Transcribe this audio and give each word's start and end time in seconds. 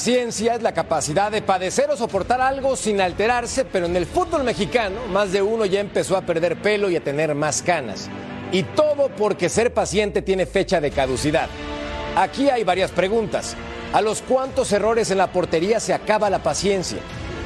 paciencia 0.00 0.54
es 0.54 0.62
la 0.62 0.72
capacidad 0.72 1.30
de 1.30 1.42
padecer 1.42 1.90
o 1.90 1.96
soportar 1.98 2.40
algo 2.40 2.74
sin 2.74 3.02
alterarse, 3.02 3.66
pero 3.66 3.84
en 3.84 3.94
el 3.96 4.06
fútbol 4.06 4.44
mexicano 4.44 4.98
más 5.12 5.30
de 5.30 5.42
uno 5.42 5.66
ya 5.66 5.78
empezó 5.78 6.16
a 6.16 6.22
perder 6.22 6.56
pelo 6.62 6.88
y 6.88 6.96
a 6.96 7.04
tener 7.04 7.34
más 7.34 7.60
canas. 7.60 8.08
Y 8.50 8.62
todo 8.62 9.10
porque 9.14 9.50
ser 9.50 9.74
paciente 9.74 10.22
tiene 10.22 10.46
fecha 10.46 10.80
de 10.80 10.90
caducidad. 10.90 11.50
Aquí 12.16 12.48
hay 12.48 12.64
varias 12.64 12.92
preguntas. 12.92 13.54
¿A 13.92 14.00
los 14.00 14.22
cuántos 14.22 14.72
errores 14.72 15.10
en 15.10 15.18
la 15.18 15.32
portería 15.32 15.80
se 15.80 15.92
acaba 15.92 16.30
la 16.30 16.42
paciencia? 16.42 17.00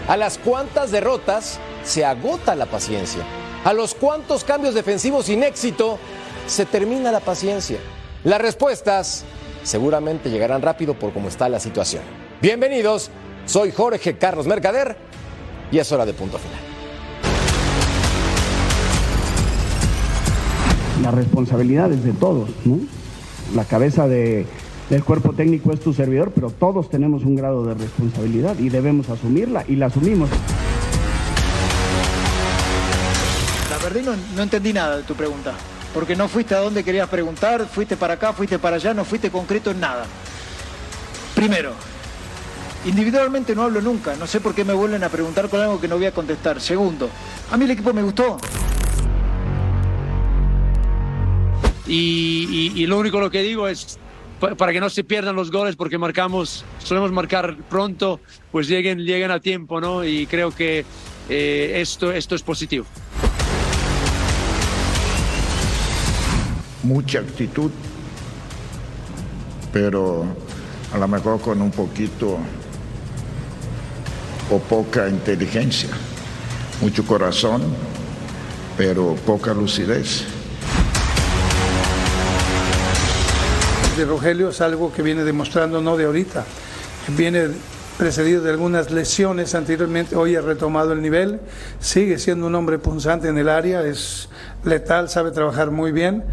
¿A 0.06 0.16
las 0.16 0.38
cuántas 0.38 0.92
derrotas 0.92 1.58
se 1.82 2.04
agota 2.04 2.54
la 2.54 2.66
paciencia? 2.66 3.24
¿A 3.64 3.72
los 3.72 3.96
cuántos 3.96 4.44
cambios 4.44 4.76
defensivos 4.76 5.26
sin 5.26 5.42
éxito 5.42 5.98
se 6.46 6.66
termina 6.66 7.10
la 7.10 7.18
paciencia? 7.18 7.78
Las 8.22 8.40
respuestas 8.40 9.24
seguramente 9.64 10.30
llegarán 10.30 10.62
rápido 10.62 10.94
por 10.94 11.12
cómo 11.12 11.26
está 11.26 11.48
la 11.48 11.58
situación. 11.58 12.23
Bienvenidos, 12.44 13.10
soy 13.46 13.70
Jorge 13.70 14.18
Carlos 14.18 14.46
Mercader 14.46 14.98
y 15.72 15.78
es 15.78 15.90
hora 15.90 16.04
de 16.04 16.12
punto 16.12 16.38
final. 16.38 16.60
La 21.02 21.10
responsabilidad 21.10 21.90
es 21.90 22.04
de 22.04 22.12
todos, 22.12 22.50
¿no? 22.66 22.80
La 23.54 23.64
cabeza 23.64 24.06
de, 24.08 24.44
del 24.90 25.04
cuerpo 25.04 25.32
técnico 25.32 25.72
es 25.72 25.80
tu 25.80 25.94
servidor, 25.94 26.32
pero 26.34 26.50
todos 26.50 26.90
tenemos 26.90 27.24
un 27.24 27.34
grado 27.34 27.64
de 27.64 27.72
responsabilidad 27.72 28.58
y 28.58 28.68
debemos 28.68 29.08
asumirla 29.08 29.64
y 29.66 29.76
la 29.76 29.86
asumimos. 29.86 30.28
La 33.70 33.78
verdad 33.78 34.02
no, 34.02 34.16
no 34.36 34.42
entendí 34.42 34.74
nada 34.74 34.98
de 34.98 35.04
tu 35.04 35.14
pregunta, 35.14 35.54
porque 35.94 36.14
no 36.14 36.28
fuiste 36.28 36.54
a 36.54 36.58
donde 36.58 36.84
querías 36.84 37.08
preguntar, 37.08 37.66
fuiste 37.66 37.96
para 37.96 38.14
acá, 38.14 38.34
fuiste 38.34 38.58
para 38.58 38.76
allá, 38.76 38.92
no 38.92 39.06
fuiste 39.06 39.30
concreto 39.30 39.70
en 39.70 39.80
nada. 39.80 40.04
Primero, 41.34 41.72
individualmente 42.84 43.54
no 43.54 43.62
hablo 43.62 43.80
nunca, 43.80 44.14
no 44.16 44.26
sé 44.26 44.40
por 44.40 44.54
qué 44.54 44.64
me 44.64 44.72
vuelven 44.74 45.02
a 45.04 45.08
preguntar 45.08 45.48
con 45.48 45.60
algo 45.60 45.80
que 45.80 45.88
no 45.88 45.96
voy 45.96 46.06
a 46.06 46.12
contestar. 46.12 46.60
Segundo, 46.60 47.08
a 47.50 47.56
mí 47.56 47.64
el 47.64 47.70
equipo 47.72 47.92
me 47.92 48.02
gustó. 48.02 48.36
Y, 51.86 52.48
y- 52.76 52.82
y 52.82 52.86
lo 52.86 52.98
único 52.98 53.20
lo 53.20 53.30
que 53.30 53.42
digo 53.42 53.68
es 53.68 53.98
pa- 54.40 54.54
para 54.54 54.72
que 54.72 54.80
no 54.80 54.88
se 54.88 55.04
pierdan 55.04 55.36
los 55.36 55.50
goles 55.50 55.76
porque 55.76 55.98
marcamos 55.98 56.64
solemos 56.78 57.12
marcar 57.12 57.56
pronto 57.68 58.20
pues 58.50 58.68
lleguen 58.68 59.00
lleguen 59.04 59.30
a 59.30 59.38
tiempo 59.38 59.82
no 59.82 60.02
y 60.02 60.26
creo 60.26 60.50
que 60.50 60.86
eh, 61.28 61.72
esto 61.82 62.10
esto 62.10 62.34
es 62.34 62.42
positivo 62.42 62.86
mucha 66.84 67.18
actitud, 67.20 67.70
pero 69.72 70.24
a 70.92 70.98
lo 70.98 71.08
mejor 71.08 71.40
con 71.40 71.60
un 71.62 71.70
poquito 71.70 72.38
o 74.50 74.58
poca 74.58 75.08
inteligencia, 75.08 75.90
mucho 76.80 77.04
corazón, 77.06 77.62
pero 78.76 79.14
poca 79.26 79.54
lucidez. 79.54 80.24
de 83.96 84.04
Rogelio 84.04 84.48
es 84.48 84.60
algo 84.60 84.92
que 84.92 85.02
viene 85.02 85.22
demostrando 85.22 85.80
no 85.80 85.96
de 85.96 86.06
ahorita, 86.06 86.44
viene 87.16 87.50
precedido 87.96 88.42
de 88.42 88.50
algunas 88.50 88.90
lesiones 88.90 89.54
anteriormente, 89.54 90.16
hoy 90.16 90.34
ha 90.34 90.40
retomado 90.40 90.92
el 90.92 91.00
nivel, 91.00 91.38
sigue 91.78 92.18
siendo 92.18 92.48
un 92.48 92.54
hombre 92.56 92.78
punzante 92.78 93.28
en 93.28 93.38
el 93.38 93.48
área, 93.48 93.86
es 93.86 94.28
letal, 94.64 95.08
sabe 95.08 95.30
trabajar 95.30 95.70
muy 95.70 95.92
bien. 95.92 96.24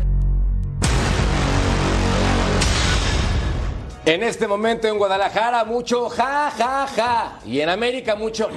En 4.03 4.23
este 4.23 4.47
momento 4.47 4.87
en 4.87 4.97
Guadalajara 4.97 5.63
mucho 5.63 6.09
ja, 6.09 6.51
ja, 6.57 6.87
ja. 6.87 7.39
Y 7.45 7.59
en 7.61 7.69
América 7.69 8.15
mucho... 8.15 8.49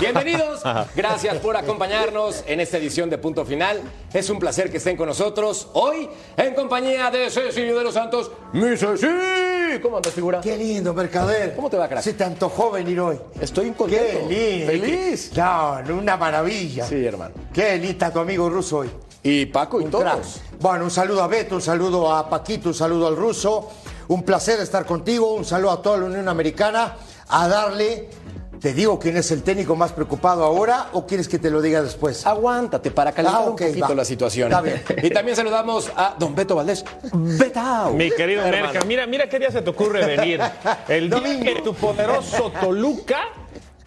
Bienvenidos. 0.00 0.62
Gracias 0.94 1.38
por 1.38 1.56
acompañarnos 1.56 2.44
en 2.46 2.60
esta 2.60 2.78
edición 2.78 3.10
de 3.10 3.18
Punto 3.18 3.44
Final. 3.44 3.82
Es 4.12 4.30
un 4.30 4.38
placer 4.38 4.70
que 4.70 4.76
estén 4.76 4.96
con 4.96 5.08
nosotros 5.08 5.68
hoy 5.72 6.08
en 6.36 6.54
compañía 6.54 7.10
de 7.10 7.30
Cecilio 7.30 7.76
de 7.76 7.82
los 7.82 7.94
Santos. 7.94 8.30
¡Mi 8.52 8.76
Ceci! 8.76 9.80
¿Cómo 9.82 9.96
andas, 9.96 10.12
figura? 10.14 10.40
Qué 10.40 10.56
lindo, 10.56 10.94
Mercader. 10.94 11.56
¿Cómo 11.56 11.68
te 11.68 11.76
va, 11.76 11.88
crack? 11.88 12.02
Se 12.04 12.12
te 12.12 12.22
antojó 12.22 12.70
venir 12.70 13.00
hoy. 13.00 13.18
Estoy 13.40 13.72
contento. 13.72 14.28
Qué 14.28 14.66
lindo. 14.66 14.66
Feliz. 14.86 15.32
No, 15.36 15.80
una 15.98 16.16
maravilla. 16.16 16.86
Sí, 16.86 17.04
hermano. 17.04 17.34
Qué 17.52 17.76
lista 17.76 18.12
tu 18.12 18.20
amigo 18.20 18.48
ruso 18.48 18.78
hoy. 18.78 18.90
Y 19.24 19.46
Paco 19.46 19.80
y 19.80 19.84
Un 19.84 19.90
todos. 19.90 20.04
crack. 20.04 20.60
Bueno, 20.60 20.84
un 20.84 20.90
saludo 20.92 21.22
a 21.24 21.26
Beto, 21.26 21.56
un 21.56 21.62
saludo 21.62 22.12
a 22.14 22.28
Paquito, 22.28 22.68
un 22.68 22.74
saludo 22.74 23.08
al 23.08 23.16
ruso. 23.16 23.68
Un 24.12 24.24
placer 24.24 24.60
estar 24.60 24.84
contigo, 24.84 25.32
un 25.32 25.44
saludo 25.46 25.70
a 25.70 25.80
toda 25.80 25.96
la 25.96 26.04
Unión 26.04 26.28
Americana. 26.28 26.96
A 27.28 27.48
darle, 27.48 28.10
te 28.60 28.74
digo 28.74 28.98
quién 28.98 29.16
es 29.16 29.30
el 29.30 29.42
técnico 29.42 29.74
más 29.74 29.92
preocupado 29.92 30.44
ahora 30.44 30.88
o 30.92 31.06
quieres 31.06 31.28
que 31.28 31.38
te 31.38 31.48
lo 31.48 31.62
diga 31.62 31.80
después. 31.82 32.26
Aguántate 32.26 32.90
para 32.90 33.12
calentar 33.12 33.40
Ah, 33.40 33.44
ok, 33.46 33.60
un 33.62 33.66
poquito 33.68 33.88
va. 33.88 33.94
la 33.94 34.04
situación. 34.04 34.48
Está 34.50 34.60
bien. 34.60 34.82
Y 35.02 35.08
también 35.08 35.34
saludamos 35.34 35.90
a 35.96 36.14
don 36.18 36.34
Beto 36.34 36.54
Valdés. 36.56 36.84
Betao. 37.10 37.94
Mi 37.94 38.10
querido. 38.10 38.42
Merca, 38.42 38.80
mira, 38.84 39.06
mira 39.06 39.28
qué 39.30 39.38
día 39.38 39.50
se 39.50 39.62
te 39.62 39.70
ocurre 39.70 40.04
venir. 40.04 40.40
El 40.88 41.08
día 41.08 41.18
Domingo. 41.18 41.44
que 41.44 41.62
tu 41.62 41.72
poderoso 41.74 42.52
Toluca 42.60 43.20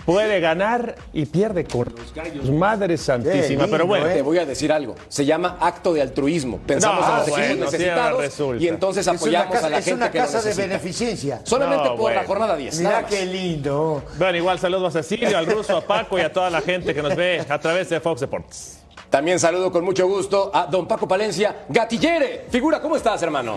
puede 0.06 0.40
ganar 0.40 0.96
y 1.14 1.26
pierde 1.26 1.66
con 1.66 1.94
los 1.98 2.14
gallos. 2.14 2.50
Madre 2.50 2.98
santísima. 2.98 3.64
lindo, 3.64 3.68
Pero 3.70 3.88
bueno, 3.88 4.08
¿eh? 4.08 4.14
Te 4.16 4.22
voy 4.22 4.38
a 4.38 4.46
decir 4.46 4.72
algo. 4.72 4.96
Se 5.08 5.26
llama 5.26 5.58
acto 5.60 5.94
de 5.94 6.02
altruismo. 6.02 6.60
Pensamos 6.66 7.00
No, 7.06 7.12
en 7.14 7.18
los 7.20 7.30
bueno, 7.30 7.46
equipos 7.46 7.72
necesitados 7.72 8.62
y 8.62 8.68
entonces 8.68 9.02
Es 9.02 9.08
una 9.08 9.18
apoyamos 9.18 9.54
casa, 9.54 9.68
a 9.68 9.70
la 9.70 9.78
es 9.80 9.86
gente 9.86 9.98
una 10.04 10.12
que 10.12 10.20
lo 10.20 10.26
casa 10.26 10.42
de 10.42 10.54
beneficencia. 10.54 11.42
Solamente 11.44 11.90
No, 11.90 11.96
por 11.96 12.14
la 12.14 12.24
jornada 12.24 12.56
10. 12.56 12.80
nada 12.82 12.98
Mira 12.98 13.10
qué 13.10 13.26
lindo. 13.26 14.04
bueno, 14.18 14.38
igual 14.38 14.60
saludos 14.60 14.96
a 14.96 15.04
Cecilio, 15.04 15.38
al 15.38 15.46
ruso, 15.46 15.78
a 15.78 15.82
Paco 15.82 16.18
y 16.18 16.22
a 16.22 16.32
toda 16.32 16.50
la 16.50 16.62
gente 16.62 16.94
que 16.94 17.02
nos 17.02 17.16
ve 17.16 17.46
a 17.48 17.60
través 17.60 17.90
de 17.90 18.00
Fox 18.00 18.22
Sports. 18.22 18.80
También 19.10 19.40
saludo 19.40 19.72
con 19.72 19.84
mucho 19.86 20.08
gusto 20.08 20.52
a 20.54 20.66
don 20.68 20.88
Paco 20.88 21.08
Palencia 21.08 21.66
Gatillere. 21.70 22.46
Figura, 22.50 22.82
¿cómo 22.82 22.96
estás, 22.98 23.22
hermano? 23.24 23.56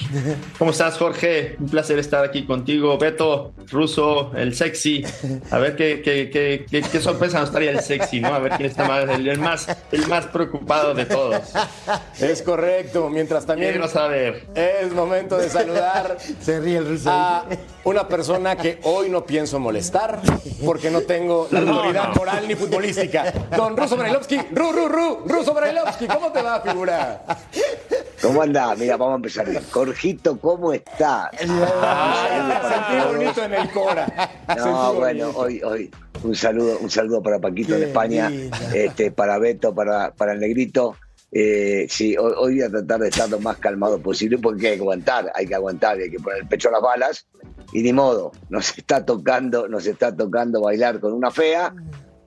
¿Cómo 0.58 0.70
estás, 0.70 0.96
Jorge? 0.98 1.56
Un 1.58 1.68
placer 1.68 1.98
estar 1.98 2.24
aquí 2.24 2.44
contigo. 2.46 2.96
Beto, 2.98 3.52
Ruso, 3.70 4.32
el 4.34 4.54
sexy. 4.54 5.04
A 5.50 5.58
ver 5.58 5.76
qué, 5.76 6.02
qué, 6.02 6.30
qué, 6.30 6.66
qué, 6.70 6.82
qué 6.82 7.00
sorpresa 7.00 7.40
nos 7.40 7.50
trae 7.50 7.68
el 7.70 7.80
sexy, 7.80 8.20
¿no? 8.20 8.28
A 8.34 8.38
ver 8.38 8.52
quién 8.56 8.68
está 8.70 8.86
más, 8.86 9.08
el, 9.08 9.26
el 9.28 9.38
más, 9.38 9.66
el 9.92 10.06
más 10.08 10.26
preocupado 10.26 10.94
de 10.94 11.06
todos. 11.06 11.40
Es 12.20 12.42
correcto. 12.42 13.08
Mientras 13.10 13.46
también 13.46 13.72
Quiero 13.72 13.88
saber. 13.88 14.46
es 14.54 14.92
momento 14.92 15.36
de 15.38 15.48
saludar 15.48 16.18
Se 16.40 16.60
ríe 16.60 16.78
el 16.78 16.88
ruso. 16.88 17.10
a 17.10 17.46
una 17.84 18.06
persona 18.08 18.56
que 18.56 18.78
hoy 18.84 19.08
no 19.08 19.24
pienso 19.24 19.58
molestar 19.58 20.20
porque 20.64 20.90
no 20.90 21.00
tengo 21.02 21.48
la 21.50 21.60
autoridad 21.60 22.14
moral 22.14 22.46
ni 22.46 22.54
futbolística. 22.54 23.32
Don 23.56 23.76
Ruso 23.76 23.96
Brailovsky. 23.96 24.38
Ru, 24.52 24.72
ru, 24.80 24.88
ru. 24.88 25.22
Ruso 25.26 25.54
Brailovsky. 25.54 26.06
¿Cómo 26.06 26.32
te 26.32 26.42
va, 26.42 26.60
figura? 26.60 27.22
¿Cómo 28.22 28.42
anda? 28.42 28.74
Mira, 28.76 28.96
vamos 28.96 29.14
a 29.14 29.16
empezar. 29.16 29.48
bien. 29.48 29.62
Jorgito, 29.70 30.38
¿cómo 30.38 30.72
está? 30.72 31.30
Ah, 31.82 32.86
sentí 32.88 33.12
bonito 33.12 33.44
en 33.44 33.54
el 33.54 33.70
Cora. 33.70 34.30
No, 34.56 34.94
bueno, 34.94 35.30
hoy, 35.34 35.62
hoy 35.62 35.90
un 36.22 36.34
saludo, 36.34 36.78
un 36.80 36.90
saludo 36.90 37.22
para 37.22 37.38
Paquito 37.38 37.74
de 37.74 37.86
España, 37.86 38.30
este, 38.74 39.10
para 39.10 39.38
Beto, 39.38 39.74
para, 39.74 40.12
para 40.12 40.32
el 40.32 40.40
Negrito. 40.40 40.96
Eh, 41.32 41.86
sí, 41.88 42.16
hoy, 42.16 42.32
hoy 42.36 42.54
voy 42.54 42.62
a 42.62 42.70
tratar 42.70 43.00
de 43.00 43.08
estar 43.08 43.28
lo 43.30 43.38
más 43.38 43.56
calmado 43.58 44.00
posible 44.00 44.38
porque 44.38 44.68
hay 44.68 44.74
que 44.76 44.82
aguantar, 44.82 45.30
hay 45.34 45.46
que 45.46 45.54
aguantar, 45.54 45.96
hay 45.96 46.10
que 46.10 46.18
poner 46.18 46.40
el 46.40 46.48
pecho 46.48 46.68
a 46.68 46.72
las 46.72 46.82
balas 46.82 47.26
y 47.72 47.82
ni 47.82 47.92
modo, 47.92 48.32
nos 48.48 48.76
está 48.76 49.06
tocando, 49.06 49.68
nos 49.68 49.86
está 49.86 50.14
tocando 50.14 50.60
bailar 50.60 50.98
con 50.98 51.12
una 51.12 51.30
fea 51.30 51.72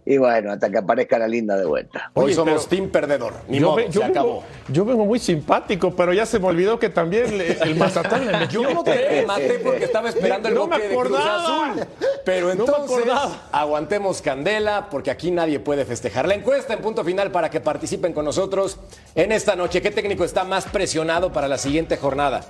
y 0.05 0.17
bueno, 0.17 0.51
hasta 0.51 0.69
que 0.69 0.77
aparezca 0.77 1.17
la 1.17 1.27
linda 1.27 1.55
de 1.57 1.65
vuelta. 1.65 2.11
Hoy 2.13 2.25
Oye, 2.25 2.33
somos 2.33 2.67
team 2.67 2.89
perdedor. 2.89 3.33
Ni 3.47 3.59
Yo, 3.59 3.67
modo, 3.67 3.75
ve- 3.77 3.85
yo 3.89 3.91
se 4.01 4.07
vengo, 4.07 4.11
acabó. 4.11 4.43
yo 4.67 4.85
vengo 4.85 5.05
muy 5.05 5.19
simpático, 5.19 5.95
pero 5.95 6.11
ya 6.13 6.25
se 6.25 6.39
me 6.39 6.47
olvidó 6.47 6.77
que 6.77 6.89
también 6.89 7.37
le- 7.37 7.53
el 7.61 7.75
Mazatlán 7.75 8.25
le 8.25 8.37
metió 8.37 8.63
Yo 8.63 8.73
no 8.73 8.83
te 8.83 9.25
maté 9.25 9.59
porque 9.63 9.85
estaba 9.85 10.09
esperando 10.09 10.49
el 10.49 10.55
No 10.55 10.67
me 10.67 10.79
de 10.79 10.95
Cruz. 10.95 11.17
Azul. 11.19 11.85
Pero 12.25 12.47
No 12.49 12.53
me 12.55 12.59
entonces, 12.59 12.97
acordaba. 12.97 13.47
aguantemos 13.51 14.21
candela 14.21 14.87
porque 14.89 15.11
aquí 15.11 15.31
nadie 15.31 15.59
puede 15.59 15.85
festejar. 15.85 16.27
La 16.27 16.33
encuesta 16.35 16.73
en 16.73 16.79
punto 16.79 17.03
final 17.03 17.31
para 17.31 17.49
que 17.49 17.61
participen 17.61 18.13
con 18.13 18.25
nosotros 18.25 18.77
en 19.15 19.31
esta 19.31 19.55
noche. 19.55 19.81
¿Qué 19.81 19.91
técnico 19.91 20.23
está 20.25 20.43
más 20.43 20.65
presionado 20.65 21.31
para 21.31 21.47
la 21.47 21.57
siguiente 21.57 21.97
jornada? 21.97 22.41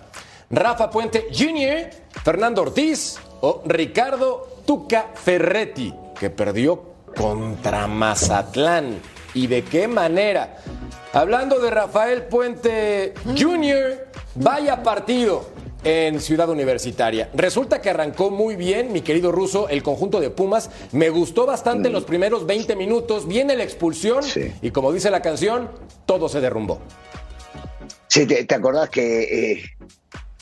¿Rafa 0.49 0.89
Puente 0.89 1.27
Jr., 1.35 1.89
Fernando 2.23 2.61
Ortiz 2.61 3.17
o 3.41 3.61
Ricardo 3.65 4.47
Tuca 4.65 5.07
Ferretti, 5.15 5.93
que 6.19 6.29
perdió 6.29 6.92
contra 7.15 7.87
Mazatlán? 7.87 8.99
¿Y 9.33 9.47
de 9.47 9.63
qué 9.63 9.87
manera? 9.87 10.57
Hablando 11.13 11.59
de 11.59 11.69
Rafael 11.69 12.23
Puente 12.23 13.13
Jr., 13.37 14.07
vaya 14.35 14.81
partido 14.83 15.49
en 15.83 16.19
Ciudad 16.21 16.49
Universitaria. 16.49 17.29
Resulta 17.33 17.81
que 17.81 17.89
arrancó 17.89 18.31
muy 18.31 18.55
bien, 18.55 18.91
mi 18.93 19.01
querido 19.01 19.31
ruso, 19.31 19.67
el 19.69 19.83
conjunto 19.83 20.19
de 20.21 20.29
Pumas. 20.29 20.69
Me 20.91 21.09
gustó 21.09 21.45
bastante 21.45 21.89
los 21.89 22.05
primeros 22.05 22.45
20 22.45 22.75
minutos. 22.75 23.27
Viene 23.27 23.55
la 23.55 23.63
expulsión 23.63 24.23
Sí. 24.23 24.51
y 24.61 24.71
como 24.71 24.91
dice 24.93 25.11
la 25.11 25.21
canción, 25.21 25.69
todo 26.05 26.29
se 26.29 26.39
derrumbó. 26.41 26.79
Sí, 28.07 28.25
¿te, 28.25 28.45
te 28.45 28.55
acordás 28.55 28.89
que 28.89 29.51
eh, 29.53 29.63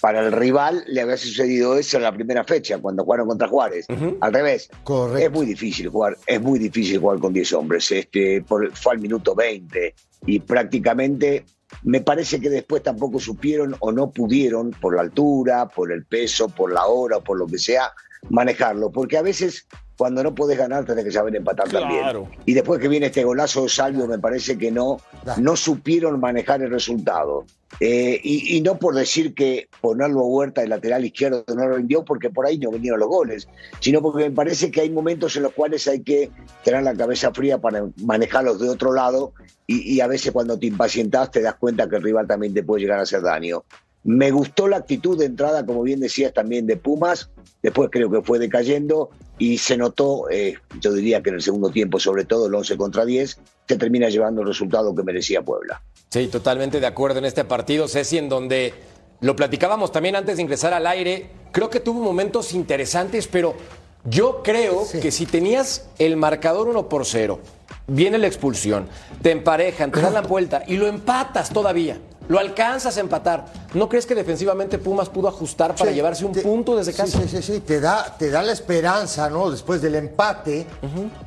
para 0.01 0.19
el 0.25 0.31
rival 0.31 0.83
le 0.87 1.01
había 1.01 1.15
sucedido 1.17 1.77
eso 1.77 1.97
en 1.97 2.03
la 2.03 2.11
primera 2.11 2.43
fecha, 2.43 2.79
cuando 2.79 3.03
jugaron 3.03 3.27
contra 3.27 3.47
Juárez. 3.47 3.85
Al 4.19 4.33
revés. 4.33 4.69
Correcto. 4.83 5.25
Es 5.27 5.31
muy 5.31 5.45
difícil 5.45 5.89
jugar, 5.89 6.17
es 6.25 6.41
muy 6.41 6.57
difícil 6.59 6.99
jugar 6.99 7.19
con 7.19 7.31
10 7.33 7.53
hombres. 7.53 7.91
Este, 7.91 8.41
por- 8.41 8.71
fue 8.75 8.93
al 8.93 8.99
minuto 8.99 9.35
20 9.35 9.93
y 10.25 10.39
prácticamente 10.39 11.45
me 11.83 12.01
parece 12.01 12.39
que 12.41 12.49
después 12.49 12.83
tampoco 12.83 13.19
supieron 13.19 13.75
o 13.79 13.91
no 13.91 14.11
pudieron, 14.11 14.71
por 14.71 14.95
la 14.95 15.01
altura, 15.03 15.67
por 15.69 15.91
el 15.91 16.05
peso, 16.05 16.49
por 16.49 16.71
la 16.73 16.85
hora, 16.87 17.19
por 17.19 17.37
lo 17.37 17.47
que 17.47 17.57
sea, 17.57 17.91
manejarlo. 18.29 18.91
Porque 18.91 19.17
a 19.17 19.21
veces 19.21 19.67
cuando 19.97 20.23
no 20.23 20.33
podés 20.33 20.57
ganar 20.57 20.83
tenés 20.85 21.05
que 21.05 21.11
saber 21.11 21.35
empatar 21.35 21.67
Claro. 21.69 21.85
también. 22.23 22.39
Y 22.45 22.53
después 22.53 22.79
que 22.79 22.87
viene 22.87 23.07
este 23.07 23.23
golazo 23.23 23.63
de 23.63 23.69
Salvio, 23.69 24.07
me 24.07 24.17
parece 24.17 24.57
que 24.57 24.71
no, 24.71 24.97
no 25.37 25.55
supieron 25.55 26.19
manejar 26.19 26.61
el 26.63 26.71
resultado. 26.71 27.45
Eh, 27.79 28.19
y, 28.23 28.57
y 28.57 28.61
no 28.61 28.77
por 28.79 28.95
decir 28.95 29.33
que 29.33 29.69
ponerlo 29.79 30.21
a 30.21 30.23
Huerta 30.25 30.61
de 30.61 30.67
lateral 30.67 31.05
izquierdo 31.05 31.45
no 31.55 31.67
lo 31.67 31.77
rindió, 31.77 32.03
porque 32.03 32.29
por 32.29 32.45
ahí 32.45 32.57
no 32.57 32.71
vinieron 32.71 32.99
los 32.99 33.09
goles, 33.09 33.47
sino 33.79 34.01
porque 34.01 34.27
me 34.29 34.35
parece 34.35 34.71
que 34.71 34.81
hay 34.81 34.89
momentos 34.89 35.35
en 35.35 35.43
los 35.43 35.53
cuales 35.53 35.87
hay 35.87 36.01
que 36.01 36.31
tener 36.63 36.83
la 36.83 36.93
cabeza 36.95 37.31
fría 37.33 37.59
para 37.59 37.85
manejarlos 38.03 38.59
de 38.59 38.69
otro 38.69 38.93
lado 38.93 39.33
y, 39.67 39.93
y 39.95 40.01
a 40.01 40.07
veces 40.07 40.31
cuando 40.31 40.59
te 40.59 40.65
impacientas 40.65 41.31
te 41.31 41.41
das 41.41 41.55
cuenta 41.55 41.87
que 41.87 41.95
el 41.97 42.03
rival 42.03 42.27
también 42.27 42.53
te 42.53 42.61
puede 42.63 42.81
llegar 42.81 42.99
a 42.99 43.03
hacer 43.03 43.21
daño. 43.21 43.63
Me 44.03 44.31
gustó 44.31 44.67
la 44.67 44.77
actitud 44.77 45.17
de 45.17 45.25
entrada, 45.25 45.65
como 45.65 45.83
bien 45.83 45.99
decías 45.99 46.33
también, 46.33 46.65
de 46.65 46.77
Pumas, 46.77 47.29
después 47.61 47.89
creo 47.91 48.09
que 48.09 48.21
fue 48.21 48.39
decayendo 48.39 49.09
y 49.37 49.57
se 49.57 49.77
notó, 49.77 50.29
eh, 50.29 50.55
yo 50.79 50.93
diría 50.93 51.21
que 51.21 51.29
en 51.29 51.35
el 51.35 51.41
segundo 51.41 51.69
tiempo, 51.69 51.99
sobre 51.99 52.25
todo 52.25 52.47
el 52.47 52.55
11 52.55 52.77
contra 52.77 53.05
10, 53.05 53.39
se 53.67 53.77
termina 53.77 54.09
llevando 54.09 54.41
el 54.41 54.47
resultado 54.47 54.95
que 54.95 55.03
merecía 55.03 55.41
Puebla. 55.41 55.81
Sí, 56.09 56.27
totalmente 56.27 56.79
de 56.79 56.87
acuerdo 56.87 57.19
en 57.19 57.25
este 57.25 57.43
partido, 57.45 57.87
Ceci, 57.87 58.17
en 58.17 58.27
donde 58.27 58.73
lo 59.21 59.35
platicábamos 59.35 59.91
también 59.91 60.15
antes 60.15 60.37
de 60.37 60.41
ingresar 60.41 60.73
al 60.73 60.87
aire. 60.87 61.29
Creo 61.51 61.69
que 61.69 61.79
tuvo 61.79 62.01
momentos 62.01 62.53
interesantes, 62.53 63.27
pero 63.27 63.55
yo 64.03 64.41
creo 64.43 64.83
que 64.99 65.11
si 65.11 65.25
tenías 65.25 65.89
el 65.99 66.17
marcador 66.17 66.67
1 66.67 66.89
por 66.89 67.05
0, 67.05 67.39
viene 67.87 68.17
la 68.17 68.27
expulsión, 68.27 68.87
te 69.21 69.31
emparejan, 69.31 69.91
te 69.91 70.01
dan 70.01 70.13
la 70.13 70.21
vuelta 70.21 70.63
y 70.67 70.77
lo 70.77 70.87
empatas 70.87 71.51
todavía. 71.51 71.99
Lo 72.27 72.39
alcanzas 72.39 72.95
a 72.97 72.99
empatar. 73.01 73.45
¿No 73.73 73.89
crees 73.89 74.05
que 74.05 74.15
defensivamente 74.15 74.77
Pumas 74.77 75.09
pudo 75.09 75.27
ajustar 75.27 75.75
para 75.75 75.89
Sí, 75.91 75.95
llevarse 75.95 76.23
un 76.25 76.31
te- 76.31 76.41
punto 76.41 76.75
desde 76.77 76.93
casa? 76.93 77.19
Sí, 77.19 77.27
sí, 77.27 77.41
sí, 77.41 77.53
sí, 77.55 77.59
te 77.61 77.79
da, 77.81 78.15
te 78.17 78.29
da 78.29 78.41
la 78.41 78.53
esperanza, 78.53 79.29
¿no? 79.29 79.49
Después 79.51 79.81
del 79.81 79.95
empate. 79.95 80.65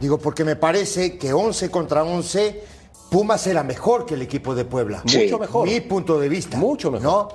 Digo, 0.01 0.19
porque 0.19 0.45
me 0.45 0.57
parece 0.57 1.19
que 1.19 1.33
11 1.33 1.71
contra 1.71 2.05
11, 2.05 2.63
Pumas 3.11 3.47
era 3.47 3.63
mejor 3.63 4.07
que 4.07 4.15
el 4.15 4.23
equipo 4.23 4.55
de 4.55 4.65
Puebla. 4.65 5.03
Sí. 5.07 5.19
Mucho 5.25 5.39
mejor. 5.39 5.69
Mi 5.69 5.81
punto 5.83 6.19
de 6.19 6.29
vista. 6.29 6.57
Mucho 6.57 6.91
mejor. 6.91 7.05
¿no? 7.05 7.29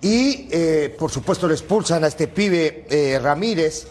Y, 0.00 0.48
eh, 0.50 0.94
por 0.98 1.10
supuesto, 1.10 1.46
le 1.46 1.54
expulsan 1.54 2.02
a 2.04 2.06
este 2.06 2.26
pibe 2.26 2.86
eh, 2.88 3.18
Ramírez, 3.22 3.86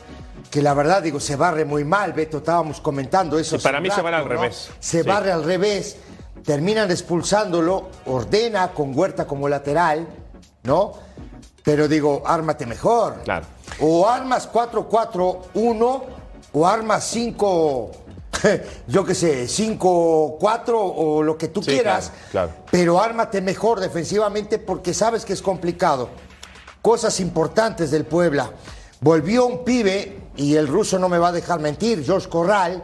que 0.50 0.62
la 0.62 0.74
verdad, 0.74 1.04
digo, 1.04 1.19
se 1.19 1.36
barre 1.36 1.63
muy 1.65 1.83
mal, 1.83 2.13
Beto, 2.13 2.39
estábamos 2.39 2.81
comentando 2.81 3.38
eso. 3.38 3.60
Para 3.60 3.80
mí 3.80 3.92
se 3.92 4.01
barre 4.01 4.15
al 4.18 4.24
¿no? 4.24 4.30
revés. 4.30 4.69
Se 4.80 5.04
Sí. 5.04 5.07
barre 5.07 5.31
al 5.31 5.44
revés, 5.44 5.98
terminan 6.44 6.89
expulsándolo, 6.91 7.89
ordena 8.06 8.71
con 8.74 8.97
Huerta 8.97 9.25
como 9.25 9.47
lateral, 9.50 10.07
¿no? 10.63 10.94
Pero 11.63 11.88
digo, 11.88 12.24
ármate 12.25 12.65
mejor. 12.65 13.21
Claro. 13.24 13.45
O 13.81 14.07
armas 14.07 14.50
4-4-1 14.51 16.01
o 16.53 16.68
armas 16.68 17.03
5, 17.06 17.91
yo 18.88 19.06
qué 19.06 19.13
sé, 19.15 19.45
5-4 19.45 20.62
o 20.75 21.21
lo 21.24 21.38
que 21.38 21.50
tú 21.50 21.62
Sí, 21.62 21.71
quieras. 21.71 22.12
claro, 22.31 22.50
claro. 22.50 22.65
Pero 22.71 23.00
ármate 23.01 23.41
mejor 23.41 23.80
defensivamente 23.80 24.57
porque 24.59 24.94
sabes 24.94 25.25
que 25.25 25.33
es 25.33 25.41
complicado. 25.41 26.09
Cosas 26.81 27.19
importantes 27.19 27.91
del 27.91 28.06
Puebla. 28.06 28.51
Volvió 29.01 29.45
un 29.45 29.63
pibe, 29.63 30.18
y 30.36 30.56
el 30.56 30.68
ruso 30.68 30.97
no 31.00 31.09
me 31.09 31.18
va 31.18 31.30
a 31.30 31.31
dejar 31.33 31.59
mentir, 31.59 32.03
George 32.03 32.30
Corral, 32.30 32.83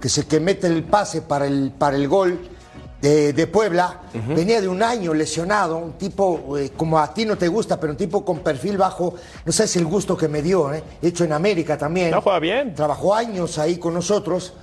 que 0.00 0.08
es 0.08 0.18
el 0.18 0.26
que 0.26 0.40
mete 0.40 0.66
el 0.66 0.82
pase 0.84 1.22
para 1.22 1.46
el, 1.46 1.72
para 1.76 1.96
el 1.96 2.08
gol 2.08 2.38
de, 3.08 3.32
de 3.32 3.46
Puebla. 3.46 4.00
Venía 4.28 4.60
de 4.60 4.68
un 4.68 4.82
año 4.82 5.14
lesionado, 5.14 5.76
un 5.78 5.92
tipo 5.92 6.56
eh, 6.58 6.70
como 6.76 6.98
a 6.98 7.12
ti 7.12 7.24
no 7.24 7.36
te 7.36 7.48
gusta, 7.48 7.78
pero 7.78 7.92
un 7.92 7.96
tipo 7.96 8.24
con 8.24 8.40
perfil 8.40 8.76
bajo. 8.76 9.14
No 9.44 9.52
sabes 9.52 9.76
el 9.76 9.84
gusto 9.86 10.16
que 10.16 10.28
me 10.28 10.42
dio, 10.42 10.72
¿eh? 10.72 10.82
hecho 11.02 11.24
en 11.24 11.32
América 11.32 11.76
también. 11.78 12.10
No, 12.10 12.20
juega 12.22 12.38
bien. 12.38 12.74
Trabajó 12.74 13.14
años 13.14 13.58
ahí 13.58 13.76
con 13.76 13.94
nosotros. 13.94 14.54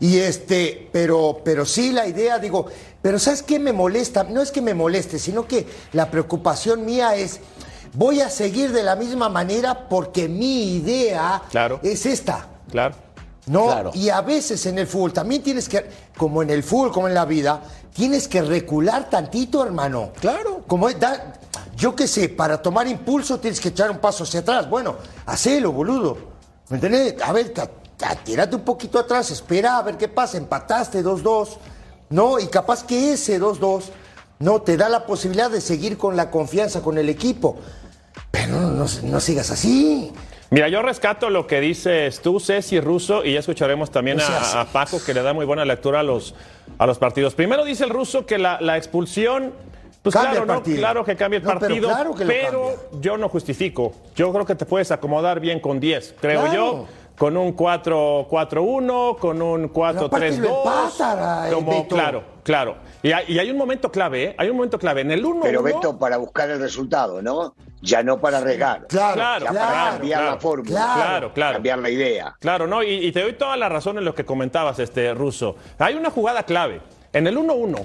Y 0.00 0.18
este, 0.18 0.88
pero, 0.92 1.40
pero 1.44 1.64
sí 1.64 1.92
la 1.92 2.06
idea, 2.06 2.38
digo, 2.38 2.66
pero 3.02 3.18
¿sabes 3.18 3.42
qué 3.42 3.58
me 3.58 3.72
molesta? 3.72 4.24
No 4.24 4.40
es 4.42 4.52
que 4.52 4.60
me 4.62 4.74
moleste, 4.74 5.18
sino 5.18 5.46
que 5.46 5.66
la 5.92 6.10
preocupación 6.10 6.84
mía 6.84 7.16
es, 7.16 7.40
voy 7.94 8.20
a 8.20 8.28
seguir 8.30 8.72
de 8.72 8.84
la 8.84 8.94
misma 8.94 9.28
manera 9.28 9.88
porque 9.88 10.28
mi 10.28 10.76
idea 10.76 11.42
Claro. 11.50 11.80
es 11.82 12.06
esta. 12.06 12.46
Claro. 12.70 12.94
¿no? 13.46 13.66
Claro. 13.66 13.90
Y 13.94 14.10
a 14.10 14.20
veces 14.20 14.66
en 14.66 14.78
el 14.78 14.86
fútbol 14.86 15.12
también 15.12 15.42
tienes 15.42 15.68
que, 15.68 15.84
como 16.16 16.42
en 16.42 16.50
el 16.50 16.62
fútbol, 16.62 16.92
como 16.92 17.08
en 17.08 17.14
la 17.14 17.24
vida, 17.24 17.62
tienes 17.98 18.28
que 18.28 18.40
recular 18.42 19.10
tantito, 19.10 19.64
hermano. 19.64 20.12
Claro. 20.20 20.62
Como 20.68 20.88
es, 20.88 21.00
da- 21.00 21.32
yo 21.76 21.96
qué 21.96 22.06
sé, 22.06 22.28
para 22.28 22.62
tomar 22.62 22.86
impulso 22.86 23.40
tienes 23.40 23.60
que 23.60 23.70
echar 23.70 23.90
un 23.90 23.98
paso 23.98 24.22
hacia 24.22 24.38
atrás. 24.40 24.70
Bueno, 24.70 24.94
hacelo, 25.26 25.72
boludo. 25.72 26.16
¿Me 26.68 26.76
entiendes? 26.76 27.16
A 27.20 27.32
ver, 27.32 27.52
tírate 28.24 28.54
un 28.54 28.62
poquito 28.62 29.00
atrás, 29.00 29.32
espera 29.32 29.78
a 29.78 29.82
ver 29.82 29.96
qué 29.96 30.06
pasa. 30.06 30.38
Empataste 30.38 31.02
2-2, 31.02 31.48
¿no? 32.10 32.38
Y 32.38 32.46
capaz 32.46 32.84
que 32.84 33.14
ese 33.14 33.40
2-2 33.40 33.82
no 34.38 34.62
te 34.62 34.76
da 34.76 34.88
la 34.88 35.04
posibilidad 35.04 35.50
de 35.50 35.60
seguir 35.60 35.98
con 35.98 36.14
la 36.16 36.30
confianza 36.30 36.80
con 36.82 36.98
el 36.98 37.08
equipo. 37.08 37.56
Pero 38.30 38.46
no, 38.60 38.70
no- 38.70 38.86
no 39.02 39.20
sigas 39.20 39.50
así. 39.50 40.12
Mira, 40.50 40.68
yo 40.68 40.82
rescato 40.82 41.30
lo 41.30 41.48
que 41.48 41.60
dices 41.60 42.20
tú, 42.22 42.38
Ceci 42.38 42.80
Russo, 42.80 43.24
y 43.24 43.34
ya 43.34 43.40
escucharemos 43.40 43.90
también 43.90 44.18
No 44.18 44.24
seas 44.24 44.54
a, 44.54 44.60
a 44.62 44.64
Paco, 44.66 44.98
que 45.04 45.12
le 45.12 45.22
da 45.22 45.32
muy 45.34 45.44
buena 45.44 45.64
lectura 45.64 46.00
a 46.00 46.02
los, 46.02 46.34
a 46.78 46.86
los 46.86 46.98
partidos. 46.98 47.34
Primero 47.34 47.64
dice 47.64 47.84
el 47.84 47.90
ruso 47.90 48.24
que 48.24 48.38
la, 48.38 48.60
la 48.60 48.76
expulsión, 48.76 49.52
pues 50.02 50.14
Cambia 50.14 50.42
claro, 50.42 50.46
¿no? 50.46 50.62
claro 50.62 51.04
que 51.04 51.16
cambia 51.16 51.38
el 51.38 51.42
No, 51.44 51.48
pero 51.50 51.60
partido, 51.60 51.88
claro 51.88 52.14
que 52.14 52.24
lo 52.24 52.30
pero 52.30 52.74
yo 53.00 53.18
no 53.18 53.28
justifico. 53.28 53.92
Yo 54.14 54.32
creo 54.32 54.46
que 54.46 54.54
te 54.54 54.64
puedes 54.64 54.90
acomodar 54.92 55.40
bien 55.40 55.60
con 55.60 55.80
10, 55.80 56.14
creo 56.20 56.42
Claro. 56.42 56.54
yo. 56.54 56.86
Con 57.18 57.36
un 57.36 57.56
4-4-1, 57.56 59.18
con 59.18 59.42
un 59.42 59.64
aparte 59.64 60.00
lo 60.00 60.08
4-3-2. 60.08 60.58
empata, 60.58 61.48
eh, 61.48 61.52
Como, 61.52 61.70
Beto. 61.72 61.94
claro, 61.96 62.22
claro. 62.44 62.76
Y 63.02 63.10
hay, 63.10 63.24
y 63.26 63.38
hay 63.40 63.50
un 63.50 63.56
momento 63.56 63.90
clave, 63.90 64.22
¿eh? 64.24 64.34
Hay 64.38 64.50
un 64.50 64.56
momento 64.56 64.78
clave. 64.78 65.00
En 65.00 65.10
el 65.10 65.24
1 65.24 65.40
Pero 65.42 65.62
Beto, 65.64 65.98
para 65.98 66.16
buscar 66.16 66.48
el 66.50 66.60
resultado, 66.60 67.20
¿no? 67.20 67.54
Ya 67.80 68.02
no 68.02 68.20
para 68.20 68.38
arriesgar. 68.38 68.86
Claro, 68.88 69.14
Claro, 69.14 69.44
ya 69.46 69.52
para 69.52 69.90
cambiar 69.90 70.20
claro. 70.20 70.34
la 70.34 70.40
fórmula. 70.40 70.70
Claro, 70.94 71.32
claro. 71.32 71.52
Cambiar 71.54 71.78
la 71.78 71.90
idea. 71.90 72.36
Claro, 72.40 72.66
no, 72.66 72.82
y, 72.82 73.06
y 73.06 73.12
te 73.12 73.22
doy 73.22 73.34
toda 73.34 73.56
la 73.56 73.68
razón 73.68 73.98
en 73.98 74.04
lo 74.04 74.14
que 74.14 74.24
comentabas, 74.24 74.78
este 74.78 75.14
ruso. 75.14 75.56
Hay 75.78 75.94
una 75.94 76.10
jugada 76.10 76.42
clave. 76.42 76.80
En 77.12 77.26
el 77.26 77.36
1-1, 77.38 77.76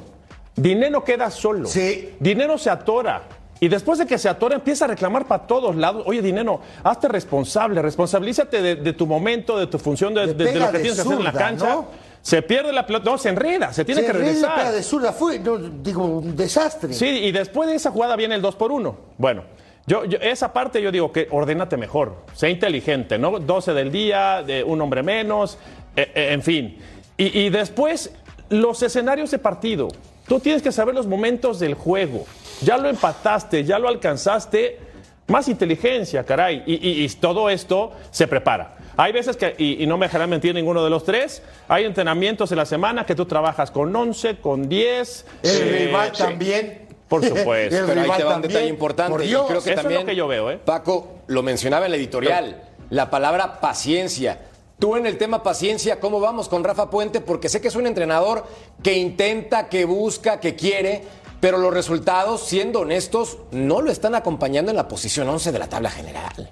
Dinero 0.56 1.04
queda 1.04 1.32
solo. 1.32 1.68
Sí. 1.68 2.16
Dinero 2.20 2.58
se 2.58 2.70
atora. 2.70 3.24
Y 3.60 3.70
después 3.70 3.98
de 3.98 4.06
que 4.06 4.18
se 4.18 4.28
atora, 4.28 4.56
empieza 4.56 4.86
a 4.86 4.88
reclamar 4.90 5.26
para 5.26 5.48
todos 5.48 5.76
lados. 5.76 6.04
Oye, 6.06 6.22
Dinero, 6.22 6.60
hazte 6.84 7.08
responsable, 7.08 7.82
responsabilízate 7.82 8.62
de, 8.62 8.76
de 8.76 8.94
tu 8.94 9.08
momento, 9.08 9.58
de 9.58 9.68
tu 9.68 9.80
función, 9.80 10.14
de, 10.14 10.34
de- 10.34 10.56
lo 10.60 10.68
que 10.72 10.78
de 10.78 10.80
tienes 10.80 10.96
que 10.96 11.02
hacer 11.02 11.14
en 11.18 11.24
la 11.24 11.32
cancha. 11.32 11.66
¿no? 11.68 11.88
Se 12.22 12.42
pierde 12.42 12.72
la 12.74 12.86
pelota, 12.86 13.10
no, 13.12 13.18
se 13.18 13.30
enreda, 13.30 13.72
se 13.74 13.84
tiene 13.86 14.02
Se 14.02 14.08
que 14.08 14.14
regresar. 14.14 14.56
pega 14.56 14.72
de 14.72 14.84
zurda, 14.84 15.12
fue, 15.14 15.40
no, 15.40 15.58
digo, 15.58 16.06
un 16.06 16.36
desastre. 16.36 16.94
Sí, 16.94 17.06
y 17.08 17.32
después 17.32 17.70
de 17.70 17.76
esa 17.76 17.92
jugada 17.92 18.16
viene 18.16 18.36
el 18.36 18.42
2 18.42 18.56
por 18.56 18.72
1. 18.72 18.98
Bueno, 19.18 19.44
yo, 19.86 20.06
yo- 20.06 20.18
esa 20.20 20.54
parte 20.54 20.82
yo 20.82 20.92
digo 20.92 21.12
que 21.12 21.28
ordénate 21.32 21.78
mejor, 21.78 22.16
sé 22.34 22.50
inteligente, 22.50 23.18
¿no? 23.18 23.40
12 23.40 23.74
del 23.74 23.92
día, 23.92 24.44
de 24.46 24.64
un 24.64 24.80
hombre 24.82 25.04
menos, 25.04 25.58
eh, 25.96 26.12
eh, 26.16 26.30
en 26.32 26.42
fin. 26.42 26.78
Y, 27.18 27.40
y 27.42 27.50
después, 27.50 28.12
los 28.50 28.82
escenarios 28.84 29.32
de 29.32 29.40
partido. 29.40 29.88
Tú 30.28 30.40
tienes 30.40 30.62
que 30.62 30.72
saber 30.72 30.96
los 30.96 31.06
momentos 31.06 31.60
del 31.60 31.74
juego. 31.74 32.26
Ya 32.62 32.78
lo 32.78 32.88
empataste, 32.90 33.66
ya 33.66 33.78
lo 33.78 33.90
alcanzaste. 33.90 34.80
Más 35.28 35.48
inteligencia, 35.50 36.24
caray. 36.24 36.64
Y, 36.66 36.74
y- 36.76 37.04
y 37.06 37.10
todo 37.10 37.50
esto 37.50 37.92
se 38.12 38.28
prepara. 38.28 38.78
Hay 38.96 39.12
veces 39.12 39.36
que, 39.38 39.56
y, 39.58 39.82
y 39.84 39.88
no 39.88 39.98
me 39.98 40.06
dejarán 40.06 40.30
mentir 40.30 40.54
ninguno 40.54 40.84
de 40.84 40.90
los 40.90 41.04
tres, 41.04 41.42
hay 41.68 41.86
entrenamientos 41.86 42.52
en 42.52 42.58
la 42.60 42.66
semana 42.66 43.06
que 43.06 43.16
tú 43.16 43.26
trabajas 43.26 43.72
con 43.72 43.94
11, 43.96 44.36
con 44.38 44.70
10. 44.70 45.26
El 45.44 45.50
eh, 45.52 45.86
rival 45.88 46.12
también. 46.12 46.83
Por 47.08 47.24
supuesto. 47.26 47.84
Pero 47.88 48.02
ahí 48.02 48.10
te 48.18 48.24
va 48.24 48.30
un 48.30 48.34
también. 48.34 48.42
detalle 48.54 48.68
importante. 48.68 49.12
Por 49.12 49.24
y 49.24 49.28
Dios. 49.28 49.46
creo 49.48 49.62
que 49.62 49.70
Eso 49.72 49.80
es 49.80 49.82
también, 49.84 50.02
lo 50.02 50.08
que 50.08 50.16
yo 50.16 50.28
veo, 50.28 50.50
¿eh? 50.52 50.58
Paco 50.64 51.20
lo 51.28 51.44
mencionaba 51.44 51.86
en 51.86 51.92
la 51.92 51.98
editorial, 51.98 52.62
la 52.90 53.10
palabra 53.10 53.60
paciencia. 53.62 54.40
Tú 54.80 54.96
en 54.96 55.06
el 55.06 55.18
tema 55.18 55.44
paciencia, 55.44 56.00
¿cómo 56.00 56.20
vamos 56.20 56.50
con 56.50 56.64
Rafa 56.64 56.90
Puente? 56.90 57.22
Porque 57.22 57.48
sé 57.50 57.62
que 57.62 57.68
es 57.70 57.76
un 57.76 57.88
entrenador 57.88 58.46
que 58.82 58.94
intenta, 58.98 59.70
que 59.70 59.86
busca, 59.86 60.40
que 60.40 60.56
quiere, 60.56 61.04
pero 61.40 61.58
los 61.58 61.74
resultados, 61.74 62.42
siendo 62.46 62.80
honestos, 62.82 63.38
no 63.52 63.82
lo 63.82 63.92
están 63.92 64.16
acompañando 64.16 64.72
en 64.72 64.78
la 64.78 64.88
posición 64.88 65.30
11 65.30 65.52
de 65.52 65.60
la 65.60 65.68
tabla 65.70 65.90
general. 65.90 66.50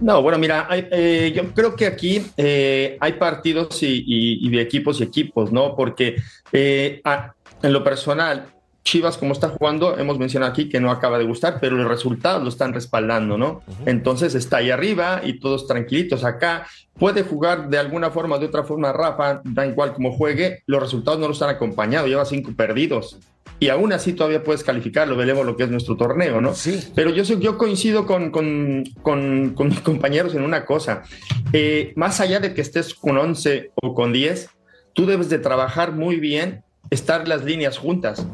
No, 0.00 0.20
bueno, 0.20 0.36
mira, 0.38 0.66
eh, 0.72 1.32
yo 1.34 1.52
creo 1.54 1.76
que 1.76 1.86
aquí 1.86 2.24
eh, 2.36 2.96
hay 3.00 3.12
partidos 3.14 3.82
y, 3.82 4.04
y- 4.06 4.46
y 4.46 4.50
de 4.50 4.60
equipos 4.60 5.00
y 5.00 5.04
equipos, 5.04 5.52
¿no? 5.52 5.76
Porque 5.76 6.16
eh, 6.52 7.00
a- 7.04 7.32
en 7.62 7.72
lo 7.72 7.84
personal, 7.84 8.46
Chivas, 8.84 9.16
como 9.16 9.32
está 9.32 9.48
jugando, 9.48 9.96
hemos 9.98 10.18
mencionado 10.18 10.50
aquí 10.52 10.68
que 10.68 10.80
no 10.80 10.90
acaba 10.90 11.16
de 11.18 11.24
gustar, 11.24 11.58
pero 11.60 11.76
los 11.76 11.86
resultados 11.86 12.42
lo 12.42 12.48
están 12.48 12.72
respaldando, 12.72 13.38
¿no? 13.38 13.62
Entonces 13.86 14.34
está 14.34 14.56
ahí 14.56 14.70
arriba 14.70 15.20
y 15.24 15.38
todos 15.38 15.66
tranquilitos 15.68 16.24
acá. 16.24 16.66
Puede 16.98 17.22
jugar 17.22 17.68
de 17.68 17.78
alguna 17.78 18.10
forma, 18.10 18.38
de 18.38 18.46
otra 18.46 18.64
forma, 18.64 18.92
Rafa, 18.92 19.40
da 19.44 19.66
igual 19.66 19.92
como 19.94 20.12
juegue, 20.16 20.62
los 20.66 20.82
resultados 20.82 21.20
no 21.20 21.26
lo 21.28 21.32
están 21.32 21.50
acompañando, 21.50 22.08
lleva 22.08 22.24
cinco 22.24 22.50
perdidos. 22.56 23.18
Y 23.60 23.68
aún 23.68 23.92
así 23.92 24.12
todavía 24.14 24.42
puedes 24.42 24.64
calificarlo, 24.64 25.14
veremos 25.16 25.46
lo 25.46 25.56
que 25.56 25.62
es 25.62 25.70
nuestro 25.70 25.96
torneo, 25.96 26.40
¿no? 26.40 26.52
Sí. 26.52 26.80
Pero 26.96 27.10
yo, 27.10 27.22
yo 27.22 27.56
coincido 27.56 28.06
con, 28.06 28.32
con, 28.32 28.82
con- 29.02 29.50
con 29.54 29.68
mis 29.68 29.78
compañeros 29.78 30.34
en 30.34 30.42
una 30.42 30.64
cosa. 30.64 31.04
Eh, 31.52 31.92
más 31.94 32.20
allá 32.20 32.40
de 32.40 32.52
que 32.54 32.60
estés 32.60 32.92
con 32.94 33.16
11 33.16 33.70
o 33.80 33.94
con 33.94 34.12
10, 34.12 34.50
tú 34.94 35.06
debes 35.06 35.28
de 35.28 35.38
trabajar 35.38 35.92
muy 35.92 36.16
bien, 36.16 36.64
estar 36.90 37.28
las 37.28 37.44
líneas 37.44 37.78
juntas. 37.78 38.26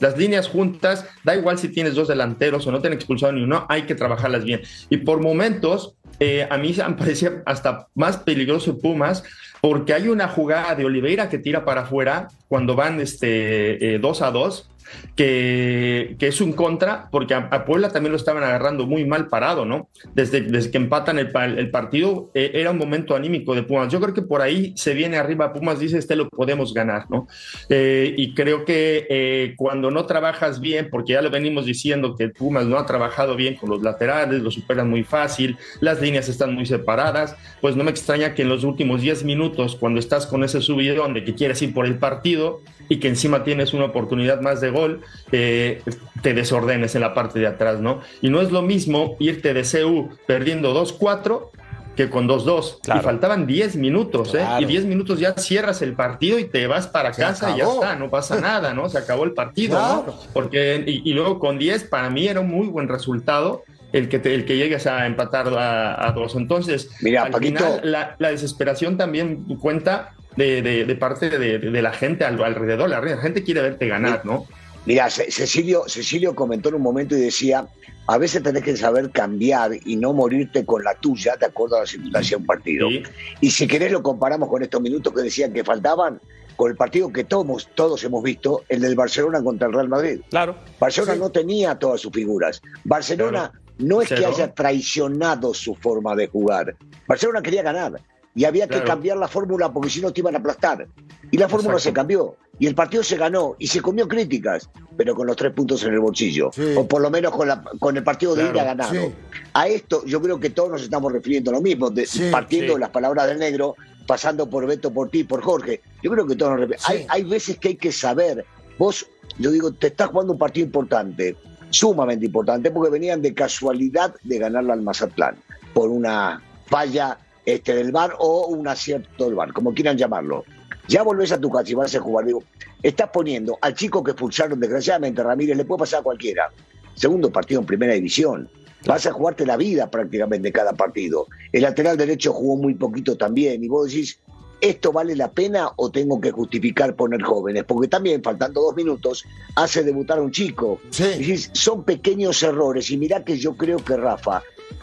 Las 0.00 0.16
líneas 0.16 0.48
juntas, 0.48 1.06
da 1.24 1.36
igual 1.36 1.58
si 1.58 1.68
tienes 1.68 1.94
dos 1.94 2.08
delanteros 2.08 2.66
o 2.66 2.72
no 2.72 2.80
te 2.80 2.88
han 2.88 2.94
expulsado 2.94 3.32
ni 3.32 3.42
uno, 3.42 3.66
hay 3.68 3.82
que 3.82 3.94
trabajarlas 3.94 4.44
bien. 4.44 4.62
Y 4.88 4.98
por 4.98 5.20
momentos, 5.20 5.94
eh, 6.18 6.48
a 6.50 6.56
mí 6.56 6.74
me 6.76 6.94
parecía 6.94 7.42
hasta 7.46 7.86
más 7.94 8.16
peligroso 8.16 8.78
Pumas, 8.78 9.22
porque 9.60 9.92
hay 9.92 10.08
una 10.08 10.28
jugada 10.28 10.74
de 10.74 10.86
Oliveira 10.86 11.28
que 11.28 11.38
tira 11.38 11.64
para 11.64 11.82
afuera 11.82 12.28
cuando 12.48 12.74
van 12.74 12.98
este, 13.00 13.94
eh, 13.94 13.98
dos 13.98 14.22
a 14.22 14.30
dos, 14.30 14.69
que, 15.16 16.16
es 16.20 16.40
un 16.40 16.52
contra, 16.52 17.08
porque 17.10 17.34
a, 17.34 17.64
Puebla 17.64 17.90
también 17.90 18.12
lo 18.12 18.16
estaban 18.16 18.42
agarrando 18.42 18.86
muy 18.86 19.04
mal 19.04 19.28
parado, 19.28 19.64
¿no? 19.64 19.88
Desde, 20.14 20.40
desde 20.40 20.70
que 20.70 20.78
empatan 20.78 21.18
el, 21.18 21.30
pa- 21.30 21.44
el 21.46 21.70
partido, 21.70 22.30
eh, 22.34 22.52
era 22.54 22.70
un 22.70 22.78
momento 22.78 23.14
anímico 23.14 23.54
de 23.54 23.62
Pumas. 23.62 23.92
Yo 23.92 24.00
creo 24.00 24.14
que 24.14 24.22
por 24.22 24.40
ahí 24.40 24.72
se 24.76 24.94
viene 24.94 25.16
arriba 25.18 25.52
Pumas, 25.52 25.78
dice, 25.78 25.98
este 25.98 26.16
lo 26.16 26.28
podemos 26.28 26.72
ganar, 26.72 27.06
¿no? 27.10 27.26
Eh, 27.68 28.14
y 28.16 28.34
creo 28.34 28.64
que 28.64 29.06
eh, 29.10 29.54
cuando 29.56 29.90
no 29.90 30.06
trabajas 30.06 30.60
bien, 30.60 30.88
porque 30.90 31.12
ya 31.12 31.22
lo 31.22 31.30
venimos 31.30 31.66
diciendo 31.66 32.16
que 32.16 32.28
Pumas 32.30 32.66
no 32.66 32.78
ha 32.78 32.86
trabajado 32.86 33.36
bien 33.36 33.56
con 33.56 33.70
los 33.70 33.82
laterales, 33.82 34.42
lo 34.42 34.50
superan 34.50 34.88
muy 34.88 35.04
fácil, 35.04 35.56
las 35.80 36.00
líneas 36.00 36.28
están 36.28 36.54
muy 36.54 36.66
separadas, 36.66 37.36
pues 37.60 37.76
no 37.76 37.84
me 37.84 37.90
extraña 37.90 38.34
que 38.34 38.42
en 38.42 38.48
los 38.48 38.64
últimos 38.64 39.00
10 39.02 39.24
minutos, 39.24 39.76
cuando 39.76 40.00
estás 40.00 40.26
con 40.26 40.44
ese 40.44 40.60
subidón 40.62 41.14
de 41.14 41.24
que 41.24 41.34
quieres 41.34 41.60
ir 41.62 41.74
por 41.74 41.86
el 41.86 41.96
partido 41.98 42.60
y 42.90 42.98
que 42.98 43.08
encima 43.08 43.42
tienes 43.44 43.72
una 43.72 43.86
oportunidad 43.86 44.42
más 44.42 44.60
de 44.60 44.68
gol, 44.70 45.00
eh, 45.32 45.82
te 46.20 46.34
desordenes 46.34 46.94
en 46.94 47.00
la 47.00 47.14
parte 47.14 47.38
de 47.38 47.46
atrás, 47.46 47.80
¿no? 47.80 48.00
Y 48.20 48.28
no 48.28 48.42
es 48.42 48.50
lo 48.50 48.60
mismo 48.60 49.16
irte 49.18 49.54
de 49.54 49.62
CU 49.62 50.10
perdiendo 50.26 50.74
2-4 50.74 51.48
que 51.96 52.08
con 52.10 52.28
2-2. 52.28 52.80
Claro. 52.82 53.00
Y 53.00 53.04
faltaban 53.04 53.46
10 53.46 53.76
minutos, 53.76 54.34
¿eh? 54.34 54.44
Y 54.60 54.64
10 54.64 54.84
minutos 54.86 55.18
ya 55.20 55.34
cierras 55.34 55.82
el 55.82 55.94
partido 55.94 56.38
y 56.38 56.44
te 56.44 56.66
vas 56.66 56.86
para 56.86 57.12
Se 57.12 57.22
casa 57.22 57.50
y 57.54 57.58
ya 57.58 57.64
está, 57.64 57.96
no 57.96 58.10
pasa 58.10 58.40
nada, 58.40 58.74
¿no? 58.74 58.88
Se 58.88 58.98
acabó 58.98 59.24
el 59.24 59.32
partido, 59.32 59.76
Claro. 59.78 60.04
¿no? 60.06 60.14
Porque, 60.32 60.82
y, 60.86 61.08
y 61.08 61.12
luego 61.14 61.38
con 61.38 61.58
10, 61.58 61.84
para 61.84 62.10
mí 62.10 62.26
era 62.26 62.40
un 62.40 62.48
muy 62.50 62.66
buen 62.68 62.88
resultado 62.88 63.62
el 63.92 64.08
que, 64.08 64.18
te- 64.20 64.34
el 64.34 64.44
que 64.44 64.56
llegues 64.56 64.86
a 64.86 65.04
empatar 65.06 65.48
a, 65.48 66.08
a 66.08 66.12
dos. 66.12 66.36
Entonces, 66.36 66.90
Mira, 67.02 67.24
al 67.24 67.32
Paquito. 67.32 67.58
final, 67.58 67.80
la, 67.82 68.14
la 68.18 68.30
desesperación 68.30 68.96
también 68.96 69.44
cuenta 69.60 70.14
de, 70.36 70.62
de- 70.62 70.84
de 70.84 70.94
parte 70.96 71.30
de, 71.30 71.58
de 71.58 71.82
la 71.82 71.92
gente 71.92 72.24
al- 72.24 72.42
alrededor. 72.42 72.88
La 72.88 73.00
gente 73.18 73.42
quiere 73.42 73.62
verte 73.62 73.86
ganar, 73.88 74.24
¿no? 74.24 74.46
Mira, 74.86 75.10
Ce- 75.10 75.30
Cecilio, 75.30 75.84
Cecilio 75.88 76.34
comentó 76.34 76.70
en 76.70 76.76
un 76.76 76.82
momento 76.82 77.14
y 77.16 77.20
decía, 77.20 77.66
a 78.06 78.18
veces 78.18 78.42
tenés 78.42 78.62
que 78.62 78.76
saber 78.76 79.10
cambiar 79.10 79.72
y 79.84 79.96
no 79.96 80.12
morirte 80.12 80.64
con 80.64 80.82
la 80.82 80.94
tuya 80.94 81.36
de 81.36 81.46
acuerdo 81.46 81.76
a 81.76 81.80
la 81.80 81.86
circunstancia 81.86 82.36
de 82.36 82.40
un 82.40 82.46
partido. 82.46 82.88
Sí. 82.88 83.02
Y 83.42 83.50
si 83.50 83.66
querés 83.66 83.92
lo 83.92 84.02
comparamos 84.02 84.48
con 84.48 84.62
estos 84.62 84.80
minutos 84.80 85.12
que 85.14 85.20
decían 85.22 85.52
que 85.52 85.62
faltaban, 85.64 86.18
con 86.56 86.70
el 86.70 86.76
partido 86.76 87.12
que 87.12 87.24
todos, 87.24 87.68
todos 87.74 88.02
hemos 88.04 88.22
visto, 88.22 88.64
el 88.68 88.80
del 88.80 88.94
Barcelona 88.94 89.42
contra 89.42 89.66
el 89.68 89.74
Real 89.74 89.88
Madrid. 89.88 90.20
Claro. 90.30 90.56
Barcelona 90.78 91.14
Sí. 91.14 91.18
no 91.20 91.30
tenía 91.30 91.74
todas 91.78 92.00
sus 92.00 92.12
figuras. 92.12 92.60
Barcelona 92.84 93.52
no 93.78 94.02
es 94.02 94.08
que 94.08 94.26
haya 94.26 94.52
traicionado 94.54 95.54
su 95.54 95.74
forma 95.74 96.14
de 96.16 96.26
jugar. 96.26 96.76
Barcelona 97.06 97.40
quería 97.42 97.62
ganar 97.62 97.92
y 98.34 98.44
había 98.44 98.66
que 98.66 98.74
Claro. 98.76 98.86
cambiar 98.86 99.16
la 99.16 99.28
fórmula 99.28 99.72
porque 99.72 99.90
si 99.90 100.00
no 100.00 100.12
te 100.12 100.20
iban 100.20 100.34
a 100.34 100.38
aplastar. 100.38 100.86
Y 101.30 101.36
la 101.36 101.48
fórmula 101.48 101.74
Exacto. 101.74 101.90
se 101.90 101.92
cambió 101.92 102.36
y 102.58 102.66
el 102.66 102.74
partido 102.74 103.02
se 103.02 103.16
ganó 103.16 103.56
y 103.58 103.66
se 103.66 103.80
comió 103.80 104.06
críticas, 104.06 104.68
pero 104.96 105.14
con 105.14 105.26
los 105.26 105.36
tres 105.36 105.52
puntos 105.52 105.82
en 105.84 105.92
el 105.94 106.00
bolsillo. 106.00 106.50
Sí. 106.52 106.74
O 106.76 106.86
por 106.86 107.00
lo 107.02 107.10
menos 107.10 107.32
con, 107.34 107.48
la- 107.48 107.62
con 107.78 107.96
el 107.96 108.04
partido 108.04 108.34
de 108.34 108.42
Claro. 108.42 108.56
ida 108.56 108.64
ganado. 108.64 108.92
Sí. 108.92 109.12
A 109.54 109.66
esto 109.68 110.04
yo 110.06 110.20
creo 110.22 110.38
que 110.38 110.50
todos 110.50 110.70
nos 110.70 110.82
estamos 110.82 111.12
refiriendo 111.12 111.50
a 111.50 111.54
lo 111.54 111.60
mismo, 111.60 111.90
de- 111.90 112.06
Sí, 112.06 112.28
partiendo 112.30 112.68
sí. 112.68 112.74
de 112.74 112.80
las 112.80 112.90
palabras 112.90 113.26
del 113.26 113.38
negro, 113.38 113.74
pasando 114.06 114.48
por 114.48 114.66
Beto, 114.66 114.92
por 114.92 115.08
ti, 115.10 115.24
por 115.24 115.42
Jorge. 115.42 115.80
Yo 116.02 116.10
creo 116.10 116.26
que 116.26 116.36
todos 116.36 116.52
nos 116.52 116.60
referimos. 116.60 116.86
Sí. 116.86 116.92
Hay, 116.92 117.06
hay 117.08 117.24
veces 117.24 117.58
que 117.58 117.68
hay 117.68 117.76
que 117.76 117.92
saber, 117.92 118.44
vos, 118.78 119.06
yo 119.38 119.50
digo, 119.50 119.72
te 119.72 119.88
estás 119.88 120.08
jugando 120.08 120.32
un 120.32 120.38
partido 120.38 120.66
importante, 120.66 121.36
sumamente 121.70 122.26
importante, 122.26 122.70
porque 122.70 122.90
venían 122.90 123.22
de 123.22 123.32
casualidad 123.34 124.14
de 124.22 124.38
ganarla 124.38 124.72
al 124.74 124.82
Mazatlán, 124.82 125.36
por 125.72 125.88
una 125.88 126.42
falla 126.66 127.18
este, 127.44 127.74
del 127.74 127.92
bar 127.92 128.14
o 128.18 128.46
un 128.46 128.66
acierto 128.68 129.24
del 129.24 129.34
bar, 129.34 129.52
como 129.52 129.74
quieran 129.74 129.96
llamarlo. 129.96 130.44
Ya 130.88 131.02
volvés 131.02 131.30
a 131.32 131.40
tu 131.40 131.50
casa 131.50 131.70
y 131.70 131.74
vas 131.74 131.94
a 131.94 132.00
jugar, 132.00 132.26
digo, 132.26 132.42
estás 132.82 133.10
poniendo 133.10 133.58
al 133.60 133.74
chico 133.74 134.02
que 134.02 134.10
expulsaron, 134.12 134.58
desgraciadamente, 134.58 135.22
Ramírez, 135.22 135.56
le 135.56 135.64
puede 135.64 135.80
pasar 135.80 136.00
a 136.00 136.02
cualquiera. 136.02 136.50
Segundo 136.94 137.30
partido 137.30 137.60
en 137.60 137.66
primera 137.66 137.94
división. 137.94 138.48
Vas 138.86 139.06
a 139.06 139.12
jugarte 139.12 139.44
la 139.44 139.56
vida 139.56 139.90
prácticamente 139.90 140.52
cada 140.52 140.72
partido. 140.72 141.26
El 141.52 141.62
lateral 141.62 141.96
derecho 141.96 142.32
jugó 142.32 142.56
muy 142.56 142.74
poquito 142.74 143.16
también. 143.16 143.62
Y 143.62 143.68
vos 143.68 143.88
decís, 143.88 144.18
¿esto 144.60 144.92
vale 144.92 145.14
la 145.16 145.30
pena 145.30 145.70
o 145.76 145.90
tengo 145.90 146.20
que 146.20 146.30
justificar 146.30 146.96
poner 146.96 147.22
jóvenes? 147.22 147.64
Porque 147.64 147.88
también, 147.88 148.22
faltando 148.22 148.62
dos 148.62 148.74
minutos, 148.74 149.24
hace 149.54 149.82
debutar 149.82 150.18
a 150.18 150.22
un 150.22 150.30
chico. 150.30 150.80
Sí. 150.90 151.36
Son 151.52 151.84
pequeños 151.84 152.42
errores. 152.42 152.90
Y 152.90 152.96
mirá 152.96 153.22
que 153.22 153.38
yo 153.38 153.56
creo 153.56 153.84
que 153.84 153.96
Rafa 153.96 154.42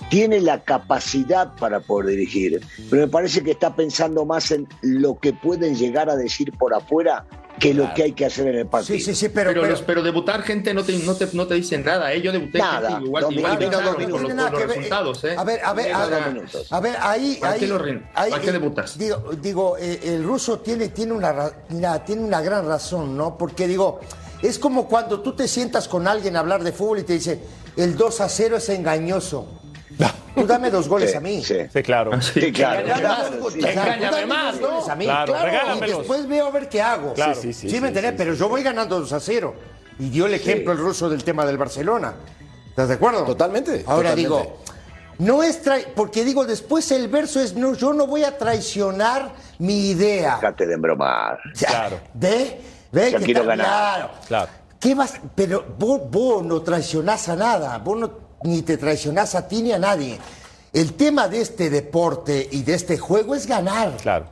tiene 0.10 0.40
la 0.40 0.64
capacidad 0.64 1.54
para 1.56 1.80
poder 1.80 2.12
dirigir. 2.12 2.62
Pero 2.90 3.02
me 3.04 3.08
parece 3.08 3.44
que 3.44 3.52
está 3.52 3.76
pensando 3.76 4.26
más 4.26 4.52
en 4.52 4.68
lo 4.82 5.20
que 5.20 5.34
pueden 5.34 5.76
llegar 5.76 6.10
a 6.10 6.16
decir 6.16 6.52
por 6.58 6.74
afuera 6.74 7.26
que 7.60 7.74
lo 7.74 7.92
que 7.96 8.04
hay 8.04 8.12
que 8.12 8.24
hacer 8.24 8.48
en 8.50 8.56
el 8.56 8.68
partido. 8.68 9.00
Sí, 9.00 9.04
sí, 9.04 9.16
sí, 9.16 9.30
pero, 9.30 9.50
Pero, 9.50 9.62
pero- 9.62 9.72
los- 9.74 9.82
pero 9.82 10.04
debutar 10.04 10.44
gente 10.44 10.76
no 10.76 10.84
te, 10.84 10.96
no 11.00 11.16
te, 11.16 11.28
no 11.34 11.48
te 11.48 11.56
dicen 11.56 11.84
nada, 11.84 12.14
¿eh? 12.14 12.22
Yo 12.22 12.32
debuté 12.32 12.60
Nada, 12.60 12.90
gente 12.92 13.06
igual, 13.08 13.24
igual 13.34 13.58
minutos, 13.58 13.82
por 13.82 14.22
los, 14.22 14.62
resultados, 14.68 15.24
¿eh? 15.24 15.36
A 15.36 15.44
ver, 15.44 15.62
a 15.66 15.74
ver, 15.74 15.92
a 15.92 16.06
ver, 16.06 16.46
a 16.70 16.80
ver, 16.80 16.96
ahí, 17.02 17.38
¿Para 17.42 17.54
ahí, 17.54 17.60
qué 17.60 17.68
lo 17.68 17.82
ahí- 18.14 18.30
para 18.30 18.44
qué 18.44 18.52
debutas? 18.52 18.96
Digo, 19.00 19.32
digo 19.42 19.76
eh, 19.80 20.00
el 20.04 20.24
ruso 20.24 20.60
tiene, 20.60 20.90
tiene 20.90 21.14
una, 21.14 21.32
ra- 21.34 21.52
mira, 21.70 22.06
tiene 22.06 22.22
una 22.24 22.42
gran 22.42 22.68
razón, 22.68 23.18
¿no? 23.18 23.36
Porque 23.40 23.68
digo, 23.68 24.02
es 24.44 24.60
como 24.60 24.88
cuando 24.88 25.22
tú 25.22 25.36
te 25.36 25.48
sientas 25.48 25.88
con 25.88 26.08
alguien 26.08 26.36
a 26.36 26.42
hablar 26.42 26.64
de 26.64 26.72
fútbol 26.72 27.00
y 27.00 27.04
te 27.04 27.14
dice, 27.14 27.40
el 27.76 27.98
2 27.98 28.22
a 28.22 28.30
0 28.30 28.58
es 28.58 28.70
engañoso. 28.70 29.48
Tú 30.36 30.46
dame 30.46 30.70
dos 30.70 30.88
goles 30.88 31.12
Sí, 31.12 31.18
a 31.18 31.20
mí. 31.20 31.44
sí. 31.44 31.56
Sí, 31.74 31.82
claro. 31.84 32.12
Sí, 32.22 32.52
claro. 32.52 32.84
Claro, 32.86 33.38
goles, 33.40 33.54
sí. 33.54 33.60
o 33.60 33.62
sea, 33.64 33.74
tú 33.74 33.80
Engáñame 33.80 34.12
dame 34.12 34.26
más, 34.28 34.60
dos 34.60 34.70
goles 34.70 34.86
¿no? 34.88 34.92
a 34.94 34.96
mí, 34.96 35.06
Claro, 35.06 35.34
claro, 35.34 35.76
y 35.78 35.90
después 35.90 36.28
veo 36.28 36.46
a 36.48 36.52
ver 36.52 36.70
qué 36.70 36.82
hago. 36.82 37.14
Claro. 37.14 37.36
Sí, 37.36 37.54
Sí, 37.54 37.70
sí, 37.70 37.82
me 37.82 37.88
entendés, 37.88 38.12
sí, 38.12 38.18
pero 38.18 38.34
yo 38.36 38.48
voy 38.50 38.62
ganando 38.64 39.00
2 39.00 39.14
a 39.14 39.20
0. 39.20 39.56
Y 40.00 40.10
dio 40.10 40.28
el 40.28 40.34
ejemplo 40.36 40.74
el 40.74 40.78
ruso 40.78 41.10
del 41.10 41.24
tema 41.24 41.46
del 41.46 41.58
Barcelona. 41.58 42.14
¿Estás 42.70 42.90
de 42.90 42.94
acuerdo? 42.96 43.24
Totalmente, 43.24 43.84
Ahora 43.88 44.10
totalmente. 44.12 44.18
digo, 44.22 44.58
no 45.20 45.42
es 45.42 45.66
trai- 45.66 45.88
porque 45.96 46.24
digo, 46.24 46.46
después 46.46 46.92
el 46.92 47.08
verso 47.08 47.40
es, 47.40 47.56
no, 47.56 47.74
yo 47.74 47.94
no 47.94 48.06
voy 48.06 48.24
a 48.24 48.38
traicionar 48.38 49.34
mi 49.58 49.90
idea. 49.90 50.36
Dejate 50.36 50.68
de 50.68 50.74
embromar. 50.76 51.40
O 51.52 51.58
sea, 51.58 51.70
Claro. 51.70 52.00
¿Ve? 52.14 52.62
¿Ve? 52.92 53.12
Yo 53.12 53.18
que 53.20 53.26
quiero 53.26 53.42
está- 53.42 53.56
ganar. 53.56 53.66
Claro. 53.68 54.10
Claro. 54.28 54.52
¿Qué 54.80 54.94
vas? 54.94 55.14
Pero 55.34 55.66
vos, 55.80 56.02
vos 56.12 56.44
no 56.44 56.62
traicionás 56.62 57.28
a 57.30 57.36
nada, 57.36 57.80
vos 57.80 57.98
no, 57.98 58.27
ni 58.44 58.62
te 58.62 58.78
traicionás 58.78 59.36
a 59.36 59.48
ti 59.48 59.62
ni 59.62 59.72
a 59.72 59.80
nadie. 59.80 60.20
El 60.74 60.94
tema 60.94 61.28
de 61.28 61.42
este 61.42 61.70
deporte 61.70 62.48
y 62.52 62.62
de 62.64 62.74
este 62.76 62.98
juego 62.98 63.34
es 63.36 63.48
ganar. 63.48 63.98
Claro. 63.98 64.26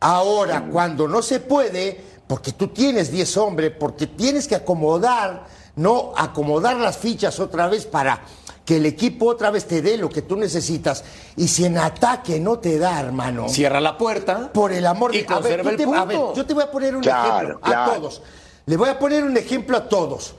Ahora, 0.00 0.66
cuando 0.70 1.08
no 1.08 1.22
se 1.22 1.40
puede, 1.40 2.00
porque 2.26 2.52
tú 2.52 2.68
tienes 2.68 3.10
10 3.10 3.36
hombres, 3.36 3.72
porque 3.78 4.06
tienes 4.06 4.46
que 4.46 4.54
acomodar, 4.54 5.46
no 5.76 6.12
acomodar 6.16 6.76
las 6.76 6.96
fichas 6.98 7.40
otra 7.40 7.66
vez 7.68 7.84
para 7.86 8.20
que 8.64 8.76
el 8.76 8.86
equipo 8.86 9.26
otra 9.26 9.50
vez 9.50 9.64
te 9.66 9.80
dé 9.82 9.96
lo 9.96 10.08
que 10.08 10.22
tú 10.22 10.36
necesitas. 10.36 11.02
Y 11.36 11.48
si 11.48 11.64
en 11.64 11.78
ataque 11.78 12.38
no 12.38 12.58
te 12.58 12.78
da, 12.78 13.00
hermano. 13.00 13.48
Cierra 13.48 13.80
la 13.80 13.96
puerta. 13.98 14.52
Por 14.52 14.72
el 14.72 14.86
amor 14.86 15.14
Y 15.14 15.22
de 15.22 15.24
a 15.26 15.40
ver, 15.40 15.62
conserva 15.62 15.62
tú 15.64 15.70
el 15.70 15.76
te- 15.76 15.96
a 15.96 16.04
ver, 16.04 16.18
yo 16.36 16.46
te 16.46 16.54
voy 16.54 16.62
a 16.62 16.70
poner 16.70 16.94
un 16.94 17.02
Claro, 17.02 17.36
ejemplo 17.48 17.60
claro. 17.60 17.92
a 17.92 17.94
todos. 17.96 18.22
Le 18.66 18.76
voy 18.76 18.88
a 18.90 18.98
poner 18.98 19.24
un 19.24 19.36
ejemplo 19.36 19.76
a 19.76 19.88
todos. 19.88 20.34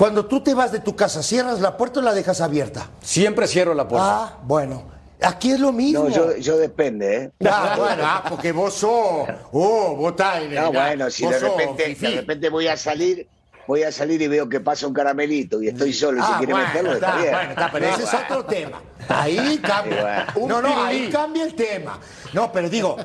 Cuando 0.00 0.24
tú 0.24 0.40
te 0.42 0.54
vas 0.54 0.72
de 0.72 0.78
tu 0.80 0.96
casa, 0.96 1.22
¿cierras 1.22 1.60
la 1.60 1.76
puerta 1.76 2.00
o 2.00 2.02
la 2.02 2.14
dejas 2.14 2.40
abierta? 2.40 2.86
Siempre 3.02 3.46
cierro 3.46 3.74
la 3.74 3.86
puerta. 3.86 4.08
Ah, 4.24 4.38
bueno. 4.44 4.84
Aquí 5.20 5.50
es 5.50 5.60
lo 5.60 5.72
mismo. 5.72 6.04
No, 6.04 6.08
yo, 6.08 6.36
yo 6.38 6.56
depende, 6.56 7.16
¿eh? 7.24 7.30
Ah, 7.46 7.74
bueno, 7.76 8.02
ah, 8.06 8.24
porque 8.26 8.50
vos 8.52 8.72
sos. 8.72 9.28
Oh, 9.52 9.94
vos 9.96 10.12
estás 10.12 10.38
en 10.38 10.52
el- 10.52 10.54
No, 10.54 10.72
bueno, 10.72 11.10
si 11.10 11.26
de 11.26 11.38
repente, 11.38 11.94
de 11.98 12.10
repente 12.16 12.48
voy 12.48 12.66
a 12.68 12.78
salir, 12.78 13.28
voy 13.66 13.82
a 13.82 13.92
salir 13.92 14.22
y 14.22 14.28
veo 14.28 14.48
que 14.48 14.60
pasa 14.60 14.86
un 14.86 14.94
caramelito 14.94 15.62
y 15.62 15.68
estoy 15.68 15.92
solo 15.92 16.16
y 16.16 16.22
Ah, 16.24 16.36
quiere 16.38 16.54
bueno, 16.54 16.66
meterlo, 16.68 16.92
está, 16.94 17.06
está, 17.08 17.18
bien. 17.20 17.32
bueno, 17.34 17.50
está, 17.50 17.70
pero 17.70 17.86
ese 17.86 18.02
es 18.04 18.14
otro 18.14 18.44
tema. 18.46 18.80
Ahí 19.06 19.58
cambia. 19.58 20.28
No, 20.48 20.62
no, 20.62 20.82
ahí 20.82 21.10
cambia 21.10 21.44
el 21.44 21.54
tema. 21.54 21.98
No, 22.32 22.50
pero 22.50 22.70
digo, 22.70 22.96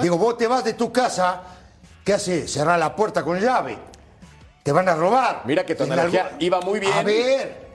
digo, 0.00 0.16
vos 0.16 0.38
te 0.38 0.46
vas 0.46 0.62
de 0.62 0.74
tu 0.74 0.92
casa, 0.92 1.42
¿qué 2.04 2.12
haces? 2.14 2.52
Cerrar 2.52 2.78
la 2.78 2.94
puerta 2.94 3.24
con 3.24 3.40
llave. 3.40 3.76
Te 4.66 4.72
van 4.72 4.88
a 4.88 4.94
robar. 4.96 5.42
Mira 5.44 5.64
que 5.64 5.76
tu 5.76 5.84
En 5.84 5.92
analogía 5.92 6.24
algún- 6.26 6.42
iba 6.42 6.60
muy 6.60 6.80
bien. 6.80 6.92
A 6.92 7.02
ver, 7.04 7.66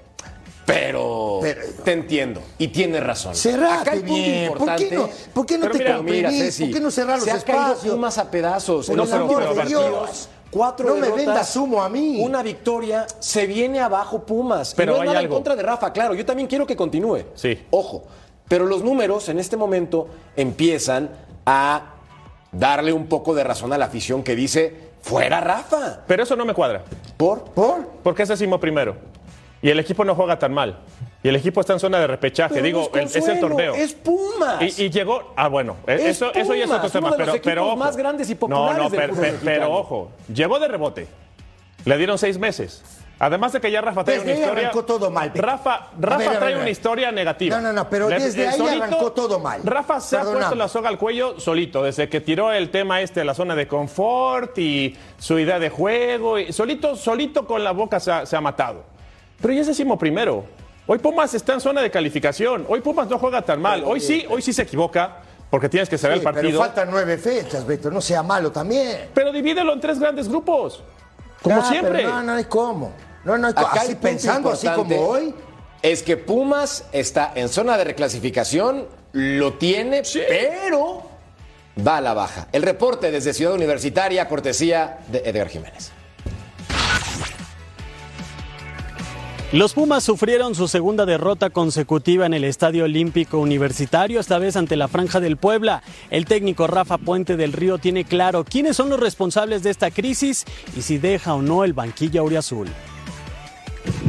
Pero, 0.66 1.40
Pero- 1.42 1.62
te 1.84 1.92
entiendo 1.94 2.42
y 2.60 2.68
tienes 2.68 3.02
razón. 3.04 3.34
cerrate 3.36 4.00
bien. 4.00 4.50
¿Por 4.50 4.58
importante. 4.60 4.90
qué 4.90 4.96
no, 4.96 5.10
por 5.34 5.46
qué 5.46 5.58
no 5.58 5.70
te 5.72 5.78
mira, 5.80 5.96
comprimís? 5.98 6.32
mira, 6.32 6.46
Ceci, 6.46 6.66
¿Por 6.66 6.74
qué 6.74 6.80
no 6.82 6.92
cerrar 6.92 7.16
los 7.18 7.26
se 7.28 7.36
espacios? 7.38 7.94
Pumas 7.96 8.18
a 8.20 8.30
pedazos. 8.30 8.86
Por 8.86 8.94
en 8.94 8.98
los 8.98 9.10
el 9.10 9.16
amor 9.22 9.56
de 9.56 9.66
Dios. 9.66 10.30
Cuatro 10.52 10.90
No 10.90 10.96
me 10.98 11.10
vendas 11.10 11.56
humo 11.56 11.82
a 11.82 11.88
mí. 11.90 12.22
Una 12.22 12.44
victoria, 12.44 13.08
se 13.20 13.48
viene 13.48 13.80
abajo 13.80 14.24
Pumas. 14.26 14.74
Pero 14.76 14.92
y 14.92 14.96
no 14.98 14.98
es 14.98 15.02
hay 15.02 15.08
nada 15.08 15.20
algo. 15.20 15.34
en 15.34 15.38
contra 15.38 15.56
de 15.56 15.64
Rafa, 15.64 15.92
claro. 15.94 16.14
Yo 16.14 16.26
también 16.26 16.48
quiero 16.48 16.68
que 16.68 16.76
continúe. 16.76 17.20
Sí. 17.36 17.66
Ojo. 17.72 18.04
Pero 18.48 18.66
los 18.66 18.84
números 18.84 19.30
en 19.30 19.40
este 19.40 19.56
momento 19.58 20.10
empiezan 20.36 21.10
a 21.46 21.94
darle 22.52 22.92
un 22.94 23.08
poco 23.08 23.34
de 23.34 23.44
razón 23.46 23.72
a 23.74 23.78
la 23.78 23.86
afición 23.86 24.24
que 24.24 24.36
dice, 24.36 24.91
fuera 25.02 25.42
Rafa. 25.42 26.00
Pero 26.08 26.24
eso 26.24 26.36
no 26.36 26.46
me 26.46 26.54
cuadra. 26.54 26.84
¿Por? 27.18 27.44
¿Por? 27.46 27.88
Porque 28.04 28.24
es 28.24 28.30
décimo 28.30 28.60
primero. 28.60 28.96
Y 29.62 29.70
el 29.70 29.80
equipo 29.80 30.04
no 30.04 30.16
juega 30.16 30.40
tan 30.40 30.54
mal. 30.54 30.80
Y 31.24 31.30
el 31.30 31.36
equipo 31.36 31.62
está 31.62 31.74
en 31.74 31.80
zona 31.80 32.00
de 32.00 32.08
repechaje. 32.08 32.54
Pero 32.56 32.66
Digo, 32.66 32.90
no 32.94 33.00
es 33.00 33.16
el 33.16 33.40
torneo. 33.40 33.76
Es 33.76 33.94
Pumas. 33.94 34.60
Y, 34.80 34.86
y 34.86 34.90
llegó. 34.90 35.34
Ah, 35.36 35.48
bueno, 35.50 35.76
Es 35.86 36.02
eso, 36.02 36.34
eso 36.34 36.56
ya 36.56 36.64
es 36.66 36.72
otro 36.72 36.90
Pumas, 36.90 36.92
tema. 36.92 37.08
uno 37.10 37.18
de 37.18 37.26
los 37.26 37.34
pero, 37.36 37.44
pero 37.44 37.68
ojo. 37.68 37.76
más 37.76 37.96
grandes 37.96 38.30
y 38.32 38.36
populares 38.36 38.78
No, 38.78 38.84
no, 38.84 38.90
del 38.90 39.38
pero, 39.44 39.72
ojo. 39.72 40.12
Llegó 40.34 40.60
de 40.60 40.68
rebote. 40.68 41.08
Le 41.86 41.98
dieron 41.98 42.18
seis 42.18 42.40
meses. 42.40 42.82
Además 43.24 43.52
de 43.54 43.62
que 43.62 43.70
ya 43.70 43.82
Rafa 43.82 44.04
trae 44.04 44.18
Desde 44.18 44.32
una 44.32 44.34
ahí 44.36 44.42
historia. 44.42 44.64
arrancó 44.70 44.84
todo 44.84 45.12
mal. 45.12 45.32
Rafa, 45.36 45.90
Rafa 46.00 46.18
ver, 46.18 46.40
trae 46.40 46.56
una 46.56 46.70
historia 46.72 47.12
negativa. 47.12 47.56
No, 47.58 47.62
no, 47.68 47.72
no, 47.74 47.88
pero 47.88 48.10
Le- 48.10 48.18
desde 48.20 48.48
ahí 48.48 48.60
arrancó 48.68 49.12
todo 49.12 49.40
mal. 49.40 49.62
Rafa 49.64 50.00
se 50.00 50.18
ha 50.18 50.24
puesto 50.24 50.56
la 50.56 50.68
soga 50.68 50.90
al 50.90 50.98
cuello 50.98 51.40
solito, 51.40 51.84
desde 51.84 52.10
que 52.10 52.20
tiró 52.20 52.52
el 52.52 52.72
tema 52.72 53.00
este 53.02 53.20
de 53.20 53.26
la 53.28 53.36
zona 53.36 53.54
de 53.56 53.68
confort 53.68 54.58
y 54.58 54.98
su 55.20 55.38
idea 55.38 55.60
de 55.60 55.70
juego. 55.70 56.40
Y 56.40 56.52
solito, 56.52 56.96
solito 56.96 57.46
con 57.46 57.64
la 57.64 57.74
boca 57.74 58.00
se 58.00 58.12
ha, 58.12 58.26
se 58.26 58.36
ha 58.36 58.42
matado. 58.42 58.84
Pero 59.40 59.54
ya 59.54 59.62
es 59.62 59.68
décimo 59.68 60.00
primero. 60.00 60.44
Hoy 60.88 60.98
Pumas 60.98 61.32
está 61.36 61.54
en 61.54 61.62
zona 61.62 61.82
de 61.84 61.92
calificación. 61.92 62.66
Hoy 62.68 62.82
Pumas 62.82 63.08
no 63.08 63.20
juega 63.20 63.44
tan 63.44 63.62
mal. 63.62 63.84
Hoy 63.86 64.00
sí, 64.00 64.26
hoy 64.32 64.42
sí 64.42 64.52
se 64.52 64.64
equivoca, 64.64 65.18
porque 65.52 65.70
tienes 65.70 65.88
que 65.90 65.98
Sí, 66.00 66.08
el 66.08 66.22
partido. 66.22 66.48
Pero 66.50 66.60
faltan 66.60 66.88
nueve 66.90 67.20
fechas, 67.20 67.68
Beto. 67.68 67.92
No 67.92 68.02
sea 68.02 68.24
malo 68.24 68.52
también. 68.52 69.10
Pero 69.14 69.32
divídelo 69.32 69.74
en 69.74 69.80
tres 69.80 70.00
grandes 70.00 70.28
grupos. 70.28 70.84
Como 71.44 71.58
Ah, 71.60 71.66
siempre. 71.66 71.94
pero 72.00 72.10
no, 72.10 72.24
no 72.24 72.32
hay 72.34 72.46
cómo. 72.46 72.92
No, 73.24 73.38
no. 73.38 73.48
Acá 73.50 73.82
Así 73.82 73.96
pensando, 73.96 74.52
así 74.52 74.68
como 74.68 74.96
hoy. 74.96 75.34
Es 75.82 76.04
que 76.04 76.16
Pumas 76.16 76.86
está 76.92 77.32
en 77.34 77.50
zona 77.50 77.76
de 77.78 77.86
reclasificación, 77.86 78.86
lo 79.14 79.54
tiene, 79.54 80.04
pero 80.28 81.04
va 81.86 81.98
a 81.98 82.02
la 82.02 82.14
baja. 82.14 82.48
El 82.52 82.62
reporte 82.62 83.10
desde 83.10 83.34
Ciudad 83.34 83.54
Universitaria, 83.54 84.28
cortesía 84.28 85.00
de 85.08 85.24
Edgar 85.26 85.50
Jiménez. 85.50 85.92
Los 89.54 89.74
Pumas 89.74 90.06
sufrieron 90.06 90.56
su 90.56 90.70
segunda 90.70 91.06
derrota 91.06 91.50
consecutiva 91.50 92.26
en 92.26 92.34
el 92.34 92.46
Estadio 92.46 92.86
Olímpico 92.86 93.38
Universitario, 93.38 94.22
esta 94.22 94.40
vez 94.40 94.56
ante 94.56 94.78
la 94.78 94.88
Franja 94.88 95.20
del 95.20 95.36
Puebla. 95.36 95.84
El 96.10 96.24
técnico 96.24 96.68
Rafa 96.68 96.98
Puente 96.98 97.36
del 97.36 97.52
Río 97.52 97.78
tiene 97.78 98.06
claro 98.06 98.46
quiénes 98.46 98.78
son 98.78 98.90
los 98.90 99.00
responsables 99.00 99.62
de 99.62 99.72
esta 99.72 99.92
crisis 99.92 100.46
y 100.78 100.84
si 100.84 101.00
deja 101.00 101.34
o 101.34 101.42
no 101.42 101.66
el 101.66 101.74
banquillo 101.74 102.22
auriazul. 102.22 102.70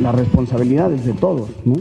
La 0.00 0.12
responsabilidad 0.12 0.92
es 0.92 1.04
de 1.04 1.12
todos, 1.12 1.50
¿no? 1.64 1.74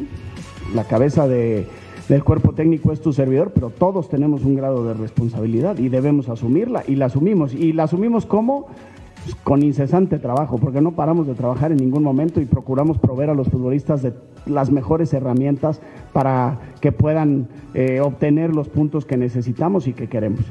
La 0.76 0.84
cabeza 0.86 1.28
de- 1.28 1.68
del 2.10 2.24
cuerpo 2.24 2.52
técnico 2.54 2.92
es 2.92 3.00
tu 3.02 3.14
servidor, 3.14 3.52
pero 3.54 3.70
todos 3.70 4.10
tenemos 4.10 4.44
un 4.44 4.56
grado 4.56 4.86
de 4.86 4.94
responsabilidad 4.94 5.78
y 5.78 5.88
debemos 5.90 6.28
asumirla 6.30 6.84
y 6.88 6.96
la 6.96 7.06
asumimos. 7.06 7.54
¿Y 7.54 7.72
la 7.74 7.84
asumimos 7.84 8.26
cómo? 8.26 8.68
Pues 9.24 9.36
con 9.36 9.62
incesante 9.64 10.18
trabajo, 10.18 10.58
porque 10.58 10.82
no 10.82 10.92
paramos 10.94 11.28
de 11.28 11.36
trabajar 11.36 11.72
en 11.72 11.78
ningún 11.78 12.04
momento 12.04 12.42
y 12.42 12.46
procuramos 12.46 12.98
proveer 12.98 13.30
a 13.30 13.34
los 13.36 13.48
futbolistas 13.50 14.02
de 14.02 14.14
las 14.48 14.72
mejores 14.72 15.14
herramientas 15.14 15.80
para 16.12 16.58
que 16.82 16.92
puedan 16.92 17.48
eh, 17.76 18.02
obtener 18.02 18.54
los 18.56 18.68
puntos 18.68 19.06
que 19.06 19.18
necesitamos 19.18 19.88
y 19.88 19.94
que 19.94 20.08
queremos. 20.10 20.42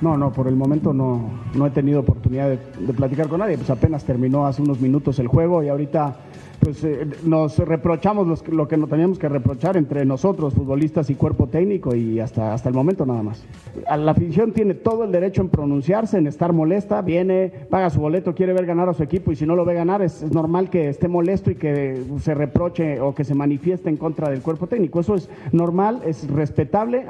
No, 0.00 0.16
no, 0.16 0.32
por 0.32 0.46
el 0.46 0.54
momento 0.54 0.94
no, 0.94 1.28
no 1.56 1.66
he 1.66 1.70
tenido 1.70 2.00
oportunidad 2.00 2.48
de, 2.48 2.58
de 2.86 2.92
platicar 2.94 3.26
con 3.28 3.40
nadie, 3.40 3.56
pues 3.58 3.68
apenas 3.68 4.04
terminó 4.04 4.46
hace 4.46 4.62
unos 4.62 4.80
minutos 4.80 5.18
el 5.18 5.26
juego 5.26 5.62
y 5.64 5.68
ahorita 5.68 6.16
pues 6.60 6.82
eh, 6.84 7.06
nos 7.24 7.58
reprochamos 7.58 8.46
lo 8.48 8.68
que 8.68 8.76
nos 8.76 8.88
teníamos 8.88 9.18
que 9.18 9.28
reprochar 9.28 9.76
entre 9.76 10.04
nosotros, 10.04 10.54
futbolistas 10.54 11.10
y 11.10 11.14
cuerpo 11.14 11.46
técnico 11.46 11.94
y 11.94 12.20
hasta, 12.20 12.54
hasta 12.54 12.68
el 12.68 12.74
momento 12.74 13.06
nada 13.06 13.22
más. 13.22 13.44
La 13.84 14.12
afición 14.12 14.52
tiene 14.52 14.74
todo 14.74 15.04
el 15.04 15.12
derecho 15.12 15.42
en 15.42 15.48
pronunciarse, 15.48 16.18
en 16.18 16.26
estar 16.26 16.52
molesta, 16.52 17.02
viene, 17.02 17.52
paga 17.70 17.90
su 17.90 18.00
boleto, 18.00 18.34
quiere 18.34 18.52
ver 18.52 18.66
ganar 18.66 18.88
a 18.88 18.94
su 18.94 19.02
equipo 19.02 19.32
y 19.32 19.36
si 19.36 19.46
no 19.46 19.56
lo 19.56 19.64
ve 19.64 19.74
ganar 19.74 20.02
es 20.02 20.22
normal 20.22 20.70
que 20.70 20.88
esté 20.88 21.08
molesto 21.08 21.50
y 21.50 21.54
que 21.54 22.02
se 22.22 22.34
reproche 22.34 23.00
o 23.00 23.14
que 23.14 23.24
se 23.24 23.34
manifieste 23.34 23.88
en 23.88 23.96
contra 23.96 24.30
del 24.30 24.42
cuerpo 24.42 24.66
técnico. 24.66 25.00
Eso 25.00 25.14
es 25.14 25.28
normal, 25.52 26.02
es 26.04 26.28
respetable. 26.28 27.06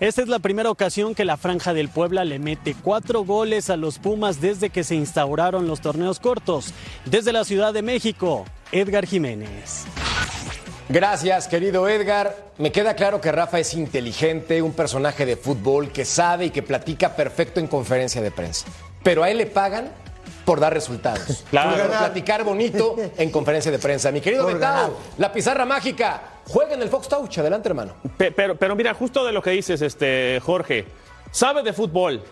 Esta 0.00 0.22
es 0.22 0.28
la 0.28 0.38
primera 0.38 0.70
ocasión 0.70 1.14
que 1.14 1.26
la 1.26 1.36
Franja 1.36 1.74
del 1.74 1.90
Puebla 1.90 2.24
le 2.24 2.38
mete 2.38 2.74
cuatro 2.82 3.22
goles 3.22 3.68
a 3.68 3.76
los 3.76 3.98
Pumas 3.98 4.40
desde 4.40 4.70
que 4.70 4.82
se 4.82 4.94
instauraron 4.94 5.66
los 5.66 5.82
torneos 5.82 6.20
cortos. 6.20 6.72
Desde 7.04 7.34
la 7.34 7.44
Ciudad 7.44 7.74
de 7.74 7.82
México, 7.82 8.46
Edgar 8.72 9.06
Jiménez. 9.06 9.84
Gracias, 10.88 11.46
querido 11.46 11.88
Edgar. 11.88 12.34
Me 12.58 12.72
queda 12.72 12.94
claro 12.94 13.20
que 13.20 13.30
Rafa 13.30 13.58
es 13.60 13.74
inteligente, 13.74 14.60
un 14.62 14.72
personaje 14.72 15.24
de 15.24 15.36
fútbol 15.36 15.90
que 15.90 16.04
sabe 16.04 16.46
y 16.46 16.50
que 16.50 16.62
platica 16.62 17.14
perfecto 17.14 17.60
en 17.60 17.68
conferencia 17.68 18.20
de 18.20 18.30
prensa. 18.30 18.66
Pero 19.02 19.22
a 19.22 19.30
él 19.30 19.38
le 19.38 19.46
pagan 19.46 19.90
por 20.44 20.58
dar 20.60 20.72
resultados. 20.74 21.44
Claro. 21.50 21.76
Por 21.76 21.96
platicar 21.96 22.42
bonito 22.44 22.96
en 23.16 23.30
conferencia 23.30 23.70
de 23.70 23.78
prensa. 23.78 24.10
Mi 24.10 24.20
querido 24.20 24.46
Betao, 24.46 24.96
la 25.18 25.32
pizarra 25.32 25.64
mágica. 25.64 26.22
Juega 26.48 26.74
en 26.74 26.82
el 26.82 26.88
Fox 26.88 27.08
Touch. 27.08 27.38
Adelante, 27.38 27.68
hermano. 27.68 27.94
Pe- 28.16 28.32
Pero, 28.32 28.56
pero 28.56 28.74
mira, 28.74 28.92
justo 28.94 29.24
de 29.24 29.30
lo 29.32 29.40
que 29.42 29.50
dices, 29.50 29.80
este, 29.82 30.40
Jorge, 30.44 30.86
sabe 31.30 31.62
de 31.62 31.72
fútbol. 31.72 32.22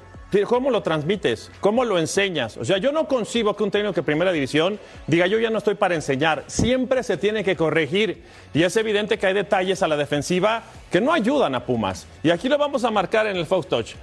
¿Cómo 0.47 0.71
lo 0.71 0.83
transmites? 0.83 1.51
¿Cómo 1.61 1.87
lo 1.87 1.99
enseñas? 1.99 2.59
O 2.59 2.65
sea, 2.65 2.77
yo 2.77 2.93
no 2.93 3.09
concibo 3.09 3.57
que 3.57 3.63
un 3.63 3.71
técnico 3.71 3.95
de 3.95 4.03
primera 4.03 4.31
división 4.31 4.79
diga 5.07 5.27
yo 5.27 5.39
ya 5.39 5.49
no 5.49 5.57
estoy 5.57 5.75
para 5.75 5.95
enseñar. 5.95 6.45
Siempre 6.49 7.03
se 7.03 7.17
tiene 7.17 7.43
que 7.43 7.57
corregir. 7.57 8.23
Y 8.53 8.63
es 8.63 8.77
evidente 8.77 9.19
que 9.19 9.27
hay 9.27 9.33
detalles 9.33 9.83
a 9.83 9.89
la 9.89 9.97
defensiva 9.97 10.65
que 10.91 11.01
no 11.01 11.15
ayudan 11.15 11.55
a 11.55 11.65
Pumas. 11.65 12.07
Y 12.23 12.29
aquí 12.29 12.51
lo 12.51 12.59
vamos 12.59 12.85
a 12.85 12.91
marcar 12.91 13.27
en 13.27 13.39
el 13.39 13.47
Fox 13.47 13.69
Touch. 13.69 13.95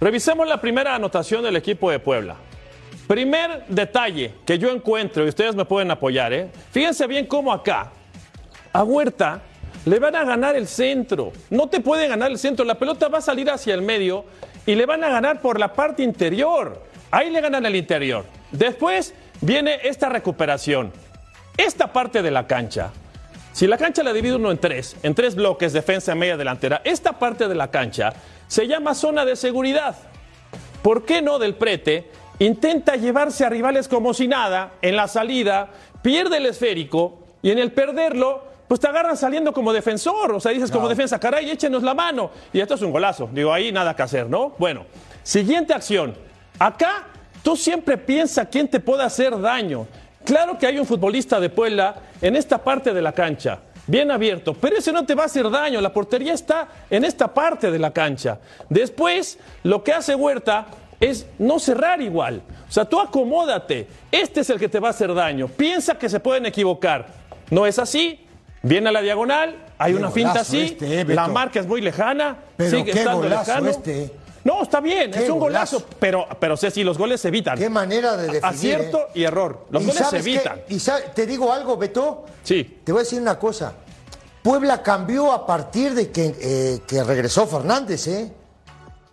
Revisemos 0.00 0.46
la 0.46 0.60
primera 0.60 0.94
anotación 0.94 1.42
del 1.42 1.56
equipo 1.56 1.90
de 1.90 1.98
Puebla. 1.98 2.36
Primer 3.08 3.64
detalle 3.66 4.34
que 4.44 4.58
yo 4.58 4.70
encuentro, 4.70 5.24
y 5.24 5.28
ustedes 5.28 5.56
me 5.56 5.64
pueden 5.64 5.90
apoyar, 5.90 6.32
¿eh? 6.32 6.48
Fíjense 6.70 7.06
bien 7.06 7.26
cómo 7.26 7.52
acá, 7.52 7.92
a 8.72 8.84
Huerta 8.84 9.42
le 9.84 9.98
van 9.98 10.14
a 10.14 10.24
ganar 10.24 10.54
el 10.54 10.66
centro. 10.66 11.32
No 11.50 11.68
te 11.68 11.80
pueden 11.80 12.10
ganar 12.10 12.30
el 12.30 12.38
centro. 12.38 12.64
La 12.64 12.76
pelota 12.76 13.08
va 13.08 13.18
a 13.18 13.22
salir 13.22 13.50
hacia 13.50 13.74
el 13.74 13.82
medio 13.82 14.24
y 14.66 14.74
le 14.74 14.84
van 14.84 15.04
a 15.04 15.08
ganar 15.08 15.40
por 15.40 15.58
la 15.58 15.72
parte 15.72 16.02
interior. 16.02 16.82
Ahí 17.10 17.30
le 17.30 17.40
ganan 17.40 17.64
el 17.64 17.76
interior. 17.76 18.24
Después 18.50 19.14
viene 19.40 19.78
esta 19.84 20.08
recuperación. 20.08 20.92
Esta 21.56 21.92
parte 21.92 22.22
de 22.22 22.30
la 22.30 22.46
cancha. 22.46 22.90
Si 23.52 23.66
la 23.66 23.78
cancha 23.78 24.02
la 24.02 24.12
divide 24.12 24.36
uno 24.36 24.50
en 24.50 24.58
tres, 24.58 24.96
en 25.02 25.14
tres 25.14 25.34
bloques, 25.34 25.72
defensa, 25.72 26.14
media, 26.14 26.36
delantera, 26.36 26.82
esta 26.84 27.18
parte 27.18 27.48
de 27.48 27.54
la 27.54 27.70
cancha 27.70 28.12
se 28.48 28.66
llama 28.66 28.94
zona 28.94 29.24
de 29.24 29.34
seguridad. 29.36 29.96
¿Por 30.82 31.06
qué 31.06 31.22
no 31.22 31.38
del 31.38 31.54
prete 31.54 32.10
intenta 32.38 32.96
llevarse 32.96 33.44
a 33.44 33.48
rivales 33.48 33.88
como 33.88 34.12
si 34.12 34.28
nada 34.28 34.72
en 34.82 34.96
la 34.96 35.08
salida, 35.08 35.70
pierde 36.02 36.36
el 36.36 36.46
esférico 36.46 37.20
y 37.42 37.50
en 37.50 37.58
el 37.58 37.72
perderlo, 37.72 38.44
pues 38.68 38.80
te 38.80 38.88
agarran 38.88 39.16
saliendo 39.16 39.52
como 39.52 39.72
defensor? 39.72 40.32
O 40.32 40.40
sea, 40.40 40.52
dices 40.52 40.70
como 40.70 40.88
defensa, 40.88 41.18
caray, 41.18 41.50
échenos 41.50 41.82
la 41.82 41.94
mano. 41.94 42.30
Y 42.52 42.60
esto 42.60 42.74
es 42.74 42.82
un 42.82 42.92
golazo. 42.92 43.28
Digo, 43.32 43.52
ahí 43.52 43.72
nada 43.72 43.94
que 43.94 44.02
hacer, 44.02 44.28
¿no? 44.28 44.54
Bueno, 44.58 44.84
siguiente 45.22 45.72
acción. 45.72 46.14
Acá 46.58 47.04
tú 47.42 47.56
siempre 47.56 47.96
piensas 47.96 48.48
quién 48.50 48.68
te 48.68 48.80
puede 48.80 49.02
hacer 49.02 49.38
daño. 49.40 49.86
Claro 50.24 50.58
que 50.58 50.66
hay 50.66 50.78
un 50.78 50.86
futbolista 50.86 51.38
de 51.38 51.50
Puebla 51.50 51.94
en 52.20 52.34
esta 52.34 52.58
parte 52.58 52.92
de 52.92 53.02
la 53.02 53.12
cancha 53.12 53.60
bien 53.86 54.10
abierto, 54.10 54.54
pero 54.54 54.76
ese 54.76 54.92
no 54.92 55.06
te 55.06 55.14
va 55.14 55.24
a 55.24 55.26
hacer 55.26 55.48
daño, 55.48 55.80
la 55.80 55.92
portería 55.92 56.34
está 56.34 56.68
en 56.90 57.04
esta 57.04 57.32
parte 57.32 57.70
de 57.70 57.78
la 57.78 57.92
cancha. 57.92 58.40
Después, 58.68 59.38
lo 59.62 59.82
que 59.84 59.92
hace 59.92 60.14
Huerta 60.14 60.66
es 60.98 61.26
no 61.38 61.58
cerrar 61.58 62.00
igual. 62.00 62.42
O 62.68 62.72
sea, 62.72 62.84
tú 62.84 63.00
acomódate, 63.00 63.86
este 64.10 64.40
es 64.40 64.50
el 64.50 64.58
que 64.58 64.68
te 64.68 64.80
va 64.80 64.88
a 64.88 64.90
hacer 64.90 65.14
daño, 65.14 65.48
piensa 65.48 65.96
que 65.96 66.08
se 66.08 66.20
pueden 66.20 66.46
equivocar. 66.46 67.06
No 67.50 67.64
es 67.66 67.78
así, 67.78 68.25
viene 68.66 68.88
a 68.88 68.92
la 68.92 69.00
diagonal, 69.00 69.64
hay 69.78 69.92
Qué 69.92 69.98
una 69.98 70.10
finta 70.10 70.40
así, 70.40 70.60
este, 70.60 71.00
eh, 71.00 71.04
la 71.04 71.28
marca 71.28 71.60
es 71.60 71.66
muy 71.66 71.80
lejana, 71.80 72.36
Pero 72.56 72.70
sigue 72.70 72.92
qué 72.92 72.98
estando 72.98 73.18
golazo 73.22 73.50
lejano. 73.50 73.70
este. 73.70 74.12
No, 74.44 74.62
está 74.62 74.78
bien, 74.80 75.10
Qué 75.10 75.24
es 75.24 75.30
un 75.30 75.40
golazo, 75.40 75.78
golazo. 75.80 75.96
pero, 75.98 76.26
pero 76.38 76.56
Ceci, 76.56 76.84
los 76.84 76.96
goles 76.96 77.20
se 77.20 77.28
evitan. 77.28 77.58
Qué 77.58 77.68
manera 77.68 78.16
de 78.16 78.24
definir. 78.24 78.44
Acierto 78.44 78.98
¿eh? 79.08 79.10
y 79.14 79.24
error. 79.24 79.66
Los 79.70 79.82
¿Y 79.82 79.86
goles 79.86 80.06
se 80.06 80.10
qué? 80.10 80.18
evitan. 80.18 80.60
Y 80.68 80.78
sa- 80.78 81.00
te 81.12 81.26
digo 81.26 81.52
algo, 81.52 81.76
Beto. 81.76 82.24
Sí. 82.44 82.80
Te 82.84 82.92
voy 82.92 83.00
a 83.00 83.02
decir 83.02 83.20
una 83.20 83.38
cosa. 83.40 83.72
Puebla 84.44 84.82
cambió 84.84 85.32
a 85.32 85.44
partir 85.44 85.94
de 85.94 86.12
que, 86.12 86.32
eh, 86.40 86.80
que 86.86 87.02
regresó 87.02 87.48
Fernández, 87.48 88.06
¿eh? 88.06 88.30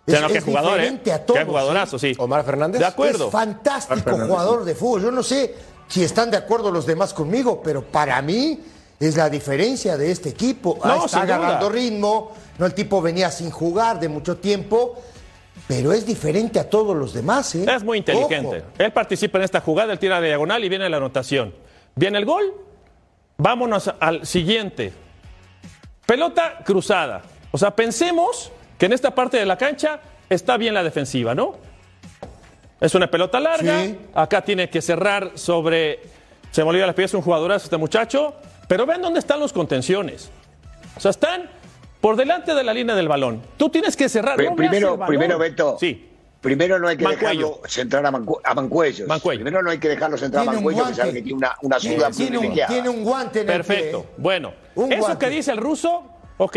O 0.06 0.10
sea, 0.10 0.20
no, 0.20 0.28
qué 0.28 0.40
jugador, 0.40 0.74
¿eh? 0.74 0.82
diferente 0.82 1.12
a 1.12 1.26
todos. 1.26 1.40
Qué 1.40 1.46
jugadorazo, 1.46 1.98
sí. 1.98 2.14
Omar 2.18 2.44
Fernández. 2.44 2.78
De 2.78 2.86
acuerdo. 2.86 3.26
Es 3.26 3.32
fantástico 3.32 4.10
jugador 4.12 4.64
de 4.64 4.74
fútbol. 4.76 5.02
Yo 5.02 5.10
no 5.10 5.22
sé 5.24 5.52
si 5.88 6.04
están 6.04 6.30
de 6.30 6.36
acuerdo 6.36 6.70
los 6.70 6.86
demás 6.86 7.12
conmigo, 7.12 7.60
pero 7.60 7.82
para 7.82 8.22
mí 8.22 8.60
es 9.00 9.16
la 9.16 9.28
diferencia 9.28 9.96
de 9.96 10.10
este 10.10 10.30
equipo. 10.30 10.78
Ah, 10.82 10.88
No, 10.88 10.94
está 11.06 11.18
sin 11.18 11.26
duda. 11.26 11.36
agarrando 11.36 11.68
ritmo, 11.68 12.32
no 12.58 12.66
el 12.66 12.74
tipo 12.74 13.02
venía 13.02 13.30
sin 13.30 13.50
jugar 13.50 13.98
de 14.00 14.08
mucho 14.08 14.36
tiempo, 14.38 15.02
pero 15.66 15.92
es 15.92 16.04
diferente 16.06 16.58
a 16.60 16.68
todos 16.68 16.96
los 16.96 17.12
demás. 17.12 17.54
¿eh? 17.54 17.66
Es 17.68 17.82
muy 17.84 17.98
inteligente. 17.98 18.58
Ojo. 18.58 18.66
Él 18.78 18.92
participa 18.92 19.38
en 19.38 19.44
esta 19.44 19.60
jugada, 19.60 19.92
él 19.92 19.98
tira 19.98 20.20
diagonal 20.20 20.62
y 20.64 20.68
viene 20.68 20.88
la 20.88 20.96
anotación. 20.98 21.54
Viene 21.94 22.18
el 22.18 22.24
gol. 22.24 22.54
Vámonos 23.36 23.90
al 24.00 24.26
siguiente. 24.26 24.92
Pelota 26.06 26.60
cruzada. 26.64 27.22
O 27.50 27.58
sea, 27.58 27.74
pensemos 27.74 28.52
que 28.78 28.86
en 28.86 28.92
esta 28.92 29.14
parte 29.14 29.38
de 29.38 29.46
la 29.46 29.56
cancha 29.56 30.00
está 30.28 30.56
bien 30.56 30.74
la 30.74 30.82
defensiva, 30.82 31.34
¿no? 31.34 31.56
Es 32.80 32.94
una 32.94 33.10
pelota 33.10 33.40
larga. 33.40 33.84
Sí. 33.84 33.98
Acá 34.14 34.42
tiene 34.42 34.68
que 34.68 34.82
cerrar 34.82 35.32
sobre. 35.34 36.00
Se 36.50 36.62
me 36.62 36.70
olvidó 36.70 36.86
las 36.86 36.94
pies, 36.94 37.14
un 37.14 37.22
jugadorazo 37.22 37.64
este 37.64 37.76
muchacho. 37.76 38.34
Pero 38.68 38.86
ven 38.86 39.02
dónde 39.02 39.18
están 39.18 39.40
los 39.40 39.52
contenciones. 39.52 40.30
O 40.96 41.00
sea, 41.00 41.10
están 41.10 41.50
por 42.00 42.16
delante 42.16 42.54
de 42.54 42.62
la 42.64 42.72
línea 42.74 42.94
del 42.94 43.08
balón. 43.08 43.42
Tú 43.56 43.68
tienes 43.68 43.96
que 43.96 44.08
cerrar. 44.08 44.42
No 44.42 44.54
primero, 44.56 44.98
primero, 45.06 45.38
Beto. 45.38 45.76
Sí. 45.78 46.10
Primero 46.40 46.78
no 46.78 46.88
hay 46.88 46.98
que 46.98 47.04
Mancuello. 47.04 47.48
dejarlo 47.48 47.68
centrar 47.68 48.04
a, 48.04 48.12
Mancu- 48.12 48.40
a 48.44 48.54
Mancuellos. 48.54 49.08
Primero 49.22 49.62
no 49.62 49.70
hay 49.70 49.78
que 49.78 49.88
dejarlo 49.88 50.18
centrar 50.18 50.46
a 50.46 50.52
Mancuello, 50.52 50.86
que 50.88 50.94
sabe 50.94 51.12
que 51.14 51.22
tiene 51.22 51.38
una, 51.38 51.56
una 51.62 51.78
Tiene 51.78 52.36
un, 52.38 52.54
tiene 52.68 52.88
un 52.90 53.02
guante 53.02 53.40
en 53.40 53.46
Perfecto. 53.46 53.98
el 54.00 54.04
pie. 54.04 54.14
Bueno, 54.18 54.52
Un 54.74 54.92
eso 54.92 55.00
guante. 55.06 55.24
que 55.24 55.32
dice 55.32 55.52
el 55.52 55.56
ruso, 55.56 56.04
ok, 56.36 56.56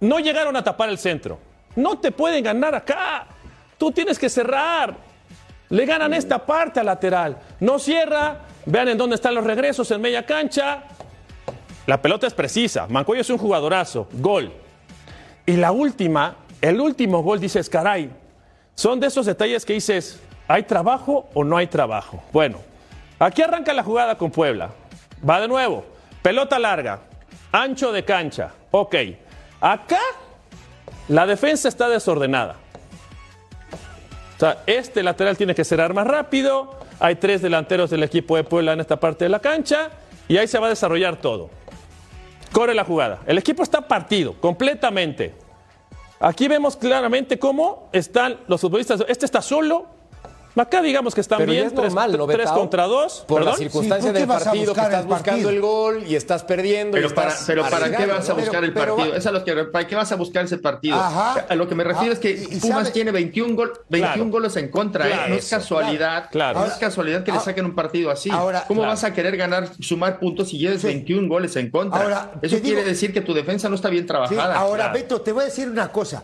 no 0.00 0.18
llegaron 0.18 0.56
a 0.56 0.64
tapar 0.64 0.88
el 0.88 0.98
centro. 0.98 1.38
No 1.76 2.00
te 2.00 2.10
pueden 2.10 2.42
ganar 2.42 2.74
acá. 2.74 3.28
Tú 3.78 3.92
tienes 3.92 4.18
que 4.18 4.28
cerrar. 4.28 4.96
Le 5.68 5.86
ganan 5.86 6.12
esta 6.12 6.44
parte 6.44 6.80
al 6.80 6.86
lateral. 6.86 7.36
No 7.60 7.78
cierra. 7.78 8.40
Vean 8.66 8.88
en 8.88 8.98
dónde 8.98 9.14
están 9.14 9.36
los 9.36 9.44
regresos 9.44 9.88
en 9.92 10.00
media 10.00 10.26
cancha. 10.26 10.82
La 11.86 12.00
pelota 12.00 12.26
es 12.26 12.34
precisa. 12.34 12.86
Mancuello 12.88 13.22
es 13.22 13.30
un 13.30 13.38
jugadorazo. 13.38 14.08
Gol. 14.12 14.52
Y 15.46 15.56
la 15.56 15.72
última, 15.72 16.36
el 16.60 16.80
último 16.80 17.22
gol, 17.22 17.40
dices, 17.40 17.68
caray, 17.68 18.10
son 18.74 19.00
de 19.00 19.08
esos 19.08 19.26
detalles 19.26 19.64
que 19.64 19.72
dices, 19.72 20.20
¿hay 20.46 20.62
trabajo 20.62 21.28
o 21.34 21.44
no 21.44 21.56
hay 21.56 21.66
trabajo? 21.66 22.22
Bueno, 22.32 22.58
aquí 23.18 23.42
arranca 23.42 23.72
la 23.72 23.82
jugada 23.82 24.16
con 24.16 24.30
Puebla. 24.30 24.70
Va 25.28 25.40
de 25.40 25.48
nuevo. 25.48 25.84
Pelota 26.22 26.58
larga. 26.58 27.00
Ancho 27.52 27.92
de 27.92 28.04
cancha. 28.04 28.52
Ok. 28.70 28.94
Acá 29.60 30.00
la 31.08 31.26
defensa 31.26 31.68
está 31.68 31.88
desordenada. 31.88 32.56
O 34.36 34.40
sea, 34.40 34.62
este 34.66 35.02
lateral 35.02 35.36
tiene 35.36 35.54
que 35.54 35.64
cerrar 35.64 35.92
más 35.92 36.06
rápido. 36.06 36.78
Hay 36.98 37.16
tres 37.16 37.42
delanteros 37.42 37.90
del 37.90 38.02
equipo 38.02 38.36
de 38.36 38.44
Puebla 38.44 38.72
en 38.72 38.80
esta 38.80 38.98
parte 38.98 39.24
de 39.24 39.28
la 39.28 39.40
cancha. 39.40 39.90
Y 40.28 40.36
ahí 40.36 40.46
se 40.46 40.58
va 40.58 40.66
a 40.66 40.70
desarrollar 40.70 41.16
todo. 41.16 41.50
Corre 42.52 42.74
la 42.74 42.84
jugada. 42.84 43.20
El 43.26 43.38
equipo 43.38 43.62
está 43.62 43.86
partido 43.86 44.34
completamente. 44.40 45.34
Aquí 46.18 46.48
vemos 46.48 46.76
claramente 46.76 47.38
cómo 47.38 47.88
están 47.92 48.38
los 48.46 48.60
futbolistas. 48.60 49.04
Este 49.08 49.24
está 49.24 49.40
solo. 49.40 49.99
Acá 50.56 50.82
digamos 50.82 51.14
que 51.14 51.20
están 51.20 51.38
Pero 51.38 51.52
ya 51.52 51.60
bien. 51.60 51.66
es 51.68 51.74
tres, 51.74 51.94
normal, 51.94 52.18
¿no, 52.18 52.26
tres 52.26 52.38
Betao? 52.38 52.58
contra 52.58 52.84
dos. 52.86 53.24
Por 53.26 53.40
la 53.40 53.52
¿Perdón? 53.52 53.58
circunstancia 53.58 54.02
Sí, 54.02 54.06
¿por 54.08 54.12
qué 54.14 54.18
del 54.18 54.28
partido, 54.28 54.74
que 54.74 54.80
estás 54.80 55.00
el 55.00 55.06
buscando 55.06 55.30
partido? 55.30 55.50
el 55.50 55.60
gol 55.60 56.04
y 56.06 56.14
estás 56.16 56.44
perdiendo. 56.44 56.98
y 56.98 57.00
Pero 57.02 57.14
para, 57.14 57.28
estás 57.30 57.46
pero 57.46 57.62
¿para 57.68 57.96
qué 57.96 58.06
vas 58.06 58.28
a 58.28 58.34
buscar 58.34 58.64
el 58.64 58.72
partido? 58.74 59.14
Es 59.14 59.26
a 59.26 59.30
lo 59.32 59.44
que, 59.44 59.54
¿Para 59.64 59.86
qué 59.86 59.94
vas 59.94 60.12
a 60.12 60.16
buscar 60.16 60.44
ese 60.44 60.58
partido? 60.58 60.96
Ajá. 60.96 61.46
A 61.48 61.54
lo 61.54 61.68
que 61.68 61.74
me 61.74 61.84
refiero 61.84 62.10
Ah, 62.10 62.14
es 62.14 62.18
que 62.18 62.34
Pumas 62.60 62.78
sabe- 62.78 62.90
tiene 62.90 63.10
21, 63.12 63.54
gol, 63.54 63.72
21 63.88 64.14
Claro. 64.14 64.30
goles 64.30 64.56
en 64.56 64.68
contra. 64.70 65.08
¿eh? 65.08 65.28
No 65.28 65.34
es 65.36 65.48
casualidad. 65.48 66.28
Claro. 66.30 66.60
No 66.60 66.66
es 66.66 66.72
casualidad 66.74 67.20
que 67.24 67.30
le 67.30 67.38
ahora- 67.38 67.44
saquen 67.44 67.64
un 67.64 67.74
partido 67.74 68.10
así. 68.10 68.28
ahora- 68.30 68.64
¿Cómo 68.66 68.80
Claro. 68.80 68.92
vas 68.92 69.04
a 69.04 69.14
querer 69.14 69.36
ganar, 69.36 69.68
sumar 69.80 70.18
puntos 70.18 70.48
si 70.50 70.58
lleves 70.58 70.80
Sí. 70.82 70.88
21 70.88 71.28
goles 71.28 71.54
en 71.56 71.70
contra? 71.70 72.02
Ahora, 72.02 72.32
Eso 72.42 72.56
quiere 72.60 72.78
digo- 72.80 72.88
decir 72.88 73.12
que 73.12 73.20
tu 73.20 73.32
defensa 73.34 73.68
no 73.68 73.76
está 73.76 73.88
bien 73.88 74.04
trabajada. 74.06 74.56
ahora. 74.56 74.88
Beto, 74.92 75.20
te 75.20 75.32
voy 75.32 75.42
a 75.42 75.44
decir 75.46 75.68
una 75.70 75.90
cosa. 75.92 76.22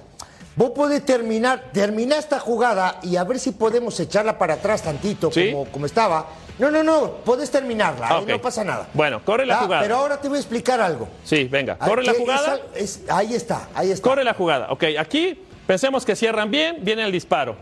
Vos 0.57 0.71
podés 0.71 1.05
terminar, 1.05 1.65
terminar 1.73 2.19
esta 2.19 2.39
jugada 2.41 2.99
y 3.03 3.17
a 3.17 3.25
ver 3.25 3.39
si 3.39 3.53
podemos 3.53 4.01
echarla 4.01 4.39
para 4.39 4.55
atrás 4.55 4.83
tantito, 4.83 5.31
¿Sí? 5.31 5.53
como, 5.53 5.67
como 5.67 5.85
estaba. 5.87 6.27
No, 6.59 6.71
no, 6.71 6.83
no, 6.83 7.11
podés 7.25 7.51
terminarla, 7.51 8.09
Ah, 8.09 8.21
¿eh? 8.27 8.33
no 8.33 8.41
pasa 8.41 8.65
nada. 8.65 8.89
Bueno, 8.95 9.23
corre 9.23 9.45
la 9.45 9.59
jugada. 9.59 9.83
Pero 9.83 9.97
ahora 9.97 10.19
te 10.19 10.29
voy 10.29 10.39
a 10.39 10.41
explicar 10.41 10.81
algo. 10.81 11.09
Sí, 11.25 11.45
venga. 11.45 11.77
Ah, 11.79 11.87
Corre 11.87 12.03
la 12.05 12.15
jugada. 12.15 12.41
es 12.47 12.49
al- 12.49 12.63
es- 12.75 13.03
ahí 13.11 13.35
está, 13.35 13.69
ahí 13.75 13.91
está. 13.91 14.03
Corre 14.09 14.25
la 14.25 14.33
jugada. 14.33 14.73
Ok, 14.73 14.85
aquí 14.99 15.39
pensemos 15.67 16.07
que 16.07 16.17
cierran 16.17 16.51
bien, 16.51 16.79
viene 16.81 17.05
el 17.05 17.13
disparo. 17.13 17.57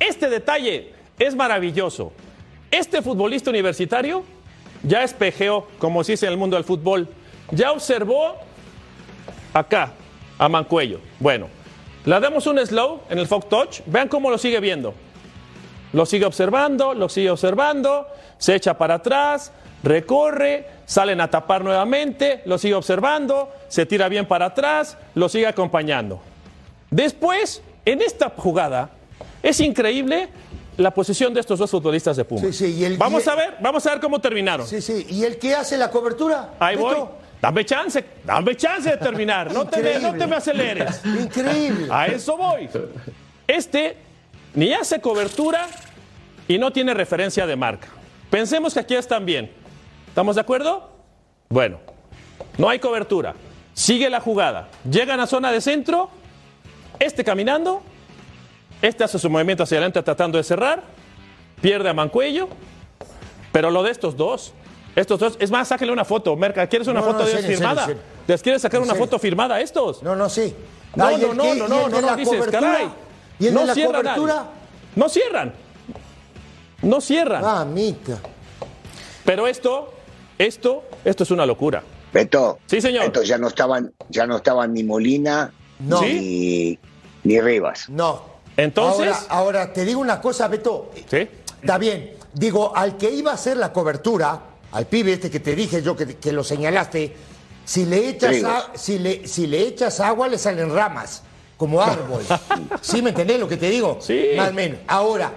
Este 0.00 0.28
detalle 0.28 0.92
es 1.20 1.36
maravilloso. 1.36 2.12
Este 2.72 3.00
futbolista 3.02 3.50
universitario 3.50 4.24
ya 4.82 5.04
espejeó, 5.04 5.68
como 5.78 6.02
se 6.02 6.12
dice 6.12 6.26
en 6.26 6.32
el 6.32 6.38
mundo 6.38 6.56
del 6.56 6.64
fútbol, 6.64 7.08
ya 7.52 7.70
observó 7.70 8.34
acá 9.54 9.92
a 10.38 10.48
Mancuello. 10.48 10.98
Bueno, 11.20 11.48
le 12.04 12.20
damos 12.20 12.46
un 12.46 12.58
slow 12.64 13.00
en 13.10 13.18
el 13.18 13.26
Fox 13.26 13.48
Touch. 13.48 13.80
Vean 13.86 14.08
cómo 14.08 14.30
lo 14.30 14.38
sigue 14.38 14.60
viendo. 14.60 14.94
Lo 15.92 16.06
sigue 16.06 16.24
observando, 16.24 16.94
lo 16.94 17.08
sigue 17.08 17.30
observando, 17.30 18.06
se 18.38 18.54
echa 18.54 18.78
para 18.78 18.94
atrás, 18.94 19.50
recorre, 19.82 20.68
salen 20.86 21.20
a 21.20 21.28
tapar 21.28 21.64
nuevamente, 21.64 22.42
lo 22.46 22.58
sigue 22.58 22.74
observando, 22.74 23.50
se 23.68 23.86
tira 23.86 24.08
bien 24.08 24.26
para 24.26 24.46
atrás, 24.46 24.96
lo 25.16 25.28
sigue 25.28 25.48
acompañando. 25.48 26.20
Después, 26.90 27.62
en 27.84 28.02
esta 28.02 28.32
jugada, 28.36 28.90
es 29.42 29.58
increíble 29.60 30.28
la 30.76 30.92
posición 30.92 31.34
de 31.34 31.40
estos 31.40 31.58
dos 31.58 31.70
futbolistas 31.70 32.16
de 32.16 32.24
Pumas. 32.24 32.44
Sí, 32.46 32.52
sí, 32.52 32.76
y 32.78 32.84
el- 32.84 32.96
vamos 32.96 33.26
y- 33.26 33.30
a 33.30 33.34
ver, 33.34 33.56
vamos 33.60 33.84
a 33.86 33.90
ver 33.90 34.00
cómo 34.00 34.20
terminaron. 34.20 34.66
Sí, 34.66 34.80
sí. 34.80 35.06
¿Y 35.10 35.24
el 35.24 35.38
que 35.38 35.54
hace 35.54 35.76
la 35.76 35.90
cobertura? 35.90 36.50
Ahí 36.58 36.76
voy. 36.76 36.96
Dame 37.40 37.64
chance, 37.64 38.04
dame 38.24 38.54
chance 38.56 38.90
de 38.90 38.96
terminar. 38.98 39.52
No 39.52 39.66
te, 39.66 39.82
me, 39.82 39.98
no 39.98 40.14
te 40.14 40.26
me 40.26 40.36
aceleres. 40.36 41.00
Increíble. 41.04 41.88
A 41.90 42.06
eso 42.06 42.36
voy. 42.36 42.68
Este 43.46 43.96
ni 44.54 44.72
hace 44.72 45.00
cobertura 45.00 45.66
y 46.46 46.58
no 46.58 46.70
tiene 46.70 46.92
referencia 46.92 47.46
de 47.46 47.56
marca. 47.56 47.88
Pensemos 48.28 48.74
que 48.74 48.80
aquí 48.80 48.94
están 48.94 49.24
bien. 49.24 49.50
¿Estamos 50.08 50.34
de 50.34 50.42
acuerdo? 50.42 50.90
Bueno, 51.48 51.80
no 52.58 52.68
hay 52.68 52.78
cobertura. 52.78 53.34
Sigue 53.72 54.10
la 54.10 54.20
jugada. 54.20 54.68
Llegan 54.88 55.20
a 55.20 55.26
zona 55.26 55.50
de 55.50 55.60
centro. 55.60 56.10
Este 56.98 57.24
caminando. 57.24 57.82
Este 58.82 59.04
hace 59.04 59.18
su 59.18 59.30
movimiento 59.30 59.62
hacia 59.62 59.78
adelante 59.78 60.02
tratando 60.02 60.36
de 60.36 60.44
cerrar. 60.44 60.82
Pierde 61.62 61.88
a 61.88 61.94
Mancuello. 61.94 62.48
Pero 63.52 63.70
lo 63.70 63.82
de 63.82 63.90
estos 63.90 64.16
dos. 64.16 64.52
Estos 64.96 65.20
dos. 65.20 65.36
Es 65.38 65.50
más, 65.50 65.68
sáquenle 65.68 65.92
una 65.92 66.04
foto. 66.04 66.34
Merca, 66.36 66.66
¿quieres 66.66 66.88
una 66.88 67.00
No, 67.00 67.06
foto 67.06 67.18
no, 67.20 67.24
de 67.24 67.30
ellos 67.30 67.42
serio, 67.42 67.56
firmada? 67.58 67.84
serio, 67.86 68.00
serio. 68.02 68.24
¿Les 68.26 68.42
quieres 68.42 68.62
sacar 68.62 68.80
una 68.80 68.92
serio. 68.92 69.04
foto 69.06 69.18
firmada 69.18 69.54
a 69.56 69.60
estos? 69.60 70.02
No, 70.02 70.16
no, 70.16 70.28
sí. 70.28 70.54
No, 70.96 71.04
Ah, 71.06 71.12
¿y 71.12 71.18
no, 71.20 71.34
no, 71.34 71.42
que- 71.44 71.54
no, 71.54 71.68
no, 71.68 71.88
no, 71.88 72.00
no, 72.00 72.06
la 72.06 72.16
dices, 72.16 72.34
cobertura? 72.36 72.60
caray. 72.60 72.88
¿Y 73.38 73.46
el 73.46 73.54
no 73.54 73.60
de 73.60 73.66
la 73.66 73.74
cierra 73.74 73.98
cobertura? 74.00 74.46
No 74.96 75.08
cierran. 75.08 75.54
No 76.82 77.00
cierran. 77.00 77.42
Ah, 77.44 77.64
mica. 77.64 78.18
Pero 79.24 79.46
esto, 79.46 79.92
esto, 80.38 80.84
esto 81.04 81.22
es 81.24 81.30
una 81.30 81.46
locura. 81.46 81.82
Beto, 82.12 82.58
Sí, 82.66 82.80
señor. 82.80 83.04
Beto, 83.04 83.22
ya 83.22 83.38
no 83.38 83.48
estaban, 83.48 83.92
ya 84.08 84.26
no 84.26 84.36
estaban 84.36 84.72
ni 84.72 84.82
Molina 84.82 85.52
No. 85.78 86.02
ni, 86.02 86.76
ni 87.22 87.40
Rivas. 87.40 87.88
No. 87.88 88.22
Entonces- 88.56 89.06
Ahora, 89.28 89.60
ahora, 89.60 89.72
te 89.72 89.84
digo 89.84 90.00
una 90.00 90.20
cosa, 90.20 90.48
Beto. 90.48 90.90
¿Sí? 91.08 91.28
Está 91.62 91.78
bien. 91.78 92.14
Digo, 92.32 92.72
al 92.76 92.96
que 92.96 93.10
iba 93.10 93.30
a 93.30 93.34
hacer 93.34 93.56
la 93.56 93.72
cobertura, 93.72 94.40
al 94.72 94.86
pibe 94.86 95.12
este 95.14 95.30
que 95.30 95.40
te 95.40 95.54
dije 95.54 95.82
yo 95.82 95.96
que, 95.96 96.16
que 96.16 96.32
lo 96.32 96.44
señalaste, 96.44 97.14
si 97.64 97.84
le 97.86 98.08
echas 98.08 98.30
a- 98.44 98.70
si 98.74 98.98
le, 98.98 99.26
si 99.28 99.46
le 99.46 99.60
echas 99.62 100.00
agua 100.00 100.28
le 100.28 100.38
salen 100.38 100.72
ramas, 100.74 101.22
como 101.56 101.80
árbol. 101.82 102.24
¿Sí 102.80 103.02
me 103.02 103.10
entendés 103.10 103.38
lo 103.38 103.46
que 103.48 103.56
te 103.56 103.68
digo? 103.68 103.98
Sí. 104.00 104.28
Más 104.36 104.50
o 104.50 104.52
menos. 104.52 104.78
Ahora, 104.86 105.32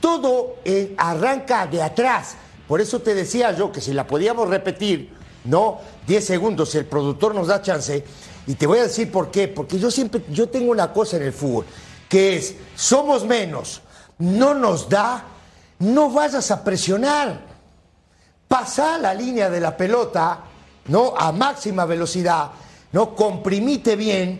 todo 0.00 0.56
eh, 0.64 0.94
arranca 0.96 1.66
de 1.66 1.82
atrás. 1.82 2.34
Por 2.68 2.80
eso 2.80 3.00
te 3.00 3.14
decía 3.14 3.52
yo 3.52 3.72
que 3.72 3.80
si 3.80 3.92
la 3.92 4.06
podíamos 4.06 4.48
repetir, 4.48 5.10
¿no? 5.44 5.80
10 6.06 6.24
segundos, 6.24 6.70
si 6.70 6.78
el 6.78 6.86
productor 6.86 7.34
nos 7.34 7.46
da 7.48 7.62
chance. 7.62 8.04
Y 8.46 8.54
te 8.54 8.66
voy 8.66 8.78
a 8.80 8.82
decir 8.84 9.10
por 9.10 9.30
qué. 9.30 9.48
Porque 9.48 9.78
yo 9.78 9.90
siempre, 9.90 10.22
yo 10.30 10.48
tengo 10.48 10.70
una 10.70 10.92
cosa 10.92 11.16
en 11.16 11.22
el 11.24 11.32
fútbol, 11.32 11.64
que 12.08 12.36
es, 12.36 12.54
somos 12.76 13.24
menos, 13.24 13.80
no 14.18 14.52
nos 14.54 14.88
da, 14.88 15.24
no 15.78 16.10
vayas 16.10 16.50
a 16.50 16.62
presionar. 16.64 17.51
Pasa 18.56 18.98
la 18.98 19.14
línea 19.14 19.48
de 19.48 19.60
la 19.60 19.74
pelota, 19.74 20.40
¿no? 20.88 21.14
A 21.16 21.32
máxima 21.32 21.86
velocidad, 21.86 22.50
¿no? 22.92 23.14
Comprimite 23.14 23.96
bien, 23.96 24.38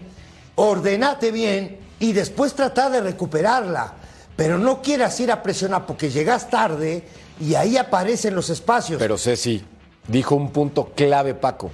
ordenate 0.57 1.31
bien 1.33 1.79
y 1.99 2.13
después 2.13 2.53
trata 2.53 2.91
de 2.91 3.01
recuperarla. 3.01 3.95
Pero 4.37 4.59
no 4.59 4.83
quieras 4.83 5.19
ir 5.21 5.33
a 5.33 5.43
presionar 5.43 5.87
porque 5.87 6.11
llegas 6.11 6.51
tarde 6.51 7.05
y 7.41 7.55
ahí 7.55 7.79
aparecen 7.79 8.35
los 8.35 8.51
espacios. 8.51 8.99
Pero 8.99 9.17
Ceci, 9.17 9.65
dijo 10.07 10.35
un 10.35 10.51
punto 10.51 10.93
clave 10.95 11.33
Paco. 11.33 11.71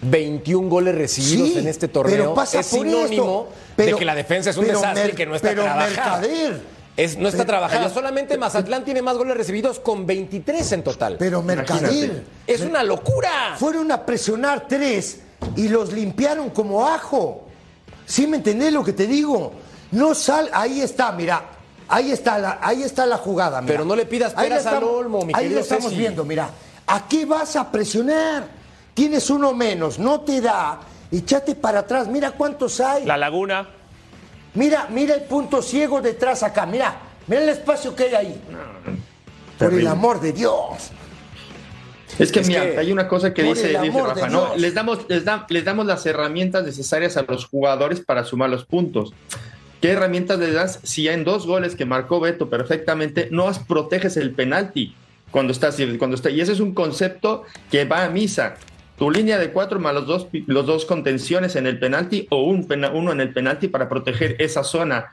21 0.00 0.70
goles 0.70 0.94
recibidos 0.94 1.50
Sí, 1.50 1.58
en 1.58 1.68
este 1.68 1.88
torneo. 1.88 2.16
pero 2.16 2.34
pasa 2.34 2.60
es 2.60 2.66
sinónimo 2.66 3.04
esto. 3.04 3.48
Pero- 3.76 3.92
de 3.96 3.98
que 3.98 4.04
la 4.06 4.14
defensa 4.14 4.48
es 4.48 4.56
un 4.56 4.66
desastre 4.68 5.10
y 5.10 5.14
que 5.14 5.26
no 5.26 5.34
está 5.34 5.48
pero 5.48 5.64
trabajada. 5.64 6.20
Mercader. 6.22 6.62
Es, 6.96 7.16
no 7.18 7.26
está 7.28 7.38
Pero- 7.38 7.48
trabajada. 7.48 7.80
pero- 7.82 7.94
Solamente 7.94 8.38
Mazatlán 8.38 8.84
tiene 8.84 9.02
más 9.02 9.16
goles 9.16 9.36
recibidos 9.36 9.80
con 9.80 10.06
23 10.06 10.72
en 10.72 10.84
total. 10.84 11.16
Pero 11.18 11.42
Mercader. 11.42 12.24
Es 12.46 12.60
una 12.60 12.82
locura. 12.84 13.56
Fueron 13.58 13.90
a 13.90 14.06
presionar 14.06 14.66
tres 14.68 15.20
y 15.56 15.68
los 15.68 15.92
limpiaron 15.92 16.50
como 16.50 16.86
ajo. 16.86 17.46
¿Sí 18.06 18.26
me 18.26 18.36
entendés 18.36 18.72
lo 18.72 18.84
que 18.84 18.92
te 18.92 19.06
digo? 19.06 19.52
No 19.90 20.14
sal, 20.14 20.48
ahí 20.52 20.80
está, 20.80 21.10
mira. 21.12 21.42
Ahí 21.88 22.12
está 22.12 22.38
la, 22.38 22.58
ahí 22.62 22.82
está 22.82 23.06
la 23.06 23.16
jugada. 23.18 23.60
mira. 23.60 23.72
Pero 23.74 23.84
no 23.84 23.94
le 23.96 24.06
pidas 24.06 24.32
peras 24.34 24.64
al 24.66 24.84
olmo, 24.84 25.22
mi 25.24 25.32
Ahí 25.34 25.48
lo 25.50 25.60
estamos 25.60 25.84
Ceci. 25.86 25.96
viendo, 25.96 26.24
mira. 26.24 26.48
¿A 26.86 27.08
qué 27.08 27.24
vas 27.26 27.56
a 27.56 27.70
presionar? 27.72 28.46
Tienes 28.94 29.28
uno 29.30 29.52
menos, 29.52 29.98
no 29.98 30.20
te 30.20 30.40
da. 30.40 30.80
Échate 31.10 31.54
para 31.54 31.80
atrás, 31.80 32.06
mira 32.08 32.30
cuántos 32.32 32.80
hay. 32.80 33.04
La 33.04 33.16
Laguna. 33.16 33.68
Mira, 34.54 34.86
mira 34.90 35.14
el 35.14 35.22
punto 35.22 35.60
ciego 35.62 36.00
detrás 36.00 36.42
acá, 36.42 36.64
mira. 36.66 36.96
Mira 37.26 37.42
el 37.42 37.48
espacio 37.48 37.94
que 37.94 38.04
hay 38.04 38.14
ahí. 38.14 38.40
Por 39.58 39.72
el 39.74 39.86
amor 39.86 40.20
de 40.20 40.32
Dios. 40.32 40.90
Es 42.18 42.30
que, 42.30 42.40
Es 42.40 42.48
mira, 42.48 42.62
que, 42.62 42.78
hay 42.78 42.92
una 42.92 43.08
cosa 43.08 43.34
que 43.34 43.42
dice, 43.42 43.72
Rafa, 43.72 44.28
¿no? 44.28 44.54
Les 44.56 44.72
damos, 44.74 45.00
les, 45.08 45.24
da- 45.24 45.46
les 45.48 45.64
damos 45.64 45.86
las 45.86 46.06
herramientas 46.06 46.64
necesarias 46.64 47.16
a 47.16 47.22
los 47.22 47.46
jugadores 47.46 48.00
para 48.00 48.24
sumar 48.24 48.50
los 48.50 48.64
puntos. 48.64 49.12
¿Qué 49.80 49.90
herramientas 49.90 50.38
les 50.38 50.54
das 50.54 50.78
si 50.84 51.08
en 51.08 51.24
dos 51.24 51.46
goles 51.46 51.74
que 51.74 51.84
marcó 51.84 52.20
Beto 52.20 52.48
perfectamente 52.48 53.28
no 53.32 53.48
as- 53.48 53.58
proteges 53.58 54.16
el 54.16 54.30
penalti 54.32 54.94
cuando 55.30 55.52
estás 55.52 55.76
cuando 55.98 56.14
está 56.14 56.30
y 56.30 56.40
ese 56.40 56.52
es 56.52 56.60
un 56.60 56.72
concepto 56.74 57.42
que 57.70 57.84
va 57.84 58.04
a 58.04 58.08
misa. 58.08 58.54
Tu 58.98 59.10
línea 59.10 59.38
de 59.38 59.50
cuatro 59.50 59.80
más 59.80 59.92
los 59.94 60.06
dos 60.06 60.28
los 60.46 60.66
dos 60.66 60.84
contenciones 60.84 61.56
en 61.56 61.66
el 61.66 61.78
penalti 61.78 62.26
o 62.30 62.44
un 62.44 62.66
pena- 62.68 62.90
uno 62.90 63.10
en 63.12 63.20
el 63.20 63.32
penalti 63.32 63.68
para 63.68 63.88
proteger 63.88 64.36
esa 64.38 64.62
zona. 64.62 65.12